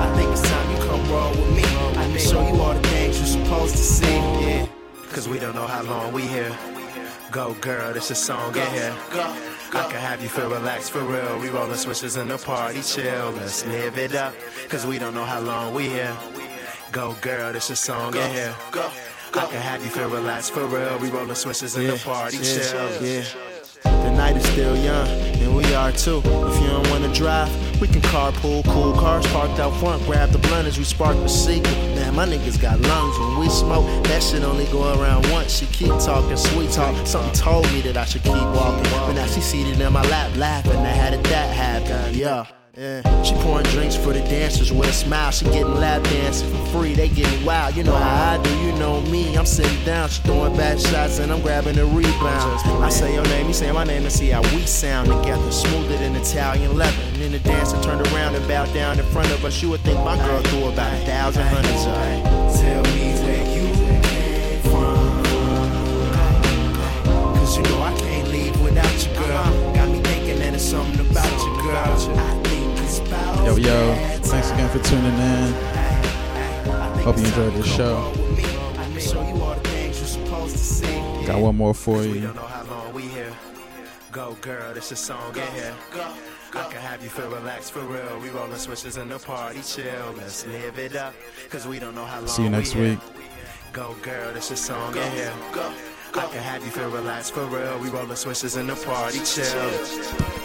I 0.00 0.16
think 0.16 0.30
it's 0.32 0.42
time 0.42 0.70
you 0.70 0.78
come 0.84 1.10
roll 1.10 1.30
with 1.30 1.50
me. 1.56 1.64
I 1.98 2.08
can 2.08 2.18
show 2.18 2.42
you 2.46 2.60
all 2.60 2.74
the 2.74 2.88
things 2.88 3.18
you're 3.18 3.44
supposed 3.44 3.76
to 3.76 3.82
see. 3.82 4.06
Yeah. 4.06 4.66
Cause 5.12 5.28
we 5.28 5.38
don't 5.38 5.54
know 5.54 5.66
how 5.66 5.82
long 5.82 6.12
we 6.12 6.22
here. 6.22 6.79
Go 7.30 7.54
girl, 7.60 7.92
this 7.92 8.10
a 8.10 8.16
song, 8.16 8.52
get 8.52 8.72
here. 8.72 8.92
I 9.12 9.86
can 9.88 10.00
have 10.00 10.20
you 10.20 10.28
feel 10.28 10.50
relaxed 10.50 10.90
for 10.90 11.00
real. 11.00 11.38
We 11.38 11.48
rollin' 11.48 11.76
switches 11.76 12.16
in 12.16 12.26
the 12.26 12.38
party, 12.38 12.82
chill. 12.82 13.30
Let's 13.30 13.64
live 13.66 13.96
it 13.98 14.16
up. 14.16 14.34
Cause 14.68 14.84
we 14.84 14.98
don't 14.98 15.14
know 15.14 15.24
how 15.24 15.38
long 15.38 15.72
we 15.72 15.88
here. 15.88 16.16
Go 16.90 17.14
girl, 17.20 17.52
this 17.52 17.70
a 17.70 17.76
song, 17.76 18.12
get 18.12 18.32
here. 18.32 18.54
I 18.74 19.46
can 19.46 19.62
have 19.62 19.84
you 19.84 19.90
feel 19.90 20.10
relaxed 20.10 20.52
for 20.52 20.66
real. 20.66 20.98
We 20.98 21.10
rollin' 21.10 21.36
switches 21.36 21.76
in 21.76 21.86
the 21.86 21.98
party, 21.98 22.38
chill. 22.38 23.00
Yeah. 23.00 23.22
The 23.84 24.10
night 24.10 24.36
is 24.36 24.44
still 24.46 24.76
young, 24.76 25.06
and 25.06 25.56
we 25.56 25.72
are 25.74 25.92
too. 25.92 26.18
If 26.24 26.60
you 26.60 26.66
don't 26.66 26.90
wanna 26.90 27.14
drive, 27.14 27.48
we 27.80 27.88
can 27.88 28.02
carpool. 28.02 28.64
Cool 28.66 28.92
cars 28.92 29.26
parked 29.28 29.58
out 29.58 29.74
front. 29.80 30.04
Grab 30.04 30.30
the 30.30 30.38
blunt 30.38 30.68
as 30.68 30.78
we 30.78 30.84
spark 30.84 31.16
the 31.16 31.28
secret. 31.28 31.74
Man, 31.94 32.14
my 32.14 32.26
niggas 32.26 32.60
got 32.60 32.80
lungs 32.80 33.18
when 33.18 33.38
we 33.38 33.48
smoke. 33.48 33.86
That 34.04 34.22
shit 34.22 34.42
only 34.42 34.66
go 34.66 35.00
around 35.00 35.30
once. 35.30 35.58
She 35.58 35.66
keep 35.66 35.88
talking 35.98 36.36
sweet 36.36 36.70
talk. 36.70 36.94
Something 37.06 37.32
told 37.32 37.64
me 37.72 37.80
that 37.82 37.96
I 37.96 38.04
should 38.04 38.22
keep 38.22 38.34
walking. 38.34 38.90
But 38.90 39.12
now 39.12 39.26
she 39.26 39.40
seated 39.40 39.80
in 39.80 39.92
my 39.92 40.02
lap, 40.08 40.36
laughing. 40.36 40.76
I 40.76 40.88
had 40.88 41.14
it 41.14 41.24
that 41.24 41.54
happen. 41.54 42.14
Yeah. 42.14 42.46
Yeah. 42.76 43.22
She 43.22 43.34
pouring 43.34 43.66
drinks 43.66 43.96
for 43.96 44.12
the 44.12 44.20
dancers 44.20 44.72
with 44.72 44.88
a 44.88 44.92
smile. 44.92 45.32
She 45.32 45.44
getting 45.46 45.74
lap 45.74 46.02
dancing 46.04 46.48
for 46.50 46.64
free. 46.66 46.94
They 46.94 47.08
getting 47.08 47.44
wild. 47.44 47.76
You 47.76 47.82
know 47.82 47.96
how 47.96 48.38
I 48.38 48.42
do. 48.42 48.56
You 48.60 48.72
know 48.78 49.00
me. 49.02 49.36
I'm 49.36 49.44
sitting 49.44 49.84
down. 49.84 50.08
She 50.08 50.22
throwing 50.22 50.56
back 50.56 50.78
shots 50.78 51.18
and 51.18 51.32
I'm 51.32 51.42
grabbing 51.42 51.76
the 51.76 51.84
rebound. 51.84 52.60
I 52.82 52.88
say 52.88 53.12
your 53.14 53.24
name, 53.24 53.48
you 53.48 53.54
say 53.54 53.70
my 53.72 53.84
name, 53.84 54.04
and 54.04 54.12
see 54.12 54.28
how 54.28 54.42
we 54.54 54.62
sound 54.66 55.08
together. 55.08 55.39
Italian 56.20 56.76
leather. 56.76 57.02
And 57.12 57.16
then 57.16 57.32
the 57.32 57.38
dancer 57.40 57.80
turned 57.82 58.06
around 58.08 58.34
and 58.34 58.46
bowed 58.46 58.72
down 58.74 58.98
in 58.98 59.06
front 59.06 59.30
of 59.30 59.44
us. 59.44 59.62
You 59.62 59.70
would 59.70 59.80
think 59.80 59.98
my 60.04 60.16
girl 60.16 60.42
threw 60.42 60.68
about 60.68 60.92
a 60.92 61.04
thousand 61.06 61.46
hundreds 61.46 61.86
of. 61.86 61.94
Tell 62.60 62.82
me 62.94 63.14
where 63.24 63.44
you 63.56 63.64
came 64.04 64.60
from. 64.62 65.22
Cause 67.36 67.56
you 67.56 67.62
know 67.64 67.82
I 67.82 67.96
can't 67.98 68.28
leave 68.28 68.60
without 68.60 69.06
you, 69.06 69.12
girl. 69.14 69.74
Got 69.74 69.88
me 69.88 70.00
thinking 70.02 70.38
that 70.40 70.54
it's 70.54 70.64
something 70.64 71.00
about 71.10 71.32
you, 71.44 71.62
girl. 71.62 72.18
I 72.18 72.42
think 72.44 72.80
it's 72.80 72.98
about 72.98 73.46
Yo, 73.46 73.56
yo, 73.56 73.94
thanks 74.22 74.50
again 74.50 74.68
for 74.68 74.82
tuning 74.84 75.16
in. 75.16 75.52
Hope 77.02 77.16
you 77.16 77.24
enjoyed 77.24 77.54
this 77.54 77.66
show. 77.66 78.12
Show 78.98 79.26
you 79.26 79.42
all 79.42 79.54
the 79.54 79.68
things 79.70 79.98
you're 79.98 80.06
supposed 80.06 80.52
to 80.52 80.62
see. 80.62 81.26
Got 81.26 81.40
one 81.40 81.56
more 81.56 81.72
for 81.72 82.02
you. 82.02 82.30
Go 84.12 84.36
girl, 84.40 84.74
this 84.74 84.90
a 84.90 84.96
song, 84.96 85.32
get 85.32 85.48
here. 85.52 85.72
I 86.52 86.64
can 86.64 86.80
have 86.80 87.00
you 87.02 87.08
feel 87.08 87.30
relaxed 87.30 87.70
for 87.70 87.80
real. 87.82 88.18
We 88.18 88.28
rollin' 88.30 88.58
switches 88.58 88.96
in 88.96 89.08
the 89.08 89.20
party, 89.20 89.60
chill. 89.62 90.12
Let's 90.16 90.44
live 90.48 90.78
it 90.80 90.96
up. 90.96 91.14
Cause 91.48 91.66
we 91.68 91.78
don't 91.78 91.94
know 91.94 92.04
how 92.04 92.18
long 92.18 92.26
See 92.26 92.42
you 92.42 92.50
next 92.50 92.74
we 92.74 92.80
here. 92.80 92.90
week. 92.90 92.98
Go 93.72 93.94
girl, 94.02 94.32
this 94.32 94.50
a 94.50 94.56
song, 94.56 94.94
get 94.94 95.12
here. 95.12 95.32
I 96.14 96.26
can 96.26 96.42
have 96.42 96.64
you 96.64 96.72
feel 96.72 96.90
relaxed 96.90 97.34
for 97.34 97.44
real. 97.44 97.78
We 97.78 97.88
rollin' 97.88 98.16
switches 98.16 98.56
in 98.56 98.66
the 98.66 98.74
party, 98.74 99.20
chill. 99.20 100.39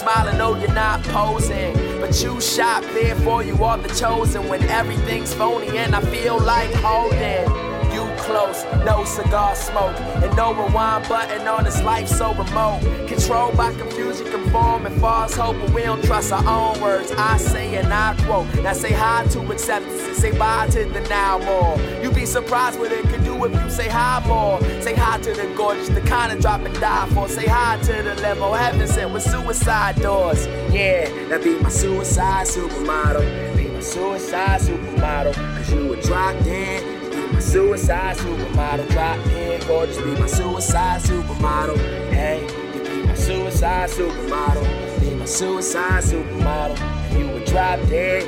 Day 0.00 0.36
no, 0.36 0.56
you're 0.56 0.72
not 0.72 1.02
posing. 1.04 1.74
But 2.00 2.22
you 2.22 2.40
shot 2.40 2.82
there 2.94 3.14
for 3.16 3.42
you 3.42 3.62
are 3.64 3.78
the 3.78 3.88
chosen 3.94 4.48
when 4.48 4.62
everything's 4.64 5.32
phony 5.32 5.78
and 5.78 5.94
I 5.94 6.00
feel 6.00 6.38
like 6.38 6.72
holding 6.74 7.74
you 7.94 8.04
close, 8.18 8.64
no 8.84 9.04
cigar 9.04 9.54
smoke, 9.54 9.96
and 10.00 10.36
no 10.36 10.52
rewind 10.52 11.08
button 11.08 11.46
on 11.46 11.64
this 11.64 11.80
life 11.82 12.08
so 12.08 12.34
remote. 12.34 12.80
Controlled 13.06 13.56
by 13.56 13.72
confusion, 13.74 14.26
conform 14.30 14.86
and 14.86 15.00
false 15.00 15.36
hope, 15.36 15.56
but 15.60 15.70
we 15.70 15.82
don't 15.82 16.02
trust 16.02 16.32
our 16.32 16.44
own 16.44 16.80
words. 16.82 17.12
I 17.12 17.36
say 17.36 17.76
and 17.76 17.92
I 17.92 18.16
quote. 18.24 18.52
Now 18.62 18.72
say 18.72 18.92
hi 18.92 19.24
to 19.26 19.52
acceptance 19.52 19.93
say 20.14 20.36
bye 20.36 20.66
to 20.68 20.84
the 20.84 21.00
now 21.08 21.38
more. 21.38 21.78
You'd 22.02 22.14
be 22.14 22.26
surprised 22.26 22.78
what 22.78 22.92
it 22.92 23.04
can 23.04 23.22
do 23.24 23.44
if 23.44 23.52
you 23.52 23.70
say 23.70 23.88
hi 23.88 24.22
more. 24.26 24.60
Say 24.82 24.94
hi 24.94 25.18
to 25.18 25.32
the 25.32 25.52
gorgeous, 25.56 25.88
the 25.88 26.00
kind 26.02 26.32
of 26.32 26.40
drop 26.40 26.62
and 26.62 26.74
die 26.80 27.08
for. 27.10 27.28
Say 27.28 27.46
hi 27.46 27.76
to 27.82 28.02
the 28.02 28.14
limo, 28.22 28.52
heaven 28.52 28.86
sent 28.86 29.12
with 29.12 29.22
suicide 29.22 30.00
doors. 30.00 30.46
Yeah, 30.72 31.08
that 31.28 31.42
be 31.42 31.58
my 31.58 31.68
suicide 31.68 32.46
supermodel. 32.46 33.56
Be 33.56 33.68
my 33.68 33.80
suicide 33.80 34.60
supermodel, 34.60 35.34
cause 35.34 35.72
you 35.72 35.88
were 35.88 36.00
dropped 36.00 36.46
in 36.46 37.10
Be 37.10 37.32
my 37.32 37.40
suicide 37.40 38.16
supermodel. 38.16 38.88
Drop 38.90 39.26
in 39.26 39.66
gorgeous, 39.66 39.98
be 39.98 40.14
my 40.20 40.26
suicide 40.26 41.00
supermodel. 41.02 41.76
Hey, 42.10 42.42
you 42.74 42.82
be 42.84 43.06
my 43.06 43.14
suicide 43.14 43.90
supermodel. 43.90 45.00
Be 45.00 45.10
my 45.14 45.24
suicide 45.24 46.02
supermodel. 46.02 46.78
You 47.18 47.28
would 47.28 47.44
drop 47.44 47.80
dead, 47.88 48.24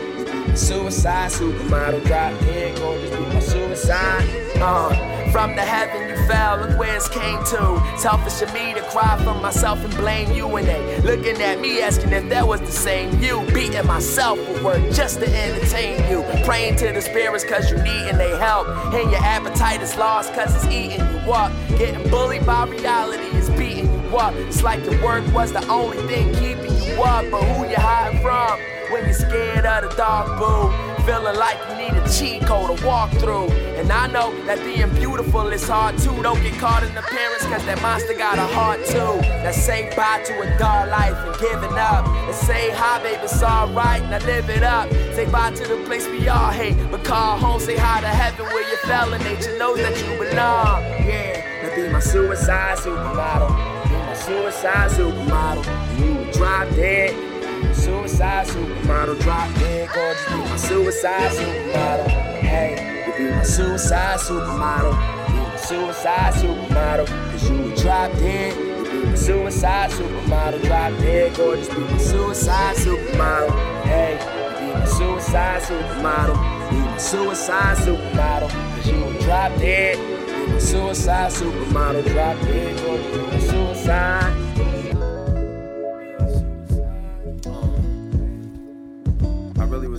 suicide 0.54 1.30
supermodel. 1.30 2.04
Drop 2.04 2.38
dead 2.40 2.78
gorgeous, 2.78 3.10
be 3.10 3.26
my 3.26 3.40
suicide. 3.40 4.60
Uh. 4.60 5.16
From 5.36 5.54
the 5.54 5.60
heaven 5.60 6.08
you 6.08 6.16
fell, 6.26 6.56
look 6.56 6.78
where 6.78 6.96
it's 6.96 7.10
came 7.10 7.38
to. 7.44 7.98
Selfish 7.98 8.40
of 8.40 8.54
me 8.54 8.72
to 8.72 8.80
cry 8.84 9.22
for 9.22 9.34
myself 9.34 9.84
and 9.84 9.94
blame 9.96 10.32
you 10.32 10.56
and 10.56 10.66
they 10.66 11.00
looking 11.02 11.42
at 11.42 11.60
me 11.60 11.82
asking 11.82 12.12
if 12.12 12.26
that 12.30 12.48
was 12.48 12.60
the 12.60 12.72
same 12.72 13.20
you. 13.20 13.44
Beating 13.52 13.86
myself 13.86 14.38
for 14.38 14.64
work 14.64 14.92
just 14.92 15.18
to 15.20 15.26
entertain 15.26 15.98
you. 16.10 16.22
Praying 16.44 16.76
to 16.76 16.90
the 16.90 17.02
spirits 17.02 17.44
cause 17.44 17.70
you 17.70 17.76
need 17.76 18.08
and 18.08 18.18
they 18.18 18.34
help. 18.38 18.66
And 18.94 19.10
your 19.10 19.20
appetite 19.20 19.82
is 19.82 19.94
lost 19.98 20.32
cause 20.32 20.54
it's 20.54 20.64
eating 20.72 21.00
you 21.00 21.32
up. 21.32 21.52
Getting 21.76 22.08
bullied 22.10 22.46
by 22.46 22.64
reality 22.66 23.36
is 23.36 23.50
beating 23.50 23.92
you 23.92 24.16
up. 24.16 24.34
It's 24.36 24.62
like 24.62 24.82
your 24.86 25.04
work 25.04 25.22
was 25.34 25.52
the 25.52 25.68
only 25.68 25.98
thing 26.06 26.32
keeping 26.36 26.74
you 26.82 27.02
up. 27.02 27.30
But 27.30 27.42
who 27.42 27.68
you 27.68 27.76
hiding 27.76 28.22
from 28.22 28.75
when 28.90 29.04
you're 29.04 29.12
scared 29.12 29.66
of 29.66 29.88
the 29.88 29.96
dark, 29.96 30.38
boo? 30.38 30.70
Feeling 31.04 31.36
like 31.36 31.58
you 31.68 31.76
need 31.76 31.94
a 31.96 32.08
cheat 32.10 32.42
code 32.44 32.76
to 32.76 32.86
walk 32.86 33.10
through. 33.12 33.48
And 33.78 33.90
I 33.92 34.06
know 34.08 34.34
that 34.46 34.58
being 34.58 34.92
beautiful 34.94 35.46
is 35.48 35.68
hard 35.68 35.98
too. 35.98 36.20
Don't 36.22 36.42
get 36.42 36.54
caught 36.58 36.82
in 36.82 36.96
appearance, 36.96 37.44
cause 37.44 37.64
that 37.64 37.80
monster 37.80 38.14
got 38.14 38.38
a 38.38 38.46
heart 38.54 38.84
too. 38.86 39.20
That 39.42 39.54
say 39.54 39.94
bye 39.96 40.22
to 40.26 40.40
a 40.40 40.58
dull 40.58 40.88
life 40.88 41.14
and 41.14 41.38
giving 41.38 41.78
up. 41.78 42.06
And 42.08 42.34
say 42.34 42.70
hi, 42.70 43.02
baby, 43.02 43.22
it's 43.22 43.42
alright, 43.42 44.02
now 44.10 44.18
live 44.26 44.50
it 44.50 44.62
up. 44.62 44.90
Say 45.14 45.30
bye 45.30 45.52
to 45.52 45.64
the 45.68 45.76
place 45.86 46.06
we 46.08 46.28
all 46.28 46.50
hate. 46.50 46.76
But 46.90 47.04
call 47.04 47.38
home, 47.38 47.60
say 47.60 47.76
hi 47.76 48.00
to 48.00 48.08
heaven 48.08 48.46
where 48.46 48.68
you 48.68 48.76
fell 48.78 49.12
and 49.12 49.22
nature 49.22 49.56
knows 49.58 49.78
that 49.78 49.96
you 49.96 50.18
belong. 50.18 50.82
Yeah, 51.06 51.62
that 51.62 51.76
be 51.76 51.88
my 51.88 52.00
suicide 52.00 52.78
supermodel. 52.78 53.48
Be 53.88 53.94
my 53.94 54.14
suicide 54.14 54.90
supermodel. 54.90 55.64
You 55.98 56.32
drop 56.32 56.68
dead 56.70 57.35
suicide 57.74 58.46
supermodel. 58.46 59.20
Drop 59.20 59.54
dead 59.54 59.88
gorgeous, 59.94 60.24
be 60.28 60.36
my 60.36 60.56
suicide 60.56 61.30
supermodel. 61.32 62.08
Hey, 62.40 63.04
you 63.06 63.12
be 63.16 63.30
my 63.34 63.42
suicide 63.42 64.18
supermodel. 64.18 64.94
Be 65.28 65.32
my 65.34 65.56
suicide 65.56 66.34
supermodel. 66.34 67.06
Cause 67.06 67.50
you 67.50 67.74
drop 67.76 68.12
dead. 68.12 68.56
You 68.56 68.90
be 68.90 69.06
my 69.06 69.14
suicide 69.14 69.90
supermodel. 69.90 70.62
Drop 70.64 70.92
dead 71.00 71.36
gorgeous, 71.36 71.68
be 71.68 71.80
my 71.80 71.98
suicide 71.98 72.76
supermodel. 72.76 73.82
Hey, 73.84 74.12
you 74.14 74.72
be 74.72 74.78
my 74.78 74.84
suicide 74.86 75.62
supermodel. 75.62 76.70
Be 76.70 76.76
my 76.76 76.98
suicide 76.98 77.76
supermodel. 77.78 78.50
Cause 78.50 78.86
you 78.86 79.20
drop 79.20 79.56
dead. 79.58 79.96
Be 79.96 80.52
my 80.52 80.58
suicide 80.58 81.30
supermodel. 81.32 82.04
Drop 82.12 82.40
dead 82.42 82.76
gorgeous, 82.80 83.16
be 83.16 83.22
my 83.22 83.38
suicide. 83.38 84.45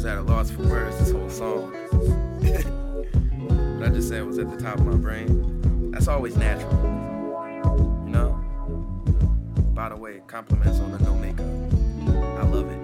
At 0.05 0.17
a 0.17 0.21
loss 0.21 0.51
for 0.51 0.61
words 0.63 0.97
this 0.99 1.11
whole 1.11 1.29
song. 1.29 1.73
I 3.83 3.89
just 3.89 4.09
said 4.09 4.25
was 4.25 4.37
at 4.37 4.49
the 4.49 4.57
top 4.57 4.79
of 4.79 4.85
my 4.85 4.95
brain. 4.95 5.91
That's 5.91 6.07
always 6.07 6.35
natural. 6.35 6.71
You 8.05 8.11
know? 8.11 8.29
By 9.73 9.89
the 9.89 9.95
way, 9.95 10.21
compliments 10.27 10.79
on 10.79 10.91
the 10.91 10.99
no 10.99 11.15
makeup. 11.15 11.45
I 12.37 12.43
love 12.43 12.69
it. 12.69 12.79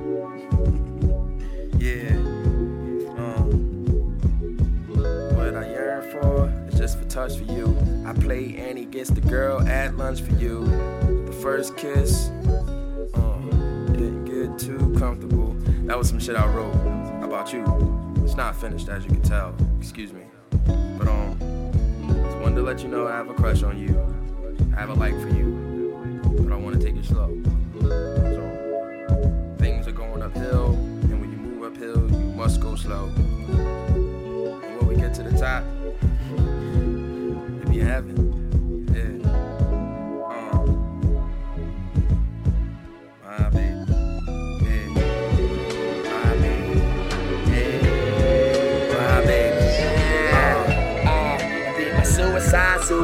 yeah. 1.81 2.15
Um, 3.17 3.75
what 5.35 5.55
I 5.55 5.69
yearn 5.69 6.11
for 6.11 6.49
is 6.69 6.79
just 6.79 6.97
for 6.97 7.05
touch 7.05 7.37
for 7.37 7.43
you. 7.43 7.77
I 8.07 8.13
play 8.13 8.55
Annie 8.57 8.85
gets 8.85 9.09
the 9.09 9.21
girl 9.21 9.61
at 9.67 9.97
lunch 9.97 10.21
for 10.21 10.33
you. 10.35 10.65
The 11.25 11.37
first 11.41 11.75
kiss, 11.77 12.29
um, 13.13 13.87
didn't 13.93 14.25
get 14.25 14.57
too 14.59 14.95
comfortable. 14.97 15.55
That 15.93 15.99
was 15.99 16.09
some 16.09 16.17
shit 16.17 16.35
I 16.35 16.47
wrote 16.47 16.73
about 17.23 17.53
you. 17.53 17.63
It's 18.23 18.33
not 18.33 18.55
finished, 18.55 18.89
as 18.89 19.05
you 19.05 19.11
can 19.11 19.21
tell. 19.21 19.53
Excuse 19.79 20.11
me. 20.11 20.23
But 20.97 21.07
um, 21.07 21.37
just 22.25 22.35
wanted 22.39 22.55
to 22.55 22.63
let 22.63 22.81
you 22.81 22.89
know 22.89 23.05
I 23.05 23.11
have 23.11 23.29
a 23.29 23.33
crush 23.35 23.61
on 23.61 23.77
you. 23.77 23.95
I 24.75 24.79
have 24.79 24.89
a 24.89 24.95
like 24.95 25.13
for 25.21 25.29
you, 25.29 26.19
but 26.39 26.51
I 26.51 26.55
want 26.55 26.81
to 26.81 26.83
take 26.83 26.95
it 26.95 27.05
slow. 27.05 27.39
So 27.79 29.55
things 29.59 29.87
are 29.87 29.91
going 29.91 30.23
uphill, 30.23 30.71
and 30.71 31.21
when 31.21 31.29
you 31.29 31.37
move 31.37 31.71
uphill, 31.71 32.09
you 32.09 32.33
must 32.35 32.59
go 32.59 32.75
slow. 32.75 33.11
And 33.15 34.77
when 34.79 34.87
we 34.87 34.95
get 34.95 35.13
to 35.13 35.21
the 35.21 35.37
top, 35.37 35.63
it 37.61 37.69
be 37.69 37.77
heaven. 37.77 38.42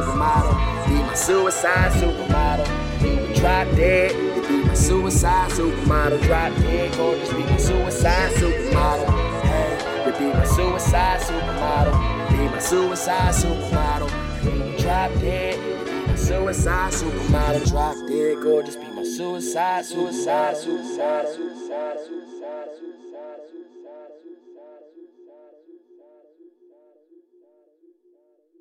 Supermodel. 0.00 0.86
Be 0.86 0.94
my 0.94 1.14
suicide 1.14 1.92
supermodel. 1.92 2.66
You 3.02 3.20
would 3.20 3.34
drop 3.34 3.66
dead. 3.76 4.48
Be 4.48 4.64
my 4.64 4.74
suicide 4.74 5.50
supermodel. 5.50 6.22
Drop 6.22 6.54
dead, 6.56 6.96
gorgeous. 6.96 7.32
Be 7.32 7.42
my 7.42 7.56
suicide 7.56 8.32
supermodel. 8.32 9.42
Hey, 9.42 10.18
be 10.18 10.32
my 10.32 10.44
suicide 10.44 11.20
supermodel. 11.20 12.30
Be 12.30 12.48
my 12.48 12.58
suicide 12.58 13.34
supermodel. 13.34 14.78
Drop 14.80 15.12
dead. 15.20 15.86
Be 15.86 16.06
my 16.06 16.14
suicide 16.16 16.92
supermodel. 16.92 17.68
Drop 17.68 17.96
dead, 18.08 18.42
gorgeous. 18.42 18.76
Be 18.76 18.88
my 18.88 19.04
suicide, 19.04 19.84
suicide, 19.84 20.56
suicide, 20.56 21.28
suicide, 21.28 21.98
suicide. 22.06 22.29